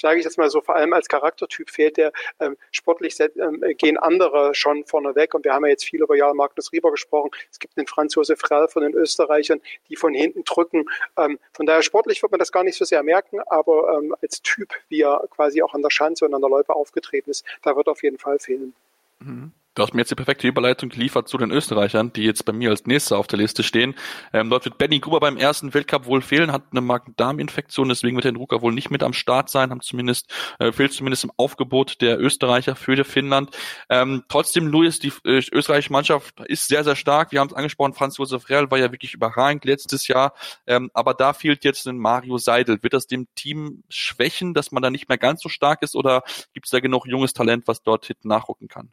sage 0.00 0.18
ich 0.18 0.24
jetzt 0.24 0.38
mal 0.38 0.50
so, 0.50 0.60
vor 0.60 0.76
allem 0.76 0.92
als 0.92 1.08
Charaktertyp 1.08 1.70
fehlt 1.70 1.96
der. 1.96 2.12
Ähm, 2.40 2.56
sportlich 2.70 3.18
ähm, 3.20 3.62
gehen 3.78 3.96
andere 3.96 4.54
schon 4.54 4.84
vorne 4.84 5.14
weg 5.14 5.34
und 5.34 5.44
wir 5.44 5.52
haben 5.52 5.64
ja 5.64 5.70
jetzt 5.70 5.84
viel 5.84 6.02
über 6.02 6.16
Jarl 6.16 6.34
Magnus 6.34 6.72
Rieber 6.72 6.90
gesprochen. 6.90 7.30
Es 7.50 7.58
gibt 7.58 7.76
den 7.76 7.86
Franz 7.86 8.14
Josef 8.14 8.40
Rell 8.50 8.68
von 8.68 8.82
den 8.82 8.94
Österreichern, 8.94 9.60
die 9.88 9.96
von 9.96 10.14
hinten 10.14 10.44
drücken. 10.44 10.86
Ähm, 11.16 11.38
von 11.52 11.66
daher 11.66 11.82
sportlich 11.82 12.22
wird 12.22 12.32
man 12.32 12.38
das 12.38 12.52
gar 12.52 12.64
nicht 12.64 12.76
so 12.76 12.84
sehr 12.84 13.02
merken, 13.02 13.40
aber 13.46 13.98
ähm, 13.98 14.14
als 14.22 14.42
Typ, 14.42 14.72
wie 14.88 15.02
er 15.02 15.24
quasi 15.30 15.62
auch 15.62 15.74
an 15.74 15.82
der 15.82 15.90
Schanze 15.90 16.24
und 16.24 16.34
an 16.34 16.40
der 16.40 16.50
Loipe 16.50 16.74
aufgetreten 16.74 17.30
ist, 17.30 17.44
da 17.62 17.76
wird 17.76 17.88
auf 17.88 18.02
jeden 18.02 18.18
Fall 18.18 18.38
fehlen. 18.38 18.74
Mhm. 19.20 19.52
Du 19.76 19.82
hast 19.82 19.92
mir 19.92 20.00
jetzt 20.00 20.10
die 20.10 20.14
perfekte 20.14 20.48
Überleitung 20.48 20.88
geliefert 20.88 21.28
zu 21.28 21.36
den 21.36 21.50
Österreichern, 21.50 22.10
die 22.10 22.22
jetzt 22.22 22.46
bei 22.46 22.52
mir 22.54 22.70
als 22.70 22.86
nächster 22.86 23.18
auf 23.18 23.26
der 23.26 23.38
Liste 23.38 23.62
stehen. 23.62 23.94
Ähm, 24.32 24.48
dort 24.48 24.64
wird 24.64 24.78
Benny 24.78 25.00
Gruber 25.00 25.20
beim 25.20 25.36
ersten 25.36 25.74
Weltcup 25.74 26.06
wohl 26.06 26.22
fehlen, 26.22 26.50
hat 26.50 26.62
eine 26.70 26.80
Magen-Darm-Infektion, 26.80 27.90
deswegen 27.90 28.16
wird 28.16 28.24
der 28.24 28.32
Drucker 28.32 28.62
wohl 28.62 28.72
nicht 28.72 28.90
mit 28.90 29.02
am 29.02 29.12
Start 29.12 29.50
sein, 29.50 29.70
haben 29.70 29.82
zumindest, 29.82 30.32
äh, 30.60 30.72
fehlt 30.72 30.94
zumindest 30.94 31.24
im 31.24 31.32
Aufgebot 31.36 32.00
der 32.00 32.18
Österreicher 32.18 32.74
für 32.74 33.04
Finnland. 33.04 33.54
Ähm, 33.90 34.24
trotzdem, 34.30 34.66
Luis, 34.66 34.98
die 34.98 35.12
äh, 35.26 35.42
österreichische 35.52 35.92
Mannschaft 35.92 36.40
ist 36.46 36.68
sehr, 36.68 36.82
sehr 36.82 36.96
stark. 36.96 37.32
Wir 37.32 37.40
haben 37.40 37.48
es 37.48 37.54
angesprochen, 37.54 37.92
Franz 37.92 38.16
Josef 38.16 38.48
Real 38.48 38.70
war 38.70 38.78
ja 38.78 38.92
wirklich 38.92 39.12
überragend 39.12 39.66
letztes 39.66 40.08
Jahr, 40.08 40.32
ähm, 40.66 40.90
aber 40.94 41.12
da 41.12 41.34
fehlt 41.34 41.64
jetzt 41.64 41.86
ein 41.86 41.98
Mario 41.98 42.38
Seidel. 42.38 42.82
Wird 42.82 42.94
das 42.94 43.08
dem 43.08 43.28
Team 43.34 43.82
schwächen, 43.90 44.54
dass 44.54 44.72
man 44.72 44.82
da 44.82 44.88
nicht 44.88 45.10
mehr 45.10 45.18
ganz 45.18 45.42
so 45.42 45.50
stark 45.50 45.82
ist 45.82 45.96
oder 45.96 46.22
gibt 46.54 46.64
es 46.64 46.70
da 46.70 46.80
genug 46.80 47.06
junges 47.06 47.34
Talent, 47.34 47.68
was 47.68 47.82
dort 47.82 48.06
hinten 48.06 48.28
nachrücken 48.28 48.68
kann? 48.68 48.90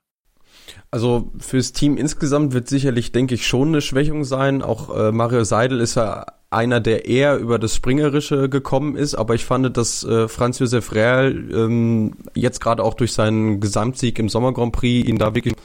Also 0.91 1.31
fürs 1.39 1.73
Team 1.73 1.97
insgesamt 1.97 2.53
wird 2.53 2.67
sicherlich, 2.67 3.11
denke 3.11 3.35
ich, 3.35 3.47
schon 3.47 3.69
eine 3.69 3.81
Schwächung 3.81 4.23
sein. 4.23 4.61
Auch 4.61 4.95
äh, 4.95 5.11
Mario 5.11 5.43
Seidel 5.43 5.79
ist 5.79 5.95
ja 5.95 6.25
einer, 6.53 6.79
der 6.79 7.05
eher 7.05 7.37
über 7.37 7.59
das 7.59 7.75
Springerische 7.75 8.49
gekommen 8.49 8.95
ist, 8.95 9.15
aber 9.15 9.35
ich 9.35 9.45
fand, 9.45 9.75
dass 9.75 10.03
äh, 10.03 10.27
Franz 10.27 10.59
Josef 10.59 10.93
Real 10.93 11.31
ähm, 11.51 12.13
jetzt 12.33 12.61
gerade 12.61 12.83
auch 12.83 12.93
durch 12.93 13.13
seinen 13.13 13.59
Gesamtsieg 13.59 14.19
im 14.19 14.29
Sommer 14.29 14.53
Grand 14.53 14.73
Prix 14.73 15.07
ihn 15.07 15.17
da 15.17 15.35
wirklich 15.35 15.55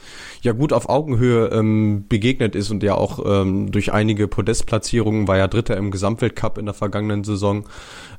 ja 0.41 0.53
gut 0.53 0.73
auf 0.73 0.89
Augenhöhe 0.89 1.47
ähm, 1.47 2.05
begegnet 2.07 2.55
ist 2.55 2.71
und 2.71 2.83
ja 2.83 2.95
auch 2.95 3.19
ähm, 3.25 3.71
durch 3.71 3.91
einige 3.91 4.27
Podestplatzierungen 4.27 5.27
war 5.27 5.37
ja 5.37 5.47
Dritter 5.47 5.77
im 5.77 5.91
Gesamtweltcup 5.91 6.57
in 6.57 6.65
der 6.65 6.73
vergangenen 6.73 7.23
Saison 7.23 7.65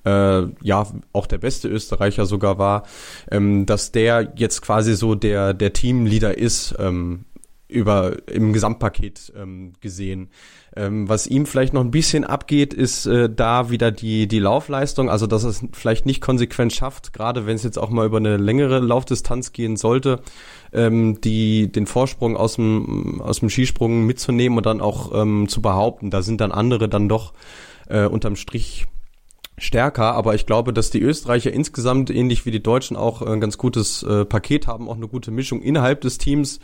äh, 0.04 0.42
ja 0.62 0.86
auch 1.12 1.26
der 1.26 1.38
beste 1.38 1.68
Österreicher 1.68 2.26
sogar 2.26 2.58
war, 2.58 2.84
ähm, 3.30 3.66
dass 3.66 3.92
der 3.92 4.32
jetzt 4.36 4.62
quasi 4.62 4.94
so 4.94 5.14
der 5.14 5.54
der 5.54 5.72
Teamleader 5.72 6.36
ist 6.36 6.74
ähm, 6.78 7.24
über 7.70 8.28
im 8.28 8.52
Gesamtpaket 8.52 9.32
ähm, 9.36 9.72
gesehen. 9.80 10.30
Ähm, 10.76 11.08
was 11.08 11.26
ihm 11.26 11.46
vielleicht 11.46 11.72
noch 11.72 11.82
ein 11.82 11.90
bisschen 11.90 12.24
abgeht, 12.24 12.74
ist 12.74 13.06
äh, 13.06 13.28
da 13.28 13.70
wieder 13.70 13.90
die 13.90 14.28
die 14.28 14.38
Laufleistung, 14.38 15.10
also 15.10 15.26
dass 15.26 15.44
es 15.44 15.64
vielleicht 15.72 16.06
nicht 16.06 16.20
konsequent 16.20 16.72
schafft, 16.72 17.12
gerade 17.12 17.46
wenn 17.46 17.56
es 17.56 17.64
jetzt 17.64 17.78
auch 17.78 17.90
mal 17.90 18.06
über 18.06 18.18
eine 18.18 18.36
längere 18.36 18.78
Laufdistanz 18.78 19.52
gehen 19.52 19.76
sollte, 19.76 20.20
ähm, 20.72 21.20
die 21.20 21.72
den 21.72 21.86
Vorsprung 21.86 22.36
aus 22.36 22.56
dem 22.56 23.20
aus 23.20 23.40
dem 23.40 23.50
Skisprung 23.50 24.06
mitzunehmen 24.06 24.58
und 24.58 24.66
dann 24.66 24.80
auch 24.80 25.12
ähm, 25.14 25.48
zu 25.48 25.62
behaupten. 25.62 26.10
Da 26.10 26.22
sind 26.22 26.40
dann 26.40 26.52
andere 26.52 26.88
dann 26.88 27.08
doch 27.08 27.32
äh, 27.88 28.06
unterm 28.06 28.36
Strich 28.36 28.86
stärker, 29.60 30.14
aber 30.14 30.34
ich 30.34 30.46
glaube, 30.46 30.72
dass 30.72 30.90
die 30.90 31.00
Österreicher 31.00 31.52
insgesamt 31.52 32.10
ähnlich 32.10 32.46
wie 32.46 32.50
die 32.50 32.62
Deutschen 32.62 32.96
auch 32.96 33.22
ein 33.22 33.40
ganz 33.40 33.58
gutes 33.58 34.02
äh, 34.02 34.24
Paket 34.24 34.66
haben, 34.66 34.88
auch 34.88 34.96
eine 34.96 35.06
gute 35.06 35.30
Mischung 35.30 35.62
innerhalb 35.62 36.00
des 36.00 36.18
Teams 36.18 36.58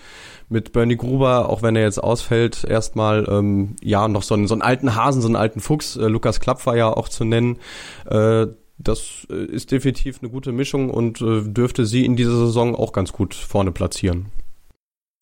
mit 0.48 0.72
Bernie 0.72 0.96
Gruber, 0.96 1.48
auch 1.48 1.62
wenn 1.62 1.76
er 1.76 1.82
jetzt 1.82 2.02
ausfällt, 2.02 2.64
erstmal 2.64 3.26
ähm, 3.28 3.76
ja 3.82 4.08
noch 4.08 4.22
so 4.22 4.34
einen, 4.34 4.48
so 4.48 4.54
einen 4.54 4.62
alten 4.62 4.96
Hasen, 4.96 5.20
so 5.20 5.28
einen 5.28 5.36
alten 5.36 5.60
Fuchs, 5.60 5.96
äh, 5.96 6.08
Lukas 6.08 6.40
Klapp 6.40 6.64
war 6.66 6.76
ja 6.76 6.88
auch 6.88 7.08
zu 7.08 7.24
nennen. 7.24 7.58
Äh, 8.06 8.46
das 8.78 9.26
äh, 9.30 9.44
ist 9.44 9.72
definitiv 9.72 10.18
eine 10.20 10.30
gute 10.30 10.52
Mischung 10.52 10.90
und 10.90 11.20
äh, 11.20 11.42
dürfte 11.42 11.86
sie 11.86 12.04
in 12.04 12.16
dieser 12.16 12.36
Saison 12.36 12.74
auch 12.74 12.92
ganz 12.92 13.12
gut 13.12 13.34
vorne 13.34 13.72
platzieren. 13.72 14.26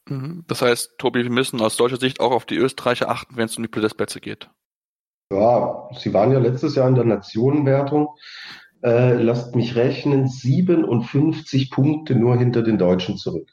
Mhm. 0.08 0.44
Das 0.46 0.62
heißt, 0.62 0.98
Tobi, 0.98 1.24
wir 1.24 1.30
müssen 1.30 1.60
aus 1.60 1.76
deutscher 1.76 1.98
Sicht 1.98 2.20
auch 2.20 2.32
auf 2.32 2.46
die 2.46 2.56
Österreicher 2.56 3.08
achten, 3.08 3.36
wenn 3.36 3.46
es 3.46 3.56
um 3.56 3.62
die 3.62 3.68
Podestplätze 3.68 4.20
geht. 4.20 4.48
Ja, 5.30 5.88
sie 5.98 6.12
waren 6.12 6.32
ja 6.32 6.38
letztes 6.38 6.74
Jahr 6.76 6.88
in 6.88 6.94
der 6.94 7.04
Nationenwertung. 7.04 8.08
Äh, 8.82 9.14
lasst 9.14 9.56
mich 9.56 9.76
rechnen, 9.76 10.28
57 10.28 11.70
Punkte 11.70 12.14
nur 12.14 12.36
hinter 12.36 12.62
den 12.62 12.78
Deutschen 12.78 13.16
zurück. 13.16 13.50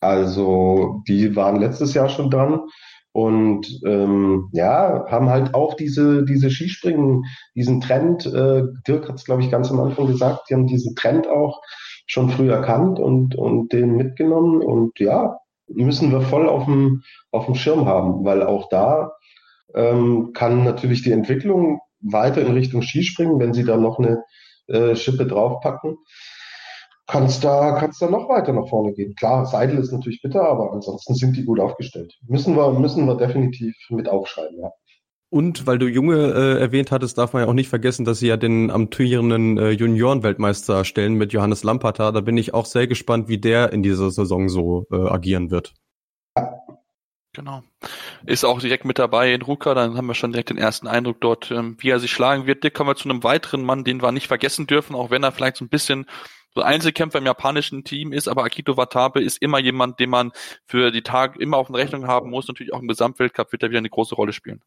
Also 0.00 1.02
die 1.08 1.34
waren 1.34 1.56
letztes 1.56 1.94
Jahr 1.94 2.10
schon 2.10 2.30
dran 2.30 2.60
und 3.12 3.80
ähm, 3.86 4.50
ja, 4.52 5.06
haben 5.08 5.30
halt 5.30 5.54
auch 5.54 5.74
diese, 5.74 6.24
diese 6.24 6.50
Skispringen, 6.50 7.24
diesen 7.54 7.80
Trend, 7.80 8.26
äh, 8.26 8.64
Dirk 8.86 9.08
hat 9.08 9.14
es, 9.14 9.24
glaube 9.24 9.42
ich, 9.42 9.50
ganz 9.50 9.70
am 9.70 9.80
Anfang 9.80 10.08
gesagt, 10.08 10.50
die 10.50 10.54
haben 10.54 10.66
diesen 10.66 10.94
Trend 10.94 11.28
auch 11.28 11.62
schon 12.06 12.28
früh 12.28 12.50
erkannt 12.50 12.98
und, 12.98 13.36
und 13.36 13.72
den 13.72 13.96
mitgenommen 13.96 14.60
und 14.60 14.98
ja, 14.98 15.38
müssen 15.68 16.10
wir 16.10 16.20
voll 16.20 16.48
auf 16.48 16.66
dem, 16.66 17.02
auf 17.30 17.46
dem 17.46 17.54
Schirm 17.54 17.86
haben, 17.86 18.24
weil 18.24 18.42
auch 18.42 18.68
da 18.68 19.12
ähm, 19.74 20.32
kann 20.34 20.64
natürlich 20.64 21.02
die 21.02 21.12
Entwicklung 21.12 21.80
weiter 22.00 22.42
in 22.42 22.52
Richtung 22.52 22.82
Skispringen, 22.82 23.38
wenn 23.38 23.54
sie 23.54 23.64
da 23.64 23.76
noch 23.76 23.98
eine 23.98 24.22
äh, 24.66 24.94
Schippe 24.96 25.26
draufpacken, 25.26 25.96
kann 27.06 27.24
es 27.24 27.40
da, 27.40 27.76
kann's 27.78 27.98
da 27.98 28.08
noch 28.08 28.28
weiter 28.28 28.52
nach 28.52 28.68
vorne 28.68 28.92
gehen. 28.92 29.14
Klar, 29.14 29.46
Seidel 29.46 29.78
ist 29.78 29.92
natürlich 29.92 30.22
bitter, 30.22 30.42
aber 30.48 30.72
ansonsten 30.72 31.14
sind 31.14 31.36
die 31.36 31.44
gut 31.44 31.60
aufgestellt. 31.60 32.14
Müssen 32.26 32.56
wir, 32.56 32.72
müssen 32.72 33.06
wir 33.06 33.16
definitiv 33.16 33.74
mit 33.90 34.08
aufschreiben, 34.08 34.58
ja. 34.58 34.70
Und 35.30 35.66
weil 35.66 35.78
du 35.78 35.88
Junge 35.88 36.32
äh, 36.32 36.60
erwähnt 36.60 36.92
hattest, 36.92 37.18
darf 37.18 37.32
man 37.32 37.42
ja 37.42 37.48
auch 37.48 37.54
nicht 37.54 37.68
vergessen, 37.68 38.04
dass 38.04 38.20
sie 38.20 38.28
ja 38.28 38.36
den 38.36 38.70
amtierenden 38.70 39.58
äh, 39.58 39.70
Junioren-Weltmeister 39.70 40.84
stellen 40.84 41.14
mit 41.14 41.32
Johannes 41.32 41.64
Lampata. 41.64 42.12
Da 42.12 42.20
bin 42.20 42.36
ich 42.36 42.54
auch 42.54 42.66
sehr 42.66 42.86
gespannt, 42.86 43.26
wie 43.26 43.38
der 43.38 43.72
in 43.72 43.82
dieser 43.82 44.12
Saison 44.12 44.48
so 44.48 44.86
äh, 44.92 44.96
agieren 44.96 45.50
wird. 45.50 45.74
Ja, 46.38 46.64
Genau. 47.34 47.62
Ist 48.26 48.44
auch 48.44 48.60
direkt 48.60 48.84
mit 48.84 48.98
dabei 48.98 49.34
in 49.34 49.42
Ruka, 49.42 49.74
dann 49.74 49.96
haben 49.96 50.06
wir 50.06 50.14
schon 50.14 50.32
direkt 50.32 50.48
den 50.48 50.56
ersten 50.56 50.86
Eindruck 50.86 51.20
dort, 51.20 51.50
ähm, 51.50 51.76
wie 51.80 51.90
er 51.90 52.00
sich 52.00 52.10
schlagen 52.10 52.46
wird. 52.46 52.64
Dick 52.64 52.72
kommen 52.72 52.88
wir 52.88 52.96
zu 52.96 53.08
einem 53.08 53.22
weiteren 53.22 53.62
Mann, 53.62 53.84
den 53.84 54.02
wir 54.02 54.12
nicht 54.12 54.28
vergessen 54.28 54.66
dürfen, 54.66 54.96
auch 54.96 55.10
wenn 55.10 55.22
er 55.22 55.32
vielleicht 55.32 55.56
so 55.56 55.64
ein 55.64 55.68
bisschen 55.68 56.06
so 56.54 56.62
Einzelkämpfer 56.62 57.18
im 57.18 57.26
japanischen 57.26 57.84
Team 57.84 58.12
ist, 58.12 58.28
aber 58.28 58.44
Akito 58.44 58.76
Watabe 58.76 59.20
ist 59.22 59.42
immer 59.42 59.58
jemand, 59.58 59.98
den 59.98 60.10
man 60.10 60.32
für 60.66 60.90
die 60.90 61.02
Tage 61.02 61.38
immer 61.40 61.56
auf 61.56 61.66
der 61.66 61.76
Rechnung 61.76 62.06
haben 62.06 62.30
muss. 62.30 62.46
Natürlich 62.48 62.72
auch 62.72 62.80
im 62.80 62.88
Gesamtweltcup 62.88 63.50
wird 63.52 63.62
er 63.62 63.70
wieder 63.70 63.78
eine 63.78 63.90
große 63.90 64.14
Rolle 64.14 64.32
spielen. 64.32 64.62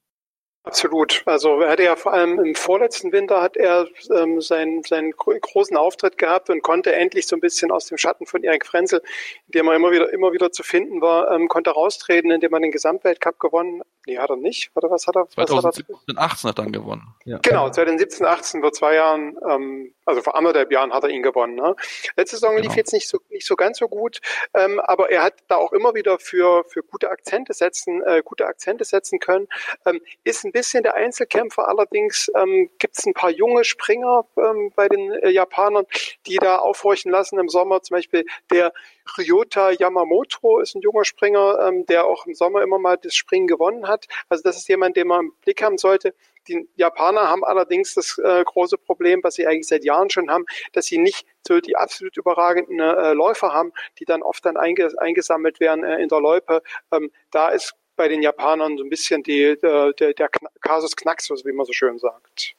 Absolut. 0.68 1.24
Also 1.26 1.62
er 1.62 1.70
hatte 1.70 1.84
ja 1.84 1.96
vor 1.96 2.12
allem 2.12 2.40
im 2.40 2.54
vorletzten 2.54 3.14
Winter 3.14 3.42
hat 3.42 3.56
er 3.56 3.88
ähm, 4.14 4.42
seinen, 4.42 4.84
seinen 4.84 5.12
großen 5.12 5.78
Auftritt 5.78 6.18
gehabt 6.18 6.50
und 6.50 6.62
konnte 6.62 6.94
endlich 6.94 7.26
so 7.26 7.38
ein 7.38 7.40
bisschen 7.40 7.72
aus 7.72 7.86
dem 7.86 7.98
Schatten 7.98 8.26
von 8.26 8.44
Erik 8.44 8.66
Frenzel, 8.66 9.02
in 9.46 9.52
dem 9.54 9.68
er 9.70 9.76
immer 9.76 9.92
wieder 9.92 10.12
immer 10.12 10.34
wieder 10.34 10.52
zu 10.52 10.64
finden 10.64 11.00
war, 11.00 11.32
ähm, 11.32 11.48
konnte 11.48 11.70
raustreten, 11.70 12.32
indem 12.32 12.54
er 12.54 12.60
den 12.60 12.72
Gesamtweltcup 12.72 13.40
gewonnen. 13.40 13.82
Nee, 14.08 14.18
hat 14.18 14.30
er 14.30 14.38
nicht. 14.38 14.72
Oder 14.74 14.90
was 14.90 15.06
hat 15.06 15.18
er? 15.18 15.28
2017, 15.28 16.18
18 16.18 16.50
hat 16.50 16.58
er 16.58 16.64
dann 16.64 16.72
gewonnen. 16.72 17.14
Ja. 17.26 17.40
Genau, 17.40 17.70
2017, 17.70 18.26
18 18.26 18.62
vor 18.62 18.72
zwei 18.72 18.96
Jahren, 18.96 19.38
ähm, 19.50 19.94
also 20.06 20.22
vor 20.22 20.36
anderthalb 20.36 20.72
Jahren 20.72 20.94
hat 20.94 21.04
er 21.04 21.10
ihn 21.10 21.22
gewonnen. 21.22 21.56
Ne? 21.56 21.76
Letzte 22.16 22.38
Saison 22.38 22.56
genau. 22.56 22.70
lief 22.70 22.78
jetzt 22.78 22.94
nicht 22.94 23.10
so 23.10 23.20
nicht 23.30 23.46
so 23.46 23.58
ganz 23.58 23.80
so 23.80 23.90
gut, 23.90 24.22
ähm, 24.54 24.80
aber 24.80 25.12
er 25.12 25.24
hat 25.24 25.34
da 25.50 25.58
auch 25.58 25.74
immer 25.74 25.94
wieder 25.94 26.20
für 26.20 26.64
für 26.70 26.84
gute 26.84 27.12
Akzente 27.12 27.54
setzen, 27.54 28.02
äh, 28.04 28.22
gute 28.24 28.46
Akzente 28.46 28.86
setzen 28.86 29.20
können. 29.20 29.50
Ähm, 29.86 30.00
ist 30.24 30.46
ein 30.46 30.54
bisschen 30.54 30.84
der 30.84 30.96
Einzelkämpfer. 30.96 31.68
Allerdings 31.68 32.32
ähm, 32.34 32.70
gibt 32.80 32.98
es 32.98 33.06
ein 33.06 33.14
paar 33.14 33.32
junge 33.32 33.66
Springer 33.66 34.26
ähm, 34.38 34.72
bei 34.74 34.88
den 34.88 35.12
äh, 35.12 35.32
Japanern, 35.32 35.86
die 36.26 36.38
da 36.38 36.60
aufhorchen 36.60 37.12
lassen 37.12 37.40
im 37.40 37.50
Sommer. 37.50 37.82
Zum 37.82 37.96
Beispiel 37.96 38.26
der 38.52 38.72
Ryota 39.18 39.72
Yamamoto 39.72 40.60
ist 40.60 40.76
ein 40.76 40.82
junger 40.82 41.06
Springer, 41.06 41.60
ähm, 41.68 41.86
der 41.86 42.06
auch 42.06 42.26
im 42.26 42.34
Sommer 42.34 42.62
immer 42.62 42.80
mal 42.80 42.98
das 42.98 43.16
Springen 43.16 43.48
gewonnen 43.48 43.88
hat. 43.88 44.08
Also 44.30 44.44
das 44.44 44.58
ist 44.58 44.68
jemand, 44.68 44.98
den 44.98 45.08
man 45.08 45.26
im 45.26 45.34
Blick 45.42 45.62
haben 45.62 45.78
sollte. 45.78 46.14
Die 46.48 46.68
Japaner 46.76 47.28
haben 47.28 47.44
allerdings 47.44 47.94
das 47.94 48.18
äh, 48.18 48.44
große 48.44 48.78
Problem, 48.78 49.22
was 49.24 49.36
sie 49.36 49.48
eigentlich 49.48 49.68
seit 49.68 49.84
Jahren 49.84 50.10
schon 50.10 50.30
haben, 50.30 50.46
dass 50.74 50.86
sie 50.86 50.98
nicht 50.98 51.26
so 51.46 51.60
die 51.60 51.76
absolut 51.76 52.16
überragenden 52.18 52.80
äh, 52.80 53.14
Läufer 53.14 53.54
haben, 53.54 53.74
die 54.00 54.06
dann 54.06 54.24
oft 54.24 54.46
dann 54.46 54.58
einge 54.58 54.90
eingesammelt 54.98 55.60
werden 55.60 55.84
äh, 55.84 55.98
in 56.00 56.10
der 56.10 56.20
Loipe. 56.20 56.62
Ähm, 56.92 57.12
da 57.32 57.50
ist 57.50 57.74
bei 57.96 58.08
den 58.08 58.22
Japanern 58.22 58.78
so 58.78 58.84
ein 58.84 58.90
bisschen 58.90 59.24
die, 59.24 59.58
der, 59.60 59.92
der 59.94 60.30
Kasus 60.62 60.96
Knaxus, 60.96 61.44
wie 61.46 61.52
man 61.52 61.66
so 61.66 61.74
schön 61.74 61.98
sagt. 61.98 62.56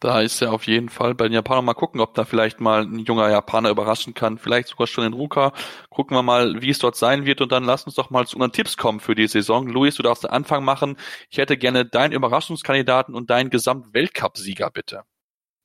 Da 0.00 0.20
ist 0.20 0.42
er 0.42 0.52
auf 0.52 0.66
jeden 0.66 0.90
Fall 0.90 1.14
bei 1.14 1.24
den 1.24 1.32
Japanern 1.32 1.64
mal 1.64 1.74
gucken, 1.74 2.00
ob 2.00 2.14
da 2.14 2.24
vielleicht 2.24 2.60
mal 2.60 2.82
ein 2.82 2.98
junger 2.98 3.30
Japaner 3.30 3.70
überraschen 3.70 4.12
kann. 4.12 4.36
Vielleicht 4.36 4.68
sogar 4.68 4.86
schon 4.86 5.04
in 5.04 5.14
Ruka. 5.14 5.52
Gucken 5.88 6.16
wir 6.16 6.22
mal, 6.22 6.60
wie 6.60 6.70
es 6.70 6.78
dort 6.78 6.96
sein 6.96 7.24
wird 7.24 7.40
und 7.40 7.50
dann 7.50 7.64
lass 7.64 7.84
uns 7.84 7.94
doch 7.94 8.10
mal 8.10 8.26
zu 8.26 8.36
unseren 8.36 8.52
Tipps 8.52 8.76
kommen 8.76 9.00
für 9.00 9.14
die 9.14 9.26
Saison. 9.26 9.66
Luis, 9.66 9.96
du 9.96 10.02
darfst 10.02 10.24
den 10.24 10.30
Anfang 10.30 10.64
machen. 10.64 10.96
Ich 11.30 11.38
hätte 11.38 11.56
gerne 11.56 11.86
deinen 11.86 12.12
Überraschungskandidaten 12.12 13.14
und 13.14 13.30
deinen 13.30 13.48
Gesamtweltcup-Sieger 13.48 14.70
bitte. 14.70 15.02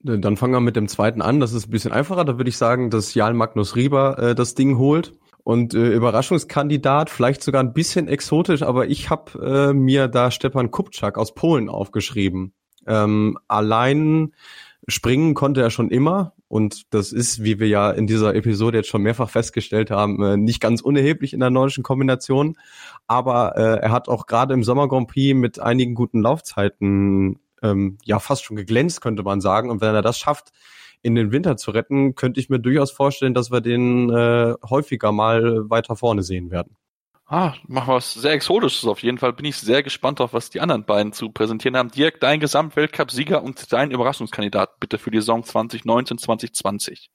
Dann 0.03 0.37
fangen 0.37 0.53
wir 0.53 0.61
mit 0.61 0.75
dem 0.75 0.87
zweiten 0.87 1.21
an. 1.21 1.39
Das 1.39 1.53
ist 1.53 1.67
ein 1.67 1.71
bisschen 1.71 1.91
einfacher. 1.91 2.25
Da 2.25 2.37
würde 2.37 2.49
ich 2.49 2.57
sagen, 2.57 2.89
dass 2.89 3.13
Jan 3.13 3.35
Magnus 3.35 3.75
Rieber 3.75 4.17
äh, 4.17 4.35
das 4.35 4.55
Ding 4.55 4.77
holt. 4.77 5.13
Und 5.43 5.73
äh, 5.73 5.89
Überraschungskandidat, 5.93 7.09
vielleicht 7.09 7.43
sogar 7.43 7.63
ein 7.63 7.73
bisschen 7.73 8.07
exotisch, 8.07 8.61
aber 8.61 8.87
ich 8.87 9.09
habe 9.09 9.71
äh, 9.71 9.73
mir 9.73 10.07
da 10.07 10.29
Stepan 10.29 10.69
Kupczak 10.69 11.17
aus 11.17 11.33
Polen 11.33 11.67
aufgeschrieben. 11.67 12.53
Ähm, 12.87 13.37
allein 13.47 14.33
springen 14.87 15.33
konnte 15.33 15.61
er 15.61 15.69
schon 15.69 15.89
immer 15.89 16.33
und 16.51 16.93
das 16.93 17.13
ist, 17.13 17.45
wie 17.45 17.61
wir 17.61 17.69
ja 17.69 17.91
in 17.91 18.07
dieser 18.07 18.35
Episode 18.35 18.79
jetzt 18.79 18.89
schon 18.89 19.03
mehrfach 19.03 19.29
festgestellt 19.29 19.89
haben, 19.89 20.21
äh, 20.21 20.35
nicht 20.35 20.59
ganz 20.59 20.81
unerheblich 20.81 21.31
in 21.31 21.39
der 21.39 21.49
nordischen 21.49 21.81
Kombination. 21.81 22.57
Aber 23.07 23.55
äh, 23.55 23.79
er 23.79 23.91
hat 23.91 24.09
auch 24.09 24.25
gerade 24.25 24.53
im 24.53 24.61
Sommer 24.61 24.89
Grand 24.89 25.07
Prix 25.07 25.33
mit 25.33 25.61
einigen 25.61 25.95
guten 25.95 26.21
Laufzeiten 26.21 27.39
ähm, 27.63 27.97
ja 28.03 28.19
fast 28.19 28.43
schon 28.43 28.57
geglänzt, 28.57 28.99
könnte 28.99 29.23
man 29.23 29.39
sagen. 29.39 29.69
Und 29.69 29.79
wenn 29.79 29.95
er 29.95 30.01
das 30.01 30.19
schafft, 30.19 30.51
in 31.01 31.15
den 31.15 31.31
Winter 31.31 31.55
zu 31.55 31.71
retten, 31.71 32.15
könnte 32.15 32.41
ich 32.41 32.49
mir 32.49 32.59
durchaus 32.59 32.91
vorstellen, 32.91 33.33
dass 33.33 33.49
wir 33.49 33.61
den 33.61 34.09
äh, 34.09 34.55
häufiger 34.69 35.13
mal 35.13 35.69
weiter 35.69 35.95
vorne 35.95 36.21
sehen 36.21 36.51
werden. 36.51 36.75
Ah, 37.33 37.53
machen 37.65 37.87
wir 37.87 37.95
was 37.95 38.13
sehr 38.13 38.33
Exotisches 38.33 38.83
auf 38.83 39.01
jeden 39.03 39.17
Fall. 39.17 39.31
Bin 39.31 39.45
ich 39.45 39.55
sehr 39.55 39.83
gespannt 39.83 40.19
auf, 40.19 40.33
was 40.33 40.49
die 40.49 40.59
anderen 40.59 40.83
beiden 40.83 41.13
zu 41.13 41.29
präsentieren 41.29 41.77
haben. 41.77 41.89
Dirk, 41.89 42.19
dein 42.19 42.41
Gesamtweltcup-Sieger 42.41 43.41
und 43.41 43.71
dein 43.71 43.91
Überraschungskandidat 43.91 44.81
bitte 44.81 44.97
für 44.97 45.11
die 45.11 45.19
Saison 45.19 45.41
2019, 45.41 46.17
2020. 46.17 47.09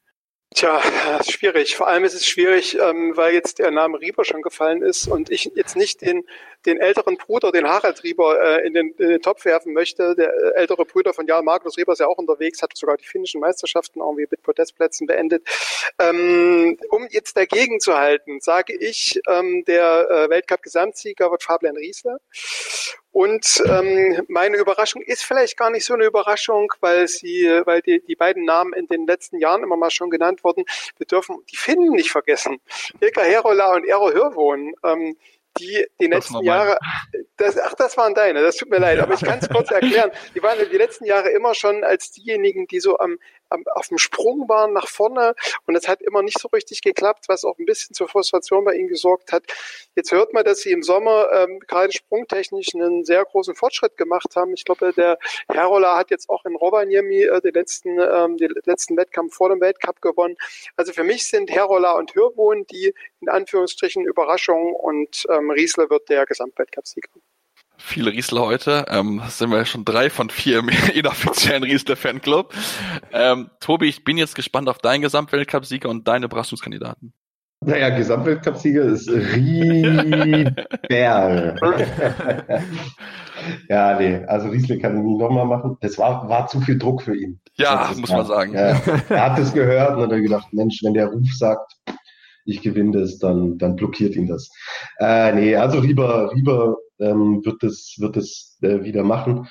Tja, 0.56 0.80
schwierig. 1.22 1.76
Vor 1.76 1.86
allem 1.86 2.04
ist 2.04 2.14
es 2.14 2.26
schwierig, 2.26 2.78
ähm, 2.80 3.14
weil 3.14 3.34
jetzt 3.34 3.58
der 3.58 3.70
Name 3.70 4.00
Rieber 4.00 4.24
schon 4.24 4.40
gefallen 4.40 4.80
ist 4.80 5.06
und 5.06 5.30
ich 5.30 5.52
jetzt 5.54 5.76
nicht 5.76 6.00
den, 6.00 6.24
den 6.64 6.80
älteren 6.80 7.18
Bruder, 7.18 7.52
den 7.52 7.68
Harald 7.68 8.02
Rieber, 8.02 8.40
äh, 8.40 8.66
in, 8.66 8.72
den, 8.72 8.94
in 8.96 9.08
den 9.10 9.20
Topf 9.20 9.44
werfen 9.44 9.74
möchte. 9.74 10.14
Der 10.16 10.28
äh, 10.28 10.54
ältere 10.54 10.86
Bruder 10.86 11.12
von 11.12 11.26
Jan 11.26 11.44
Magnus 11.44 11.76
Rieber 11.76 11.92
ist 11.92 11.98
ja 11.98 12.06
auch 12.06 12.16
unterwegs, 12.16 12.62
hat 12.62 12.74
sogar 12.74 12.96
die 12.96 13.04
finnischen 13.04 13.38
Meisterschaften 13.38 14.00
irgendwie 14.00 14.26
mit 14.30 14.42
Podestplätzen 14.42 15.06
beendet. 15.06 15.46
Ähm, 15.98 16.78
um 16.88 17.06
jetzt 17.10 17.36
dagegen 17.36 17.78
zu 17.78 17.94
halten, 17.94 18.40
sage 18.40 18.74
ich, 18.74 19.20
ähm, 19.28 19.62
der 19.66 20.08
äh, 20.08 20.30
Weltcup-Gesamtsieger 20.30 21.30
wird 21.30 21.42
Fabian 21.42 21.76
Riesler. 21.76 22.16
Und 23.16 23.62
ähm, 23.64 24.26
meine 24.28 24.58
Überraschung 24.58 25.00
ist 25.00 25.24
vielleicht 25.24 25.56
gar 25.56 25.70
nicht 25.70 25.86
so 25.86 25.94
eine 25.94 26.04
Überraschung, 26.04 26.70
weil 26.80 27.08
sie, 27.08 27.48
weil 27.64 27.80
die, 27.80 28.02
die 28.06 28.14
beiden 28.14 28.44
Namen 28.44 28.74
in 28.74 28.88
den 28.88 29.06
letzten 29.06 29.38
Jahren 29.38 29.62
immer 29.62 29.78
mal 29.78 29.90
schon 29.90 30.10
genannt 30.10 30.44
wurden. 30.44 30.66
Wir 30.98 31.06
dürfen 31.06 31.38
die 31.50 31.56
Finnen 31.56 31.92
nicht 31.92 32.10
vergessen. 32.10 32.60
Ilka 33.00 33.22
Herola 33.22 33.72
und 33.72 33.86
Eero 33.86 34.12
Hörwohn. 34.12 34.74
Ähm, 34.84 35.16
die 35.58 35.86
die 35.98 36.08
letzten 36.08 36.42
Jahre, 36.44 36.78
das, 37.38 37.58
ach, 37.58 37.72
das 37.72 37.96
waren 37.96 38.14
deine, 38.14 38.42
das 38.42 38.56
tut 38.56 38.68
mir 38.68 38.80
leid, 38.80 38.98
aber 38.98 39.14
ich 39.14 39.22
kann 39.22 39.38
es 39.38 39.48
kurz 39.48 39.70
erklären. 39.70 40.10
Die 40.34 40.42
waren 40.42 40.58
die 40.70 40.76
letzten 40.76 41.06
Jahre 41.06 41.30
immer 41.30 41.54
schon 41.54 41.84
als 41.84 42.10
diejenigen, 42.10 42.66
die 42.66 42.80
so 42.80 42.98
am, 42.98 43.18
auf 43.74 43.88
dem 43.88 43.98
Sprung 43.98 44.48
waren 44.48 44.72
nach 44.72 44.88
vorne 44.88 45.34
und 45.66 45.74
es 45.76 45.88
hat 45.88 46.02
immer 46.02 46.22
nicht 46.22 46.38
so 46.40 46.48
richtig 46.48 46.82
geklappt, 46.82 47.24
was 47.28 47.44
auch 47.44 47.58
ein 47.58 47.66
bisschen 47.66 47.94
zur 47.94 48.08
Frustration 48.08 48.64
bei 48.64 48.74
ihnen 48.74 48.88
gesorgt 48.88 49.32
hat. 49.32 49.44
Jetzt 49.94 50.12
hört 50.12 50.32
man, 50.32 50.44
dass 50.44 50.60
sie 50.60 50.72
im 50.72 50.82
Sommer 50.82 51.28
ähm, 51.32 51.60
gerade 51.60 51.92
sprungtechnisch 51.92 52.74
einen 52.74 53.04
sehr 53.04 53.24
großen 53.24 53.54
Fortschritt 53.54 53.96
gemacht 53.96 54.36
haben. 54.36 54.54
Ich 54.54 54.64
glaube, 54.64 54.92
der 54.92 55.18
Herola 55.48 55.96
hat 55.96 56.10
jetzt 56.10 56.28
auch 56.28 56.44
in 56.44 56.56
Rovaniemi 56.56 57.22
äh, 57.22 57.40
den 57.40 57.54
letzten, 57.54 57.98
ähm, 57.98 58.36
den 58.36 58.54
letzten 58.64 58.96
Wettkampf 58.96 59.34
vor 59.34 59.48
dem 59.48 59.60
Weltcup 59.60 60.00
gewonnen. 60.00 60.36
Also 60.76 60.92
für 60.92 61.04
mich 61.04 61.28
sind 61.28 61.50
Herola 61.50 61.92
und 61.92 62.14
Hürwohn 62.14 62.66
die 62.66 62.94
in 63.20 63.28
Anführungsstrichen 63.28 64.04
Überraschungen 64.04 64.74
und 64.74 65.26
ähm, 65.30 65.50
Riesler 65.50 65.90
wird 65.90 66.08
der 66.08 66.26
Gesamtweltcupsieger. 66.26 67.10
Viele 67.88 68.10
Riesler 68.10 68.40
heute. 68.40 68.84
Ähm, 68.88 69.22
sind 69.28 69.50
wir 69.50 69.64
schon 69.64 69.84
drei 69.84 70.10
von 70.10 70.28
vier 70.28 70.58
im 70.58 70.68
inoffiziellen 70.94 71.62
Riesler-Fanclub. 71.62 72.52
Ähm, 73.12 73.48
Tobi, 73.60 73.86
ich 73.86 74.02
bin 74.02 74.18
jetzt 74.18 74.34
gespannt 74.34 74.68
auf 74.68 74.78
deinen 74.78 75.02
Gesamtweltcup-Sieger 75.02 75.88
und 75.88 76.08
deine 76.08 76.24
Überraschungskandidaten. 76.26 77.12
Naja, 77.60 77.90
Gesamtweltcup-Sieger 77.90 78.82
ist 78.86 79.08
Rieber. 79.08 80.54
ja, 83.68 83.98
nee, 84.00 84.24
also 84.26 84.48
Riesle 84.48 84.80
kann 84.80 84.96
ich 84.96 85.04
nie 85.04 85.16
nochmal 85.16 85.46
machen. 85.46 85.76
Das 85.80 85.96
war, 85.96 86.28
war 86.28 86.48
zu 86.48 86.60
viel 86.60 86.78
Druck 86.78 87.02
für 87.02 87.14
ihn. 87.14 87.38
Ja, 87.54 87.92
muss 87.96 88.10
man 88.10 88.26
sagen. 88.26 88.52
Ja, 88.52 88.80
er 89.08 89.30
hat 89.30 89.38
es 89.38 89.54
gehört 89.54 89.96
und 89.96 90.10
hat 90.10 90.22
gedacht, 90.22 90.52
Mensch, 90.52 90.80
wenn 90.82 90.94
der 90.94 91.06
Ruf 91.06 91.28
sagt, 91.38 91.76
ich 92.46 92.62
gewinne 92.62 92.98
das, 92.98 93.20
dann, 93.20 93.58
dann 93.58 93.76
blockiert 93.76 94.16
ihn 94.16 94.26
das. 94.26 94.50
Äh, 94.98 95.32
nee, 95.34 95.54
also 95.54 95.78
Rieber, 95.78 96.32
Rieber 96.34 96.76
ähm, 96.98 97.44
wird 97.44 97.62
es 97.62 97.96
wird 97.98 98.16
es 98.16 98.58
äh, 98.62 98.82
wieder 98.82 99.04
machen. 99.04 99.48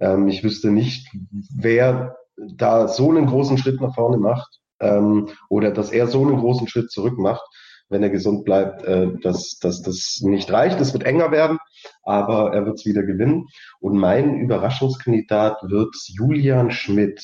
Ähm, 0.00 0.28
ich 0.28 0.42
wüsste 0.44 0.70
nicht, 0.70 1.08
wer 1.56 2.16
da 2.36 2.88
so 2.88 3.10
einen 3.10 3.26
großen 3.26 3.58
Schritt 3.58 3.80
nach 3.80 3.94
vorne 3.94 4.18
macht 4.18 4.60
ähm, 4.80 5.28
oder 5.48 5.70
dass 5.70 5.90
er 5.90 6.06
so 6.06 6.22
einen 6.22 6.38
großen 6.38 6.68
Schritt 6.68 6.90
zurück 6.90 7.18
macht, 7.18 7.42
wenn 7.88 8.02
er 8.02 8.10
gesund 8.10 8.44
bleibt, 8.44 8.84
äh, 8.84 9.08
dass, 9.22 9.58
dass 9.60 9.82
das 9.82 10.20
nicht 10.22 10.50
reicht. 10.50 10.80
Es 10.80 10.92
wird 10.92 11.04
enger 11.04 11.30
werden, 11.30 11.58
aber 12.02 12.52
er 12.52 12.66
wird 12.66 12.78
es 12.78 12.86
wieder 12.86 13.02
gewinnen. 13.02 13.46
Und 13.80 13.96
mein 13.96 14.38
Überraschungskandidat 14.38 15.62
wird 15.62 15.94
Julian 16.08 16.70
Schmidt. 16.70 17.22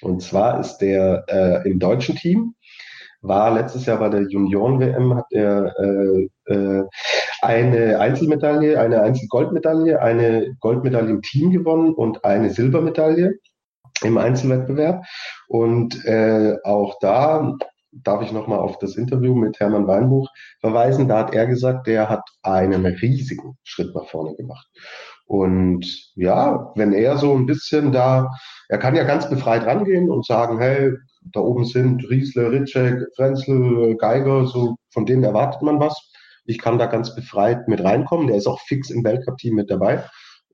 Und 0.00 0.22
zwar 0.22 0.60
ist 0.60 0.78
der 0.78 1.24
äh, 1.28 1.68
im 1.68 1.78
deutschen 1.78 2.16
Team 2.16 2.54
war 3.20 3.52
letztes 3.52 3.86
Jahr 3.86 3.98
bei 3.98 4.08
der 4.08 4.22
Junioren-WM, 4.22 5.14
hat 5.14 5.26
er 5.30 5.74
äh, 5.78 6.28
äh, 6.44 6.84
eine 7.48 7.98
Einzelmedaille, 7.98 8.78
eine 8.78 9.00
Einzelgoldmedaille, 9.00 10.02
eine 10.02 10.54
Goldmedaille 10.60 11.08
im 11.08 11.22
Team 11.22 11.50
gewonnen 11.50 11.94
und 11.94 12.22
eine 12.22 12.50
Silbermedaille 12.50 13.38
im 14.02 14.18
Einzelwettbewerb. 14.18 15.02
Und 15.48 16.04
äh, 16.04 16.56
auch 16.62 16.98
da 17.00 17.56
darf 17.90 18.22
ich 18.22 18.32
nochmal 18.32 18.58
auf 18.58 18.78
das 18.78 18.96
Interview 18.96 19.34
mit 19.34 19.58
Hermann 19.60 19.86
Weinbuch 19.86 20.28
verweisen. 20.60 21.08
Da 21.08 21.20
hat 21.20 21.34
er 21.34 21.46
gesagt, 21.46 21.86
der 21.86 22.10
hat 22.10 22.28
einen 22.42 22.84
riesigen 22.84 23.56
Schritt 23.64 23.94
nach 23.94 24.06
vorne 24.06 24.36
gemacht. 24.36 24.68
Und 25.24 25.86
ja, 26.16 26.70
wenn 26.76 26.92
er 26.92 27.16
so 27.16 27.34
ein 27.34 27.46
bisschen 27.46 27.92
da, 27.92 28.30
er 28.68 28.78
kann 28.78 28.94
ja 28.94 29.04
ganz 29.04 29.28
befreit 29.30 29.64
rangehen 29.64 30.10
und 30.10 30.26
sagen, 30.26 30.58
hey, 30.58 30.92
da 31.32 31.40
oben 31.40 31.64
sind 31.64 32.08
Riesle, 32.10 32.50
Ritschek, 32.50 33.06
Frenzel, 33.16 33.96
Geiger, 33.96 34.46
so 34.46 34.76
von 34.90 35.06
denen 35.06 35.24
erwartet 35.24 35.62
man 35.62 35.80
was. 35.80 36.12
Ich 36.48 36.58
kann 36.58 36.78
da 36.78 36.86
ganz 36.86 37.14
befreit 37.14 37.68
mit 37.68 37.84
reinkommen. 37.84 38.26
Der 38.26 38.36
ist 38.36 38.46
auch 38.46 38.60
fix 38.60 38.90
im 38.90 39.04
Weltcup-Team 39.04 39.54
mit 39.54 39.70
dabei. 39.70 40.04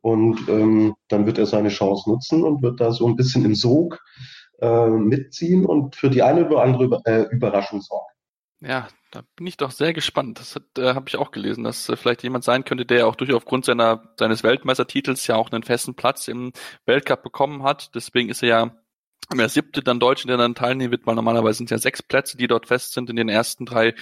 Und 0.00 0.48
ähm, 0.48 0.94
dann 1.08 1.24
wird 1.24 1.38
er 1.38 1.46
seine 1.46 1.70
Chance 1.70 2.10
nutzen 2.10 2.42
und 2.42 2.62
wird 2.62 2.80
da 2.80 2.92
so 2.92 3.06
ein 3.06 3.16
bisschen 3.16 3.44
im 3.44 3.54
Sog 3.54 4.00
äh, 4.60 4.88
mitziehen 4.88 5.64
und 5.64 5.96
für 5.96 6.10
die 6.10 6.22
eine 6.22 6.46
oder 6.46 6.62
andere 6.62 7.00
äh, 7.04 7.22
Überraschung 7.30 7.80
sorgen. 7.80 8.12
Ja, 8.60 8.88
da 9.12 9.22
bin 9.36 9.46
ich 9.46 9.56
doch 9.56 9.70
sehr 9.70 9.92
gespannt. 9.92 10.40
Das 10.40 10.60
äh, 10.78 10.94
habe 10.94 11.08
ich 11.08 11.16
auch 11.16 11.30
gelesen, 11.30 11.64
dass 11.64 11.88
äh, 11.88 11.96
vielleicht 11.96 12.22
jemand 12.22 12.44
sein 12.44 12.64
könnte, 12.64 12.84
der 12.84 13.06
auch 13.06 13.14
durch 13.14 13.32
aufgrund 13.32 13.64
seiner 13.64 14.02
seines 14.18 14.42
Weltmeistertitels 14.42 15.26
ja 15.26 15.36
auch 15.36 15.52
einen 15.52 15.62
festen 15.62 15.94
Platz 15.94 16.28
im 16.28 16.52
Weltcup 16.86 17.22
bekommen 17.22 17.62
hat. 17.62 17.94
Deswegen 17.94 18.30
ist 18.30 18.42
er 18.42 18.48
ja 18.48 18.76
der 19.32 19.48
siebte 19.48 19.82
dann 19.82 20.00
Deutschen, 20.00 20.28
der 20.28 20.36
dann 20.36 20.54
teilnehmen 20.54 20.90
wird, 20.90 21.06
weil 21.06 21.14
normalerweise 21.14 21.58
sind 21.58 21.66
es 21.66 21.70
ja 21.70 21.78
sechs 21.78 22.02
Plätze, 22.02 22.36
die 22.36 22.46
dort 22.46 22.66
fest 22.66 22.92
sind 22.92 23.08
in 23.08 23.16
den 23.16 23.28
ersten 23.28 23.64
drei 23.64 23.94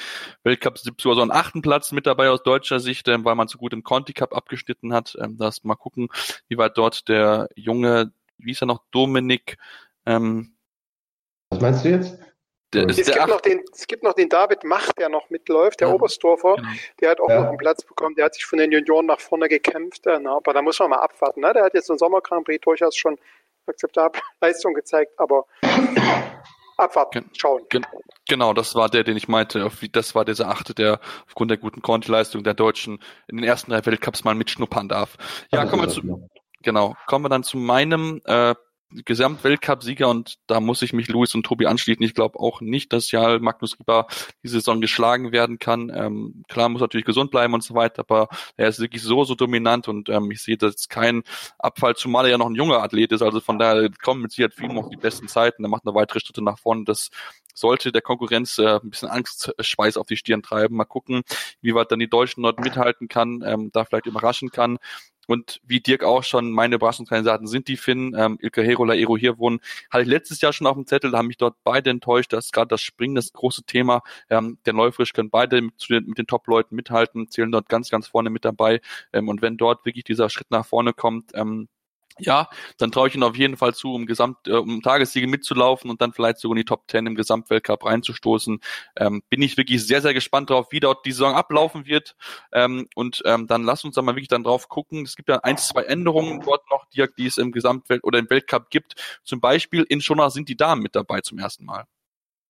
Weltcups. 0.42 0.82
Gibt 0.82 1.00
sogar 1.00 1.16
so 1.16 1.22
einen 1.22 1.30
achten 1.30 1.62
Platz 1.62 1.92
mit 1.92 2.06
dabei 2.06 2.30
aus 2.30 2.42
deutscher 2.42 2.80
Sicht, 2.80 3.08
ähm, 3.08 3.24
weil 3.24 3.34
man 3.34 3.48
so 3.48 3.58
gut 3.58 3.72
im 3.72 3.84
Conti 3.84 4.12
Cup 4.12 4.34
abgeschnitten 4.34 4.92
hat. 4.92 5.16
Ähm, 5.20 5.36
das 5.38 5.62
mal 5.64 5.76
gucken, 5.76 6.08
wie 6.48 6.58
weit 6.58 6.76
dort 6.76 7.08
der 7.08 7.48
junge, 7.54 8.12
wie 8.38 8.50
ist 8.50 8.62
er 8.62 8.66
noch, 8.66 8.82
Dominik, 8.90 9.58
ähm, 10.06 10.56
Was 11.50 11.60
meinst 11.60 11.84
du 11.84 11.90
jetzt? 11.90 12.18
Der, 12.72 12.88
es, 12.88 12.96
gibt 12.96 13.28
noch 13.28 13.42
den, 13.42 13.62
es 13.70 13.86
gibt 13.86 14.02
noch 14.02 14.14
den 14.14 14.30
David 14.30 14.64
Macht, 14.64 14.98
der 14.98 15.10
noch 15.10 15.28
mitläuft, 15.28 15.80
der 15.80 15.88
ja, 15.88 15.94
Oberstdorfer. 15.94 16.56
Genau. 16.56 16.68
Der 17.00 17.10
hat 17.10 17.20
auch 17.20 17.28
ja. 17.28 17.40
noch 17.40 17.48
einen 17.48 17.58
Platz 17.58 17.84
bekommen. 17.84 18.14
Der 18.14 18.24
hat 18.24 18.34
sich 18.34 18.46
von 18.46 18.58
den 18.58 18.72
Junioren 18.72 19.04
nach 19.04 19.20
vorne 19.20 19.48
gekämpft. 19.48 20.06
Äh, 20.06 20.18
na, 20.20 20.36
aber 20.36 20.54
da 20.54 20.62
muss 20.62 20.78
man 20.78 20.88
mal 20.88 21.00
abwarten. 21.00 21.42
Ne? 21.42 21.52
Der 21.52 21.64
hat 21.64 21.74
jetzt 21.74 21.90
im 21.90 21.98
Sommer 21.98 22.22
Grand 22.22 22.46
Prix 22.46 22.62
durchaus 22.62 22.96
schon 22.96 23.18
akzeptable 23.66 24.20
Leistung 24.40 24.74
gezeigt, 24.74 25.12
aber 25.18 25.44
abwarten, 26.76 27.30
schauen. 27.36 27.62
Genau, 28.28 28.52
das 28.54 28.74
war 28.74 28.88
der, 28.88 29.04
den 29.04 29.16
ich 29.16 29.28
meinte. 29.28 29.68
Das 29.92 30.14
war 30.14 30.24
dieser 30.24 30.48
Achte, 30.48 30.74
der 30.74 31.00
aufgrund 31.26 31.50
der 31.50 31.58
guten 31.58 31.82
Conti-Leistung 31.82 32.44
der 32.44 32.54
Deutschen 32.54 32.98
in 33.28 33.36
den 33.36 33.44
ersten 33.44 33.70
drei 33.70 33.84
Weltcups 33.84 34.24
mal 34.24 34.34
mitschnuppern 34.34 34.88
darf. 34.88 35.16
Ja, 35.50 35.66
kommen 35.66 35.82
wir 35.82 35.88
zu, 35.88 36.28
genau, 36.62 36.96
kommen 37.06 37.24
wir 37.24 37.28
dann 37.28 37.42
zu 37.42 37.56
meinem 37.56 38.20
äh, 38.24 38.54
Gesamtweltcup-Sieger 39.05 40.09
und 40.09 40.38
da 40.47 40.61
muss 40.61 40.82
ich 40.82 40.93
mich 40.93 41.09
Luis 41.09 41.34
und 41.34 41.45
Tobi 41.45 41.66
anschließen. 41.66 42.03
Ich 42.05 42.14
glaube 42.14 42.38
auch 42.38 42.61
nicht, 42.61 42.93
dass 42.93 43.11
ja 43.11 43.38
Magnus 43.38 43.78
Rieber 43.78 44.07
die 44.43 44.49
Saison 44.49 44.80
geschlagen 44.80 45.32
werden 45.32 45.59
kann. 45.59 45.90
Ähm, 45.95 46.45
klar 46.49 46.68
muss 46.68 46.80
natürlich 46.80 47.07
gesund 47.07 47.30
bleiben 47.30 47.55
und 47.55 47.62
so 47.62 47.74
weiter, 47.74 48.01
aber 48.01 48.28
er 48.57 48.68
ist 48.68 48.80
wirklich 48.80 49.03
so, 49.03 49.24
so 49.24 49.34
dominant 49.34 49.88
und 49.88 50.09
ähm, 50.09 50.30
ich 50.30 50.43
sehe 50.43 50.57
das 50.57 50.88
kein 50.88 51.22
Abfall, 51.59 51.97
zumal 51.97 52.26
er 52.26 52.32
ja 52.32 52.38
noch 52.38 52.49
ein 52.49 52.55
junger 52.55 52.82
Athlet 52.82 53.12
ist. 53.12 53.22
Also 53.22 53.40
von 53.40 53.59
daher 53.59 53.88
kommen 54.03 54.22
mit 54.22 54.32
Sicherheit 54.32 54.55
viel 54.55 54.68
noch 54.68 54.88
die 54.88 54.97
besten 54.97 55.28
Zeiten. 55.28 55.64
Er 55.64 55.68
macht 55.68 55.86
eine 55.86 55.95
weitere 55.95 56.20
Schritte 56.20 56.43
nach 56.43 56.59
vorne. 56.59 56.84
Das 56.84 57.11
sollte 57.55 57.93
der 57.93 58.03
Konkurrenz 58.03 58.59
äh, 58.59 58.78
ein 58.82 58.90
bisschen 58.90 59.09
Angstschweiß 59.09 59.97
auf 59.97 60.07
die 60.07 60.16
Stirn 60.16 60.43
treiben. 60.43 60.76
Mal 60.76 60.84
gucken, 60.84 61.22
wie 61.61 61.74
weit 61.74 61.90
dann 61.93 61.99
die 61.99 62.09
Deutschen 62.09 62.43
dort 62.43 62.61
mithalten 62.61 63.09
kann, 63.09 63.43
ähm, 63.45 63.70
da 63.72 63.84
vielleicht 63.84 64.07
überraschen 64.07 64.51
kann. 64.51 64.78
Und 65.27 65.61
wie 65.64 65.81
Dirk 65.81 66.05
auch 66.05 66.25
schon, 66.25 66.51
meine 66.51 66.75
Überraschungskandidaten 66.77 67.47
sind 67.47 67.68
die 67.68 67.77
Finnen, 67.77 68.14
ähm, 68.16 68.39
Ilke 68.41 68.62
Herola, 68.62 68.95
Ero 68.95 69.16
Hirwon, 69.16 69.61
hatte 69.91 70.03
ich 70.03 70.09
letztes 70.09 70.41
Jahr 70.41 70.53
schon 70.53 70.66
auf 70.66 70.75
dem 70.75 70.87
Zettel, 70.87 71.11
da 71.11 71.18
haben 71.18 71.29
mich 71.29 71.37
dort 71.37 71.57
beide 71.64 71.91
enttäuscht, 71.91 72.33
das 72.33 72.47
ist 72.47 72.53
gerade 72.53 72.68
das 72.68 72.81
Springen 72.81 73.14
das 73.14 73.33
große 73.33 73.64
Thema, 73.64 74.03
ähm, 74.31 74.59
der 74.66 74.73
Neufrisch 74.73 75.12
können 75.12 75.31
beide 75.31 75.62
mit, 75.62 75.75
mit 75.89 76.18
den 76.18 76.27
Top-Leuten 76.27 76.75
mithalten, 76.75 77.29
zählen 77.29 77.53
dort 77.53 77.68
ganz, 77.68 77.89
ganz 77.91 78.09
vorne 78.09 78.31
mit 78.31 78.45
dabei. 78.45 78.81
Ähm, 79.12 79.29
und 79.29 79.43
wenn 79.43 79.57
dort 79.57 79.85
wirklich 79.87 80.05
dieser 80.05 80.29
Schritt 80.29 80.51
nach 80.51 80.66
vorne 80.66 80.93
kommt, 80.93 81.33
ähm, 81.35 81.68
ja, 82.18 82.48
dann 82.78 82.92
traue 82.92 83.08
ich 83.08 83.14
ihn 83.14 83.22
auf 83.22 83.36
jeden 83.36 83.56
Fall 83.56 83.74
zu, 83.74 83.94
um 83.94 84.06
Gesamt, 84.06 84.46
äh, 84.46 84.52
um 84.52 84.82
Tagessiege 84.82 85.26
mitzulaufen 85.26 85.90
und 85.90 86.00
dann 86.00 86.12
vielleicht 86.12 86.38
sogar 86.38 86.56
in 86.56 86.60
die 86.60 86.64
Top 86.64 86.86
Ten 86.88 87.06
im 87.06 87.14
Gesamtweltcup 87.14 87.84
reinzustoßen. 87.84 88.60
Ähm, 88.96 89.22
bin 89.28 89.42
ich 89.42 89.56
wirklich 89.56 89.86
sehr, 89.86 90.02
sehr 90.02 90.14
gespannt 90.14 90.50
drauf, 90.50 90.68
wie 90.70 90.80
dort 90.80 91.04
die 91.06 91.12
Saison 91.12 91.34
ablaufen 91.34 91.86
wird. 91.86 92.16
Ähm, 92.52 92.88
und 92.94 93.22
ähm, 93.24 93.46
dann 93.46 93.62
lass 93.62 93.84
uns 93.84 93.94
da 93.94 94.02
mal 94.02 94.14
wirklich 94.14 94.28
dann 94.28 94.44
drauf 94.44 94.68
gucken. 94.68 95.02
Es 95.04 95.16
gibt 95.16 95.28
ja 95.28 95.38
ein, 95.38 95.56
zwei 95.58 95.82
Änderungen 95.84 96.40
dort 96.40 96.68
noch, 96.70 96.86
die, 96.86 97.06
die 97.16 97.26
es 97.26 97.38
im 97.38 97.52
Gesamtwelt 97.52 98.04
oder 98.04 98.18
im 98.18 98.28
Weltcup 98.30 98.70
gibt. 98.70 98.94
Zum 99.24 99.40
Beispiel 99.40 99.84
in 99.88 100.00
Schonach 100.00 100.30
sind 100.30 100.48
die 100.48 100.56
Damen 100.56 100.82
mit 100.82 100.94
dabei 100.94 101.20
zum 101.20 101.38
ersten 101.38 101.64
Mal. 101.64 101.86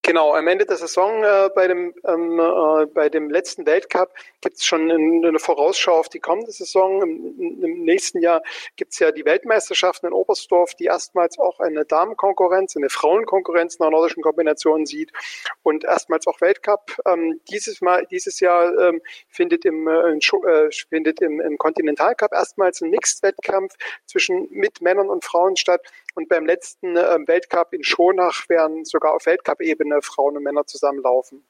Genau, 0.05 0.33
am 0.33 0.47
Ende 0.47 0.65
der 0.65 0.75
Saison 0.75 1.23
äh, 1.23 1.49
bei, 1.55 1.65
dem, 1.69 1.93
ähm, 2.05 2.37
äh, 2.37 2.85
bei 2.87 3.07
dem 3.07 3.29
letzten 3.29 3.65
Weltcup 3.65 4.13
gibt 4.41 4.57
es 4.57 4.65
schon 4.65 4.91
eine, 4.91 5.27
eine 5.29 5.39
Vorausschau 5.39 5.93
auf 5.93 6.09
die 6.09 6.19
kommende 6.19 6.51
Saison. 6.51 7.01
Im, 7.01 7.63
im 7.63 7.83
nächsten 7.85 8.19
Jahr 8.19 8.43
gibt 8.75 8.91
es 8.91 8.99
ja 8.99 9.13
die 9.13 9.23
Weltmeisterschaften 9.23 10.07
in 10.07 10.13
Oberstdorf, 10.13 10.75
die 10.75 10.85
erstmals 10.85 11.39
auch 11.39 11.61
eine 11.61 11.85
Damenkonkurrenz, 11.85 12.75
eine 12.75 12.89
Frauenkonkurrenz 12.89 13.79
nach 13.79 13.91
nordischen 13.91 14.21
Kombinationen 14.21 14.85
sieht 14.85 15.13
und 15.61 15.85
erstmals 15.85 16.27
auch 16.27 16.41
Weltcup. 16.41 16.97
Ähm, 17.05 17.39
dieses 17.49 17.79
Mal, 17.79 18.05
dieses 18.11 18.41
Jahr 18.41 18.77
ähm, 18.77 19.01
findet 19.29 19.63
im, 19.63 19.87
äh, 19.87 20.17
äh, 20.17 20.69
findet 20.89 21.21
im, 21.21 21.39
im 21.39 21.57
Kontinentalcup 21.57 22.33
erstmals 22.33 22.81
ein 22.81 22.89
Mixed-Wettkampf 22.89 23.75
zwischen 24.05 24.49
mit 24.51 24.81
Männern 24.81 25.07
und 25.07 25.23
Frauen 25.23 25.55
statt. 25.55 25.79
Und 26.15 26.29
beim 26.29 26.45
letzten 26.45 26.95
äh, 26.95 27.17
Weltcup 27.25 27.73
in 27.73 27.83
Schonach 27.83 28.47
werden 28.47 28.85
sogar 28.85 29.13
auf 29.13 29.25
Weltcup-Ebene 29.25 30.01
Frauen 30.01 30.37
und 30.37 30.43
Männer 30.43 30.65
zusammenlaufen. 30.65 31.43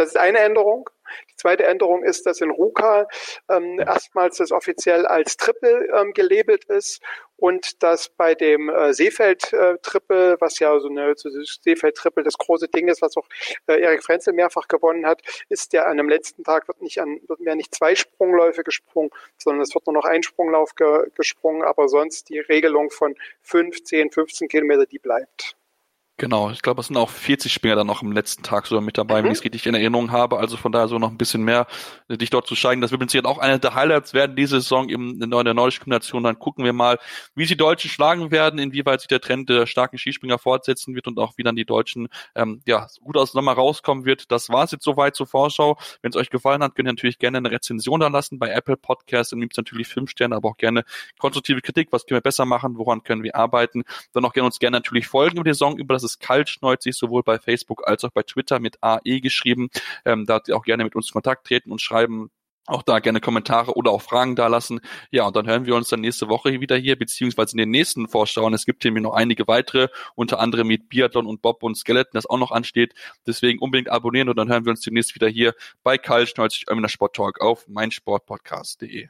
Das 0.00 0.08
ist 0.08 0.16
eine 0.16 0.38
Änderung. 0.38 0.88
Die 1.30 1.36
zweite 1.36 1.66
Änderung 1.66 2.04
ist, 2.04 2.24
dass 2.24 2.40
in 2.40 2.50
Ruka 2.50 3.06
ähm, 3.50 3.78
erstmals 3.78 4.38
das 4.38 4.50
offiziell 4.50 5.04
als 5.04 5.36
Triple 5.36 5.88
ähm, 5.94 6.14
gelabelt 6.14 6.64
ist 6.64 7.02
und 7.36 7.82
dass 7.82 8.08
bei 8.08 8.34
dem 8.34 8.70
äh, 8.70 8.94
Seefeld-Triple, 8.94 10.32
äh, 10.32 10.36
was 10.40 10.58
ja 10.58 10.80
so 10.80 10.88
eine 10.88 11.12
so 11.16 11.28
Seefeld-Triple 11.28 12.22
das 12.22 12.38
große 12.38 12.68
Ding 12.68 12.88
ist, 12.88 13.02
was 13.02 13.14
auch 13.18 13.28
äh, 13.66 13.78
Erik 13.78 14.02
Frenzel 14.02 14.32
mehrfach 14.32 14.68
gewonnen 14.68 15.04
hat, 15.04 15.20
ist 15.50 15.74
der 15.74 15.86
an 15.86 15.98
dem 15.98 16.08
letzten 16.08 16.44
Tag 16.44 16.66
wird 16.66 16.80
nicht 16.80 16.98
an 16.98 17.20
wird 17.26 17.40
mehr 17.40 17.54
nicht 17.54 17.74
zwei 17.74 17.94
Sprungläufe 17.94 18.64
gesprungen, 18.64 19.10
sondern 19.36 19.60
es 19.60 19.74
wird 19.74 19.86
nur 19.86 19.92
noch 19.92 20.06
ein 20.06 20.22
Sprunglauf 20.22 20.74
ge 20.76 21.10
gesprungen, 21.14 21.62
aber 21.62 21.90
sonst 21.90 22.30
die 22.30 22.38
Regelung 22.38 22.88
von 22.88 23.14
5, 23.42 23.84
10, 23.84 24.12
15 24.12 24.48
Kilometer, 24.48 24.86
die 24.86 24.98
bleibt. 24.98 25.59
Genau, 26.20 26.50
ich 26.50 26.60
glaube, 26.60 26.82
es 26.82 26.88
sind 26.88 26.98
auch 26.98 27.08
40 27.08 27.50
Springer 27.50 27.76
dann 27.76 27.86
noch 27.86 28.02
im 28.02 28.12
letzten 28.12 28.42
Tag 28.42 28.66
so 28.66 28.78
mit 28.82 28.98
dabei, 28.98 29.20
mhm. 29.20 29.24
wenn 29.24 29.32
ich 29.32 29.38
es 29.38 29.44
richtig 29.44 29.66
in 29.66 29.72
Erinnerung 29.72 30.10
habe. 30.10 30.38
Also 30.38 30.58
von 30.58 30.70
daher 30.70 30.86
so 30.86 30.98
noch 30.98 31.08
ein 31.08 31.16
bisschen 31.16 31.42
mehr, 31.42 31.66
äh, 32.08 32.18
dich 32.18 32.28
dort 32.28 32.46
zu 32.46 32.54
zeigen. 32.54 32.82
Das 32.82 32.90
wird 32.90 33.00
mit 33.00 33.10
Sicherheit 33.10 33.24
auch 33.24 33.38
eine 33.38 33.58
der 33.58 33.74
Highlights 33.74 34.12
werden 34.12 34.36
diese 34.36 34.60
Saison 34.60 34.90
in 34.90 35.18
der 35.18 35.28
nordischen 35.54 35.80
Kombination. 35.80 36.22
Dann 36.22 36.38
gucken 36.38 36.62
wir 36.66 36.74
mal, 36.74 36.98
wie 37.34 37.46
sie 37.46 37.56
Deutschen 37.56 37.90
schlagen 37.90 38.30
werden, 38.30 38.60
inwieweit 38.60 39.00
sich 39.00 39.08
der 39.08 39.22
Trend 39.22 39.48
der 39.48 39.66
starken 39.66 39.96
Skispringer 39.96 40.38
fortsetzen 40.38 40.94
wird 40.94 41.06
und 41.06 41.18
auch 41.18 41.38
wie 41.38 41.42
dann 41.42 41.56
die 41.56 41.64
Deutschen 41.64 42.08
ähm, 42.34 42.60
ja 42.66 42.86
gut 43.02 43.16
aus 43.16 43.32
Sommer 43.32 43.54
rauskommen 43.54 44.04
wird. 44.04 44.30
Das 44.30 44.50
war 44.50 44.64
es 44.64 44.72
jetzt 44.72 44.84
soweit 44.84 45.16
zur 45.16 45.26
Vorschau. 45.26 45.78
Wenn 46.02 46.10
es 46.10 46.16
euch 46.16 46.28
gefallen 46.28 46.62
hat, 46.62 46.74
könnt 46.74 46.86
ihr 46.86 46.92
natürlich 46.92 47.18
gerne 47.18 47.38
eine 47.38 47.50
Rezension 47.50 47.98
da 47.98 48.08
lassen 48.08 48.38
bei 48.38 48.50
Apple 48.50 48.76
Podcasts. 48.76 49.30
Dann 49.30 49.40
gibt 49.40 49.54
es 49.54 49.56
natürlich 49.56 49.88
fünf 49.88 50.10
Sterne, 50.10 50.36
aber 50.36 50.50
auch 50.50 50.58
gerne 50.58 50.84
konstruktive 51.18 51.62
Kritik. 51.62 51.88
Was 51.92 52.04
können 52.04 52.18
wir 52.18 52.22
besser 52.22 52.44
machen? 52.44 52.76
Woran 52.76 53.04
können 53.04 53.22
wir 53.22 53.34
arbeiten? 53.36 53.84
Dann 54.12 54.26
auch 54.26 54.34
gerne 54.34 54.44
uns 54.44 54.58
gerne 54.58 54.76
natürlich 54.76 55.08
folgen 55.08 55.38
über 55.38 55.44
die 55.44 55.54
Saison 55.54 55.78
über. 55.78 55.94
Das 55.94 56.09
ist 56.10 56.20
Kaltschneuzig, 56.20 56.96
sowohl 56.96 57.22
bei 57.22 57.38
Facebook 57.38 57.86
als 57.86 58.04
auch 58.04 58.10
bei 58.10 58.22
Twitter 58.22 58.60
mit 58.60 58.82
AE 58.82 59.20
geschrieben. 59.20 59.68
Ähm, 60.04 60.26
da 60.26 60.40
auch 60.52 60.64
gerne 60.64 60.84
mit 60.84 60.94
uns 60.94 61.08
in 61.08 61.12
Kontakt 61.12 61.46
treten 61.46 61.72
und 61.72 61.80
schreiben, 61.80 62.30
auch 62.66 62.82
da 62.82 63.00
gerne 63.00 63.20
Kommentare 63.20 63.74
oder 63.74 63.90
auch 63.90 64.02
Fragen 64.02 64.36
da 64.36 64.46
lassen. 64.46 64.80
Ja, 65.10 65.26
und 65.26 65.36
dann 65.36 65.46
hören 65.46 65.66
wir 65.66 65.74
uns 65.74 65.88
dann 65.88 66.00
nächste 66.00 66.28
Woche 66.28 66.60
wieder 66.60 66.76
hier, 66.76 66.96
beziehungsweise 66.96 67.52
in 67.52 67.58
den 67.58 67.70
nächsten 67.70 68.08
Vorschauen. 68.08 68.54
Es 68.54 68.64
gibt 68.64 68.82
hier 68.82 68.92
noch 68.92 69.14
einige 69.14 69.48
weitere, 69.48 69.88
unter 70.14 70.40
anderem 70.40 70.68
mit 70.68 70.88
Biathlon 70.88 71.26
und 71.26 71.42
Bob 71.42 71.62
und 71.62 71.76
Skeleton, 71.76 72.12
das 72.14 72.26
auch 72.26 72.38
noch 72.38 72.52
ansteht. 72.52 72.94
Deswegen 73.26 73.58
unbedingt 73.58 73.90
abonnieren 73.90 74.28
und 74.28 74.36
dann 74.36 74.48
hören 74.48 74.64
wir 74.64 74.70
uns 74.70 74.82
demnächst 74.82 75.14
wieder 75.14 75.28
hier 75.28 75.54
bei 75.82 75.98
Karl 75.98 76.26
Schnolzig 76.26 76.66
Ömmener 76.70 76.88
Sport 76.88 77.16
Talk 77.16 77.40
auf 77.40 77.66
meinsportpodcast.de. 77.68 79.08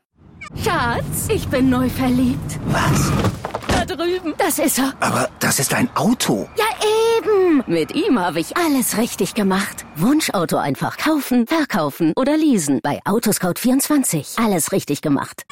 Schatz, 0.64 1.28
ich 1.28 1.46
bin 1.48 1.68
neu 1.68 1.88
verliebt. 1.88 2.58
Was? 2.66 3.39
Drüben. 3.96 4.34
Das 4.38 4.58
ist 4.58 4.78
er. 4.78 4.92
Aber 5.00 5.28
das 5.40 5.58
ist 5.58 5.74
ein 5.74 5.88
Auto. 5.96 6.48
Ja, 6.56 6.64
eben. 7.18 7.62
Mit 7.66 7.94
ihm 7.94 8.18
habe 8.18 8.40
ich 8.40 8.56
alles 8.56 8.96
richtig 8.98 9.34
gemacht. 9.34 9.84
Wunschauto 9.96 10.56
einfach 10.56 10.96
kaufen, 10.96 11.46
verkaufen 11.46 12.12
oder 12.16 12.36
leasen. 12.36 12.80
Bei 12.82 13.00
Autoscout24. 13.04 14.42
Alles 14.44 14.72
richtig 14.72 15.02
gemacht. 15.02 15.44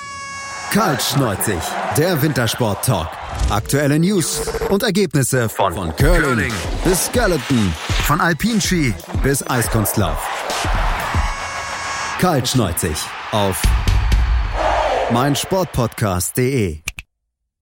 Kaltschneuzig, 0.71 1.61
der 1.97 2.21
Wintersport-Talk. 2.21 3.09
Aktuelle 3.49 3.99
News 3.99 4.43
und 4.69 4.83
Ergebnisse 4.83 5.49
von, 5.49 5.73
von 5.73 5.97
Curling, 5.97 6.23
Curling 6.23 6.53
bis 6.85 7.07
Skeleton, 7.07 7.73
von 8.05 8.21
Alpinski 8.21 8.93
bis 9.23 9.49
Eiskunstlauf. 9.49 10.19
Kaltschneuzig 12.21 12.99
auf 13.33 13.63
meinsportpodcast.de. 15.11 16.81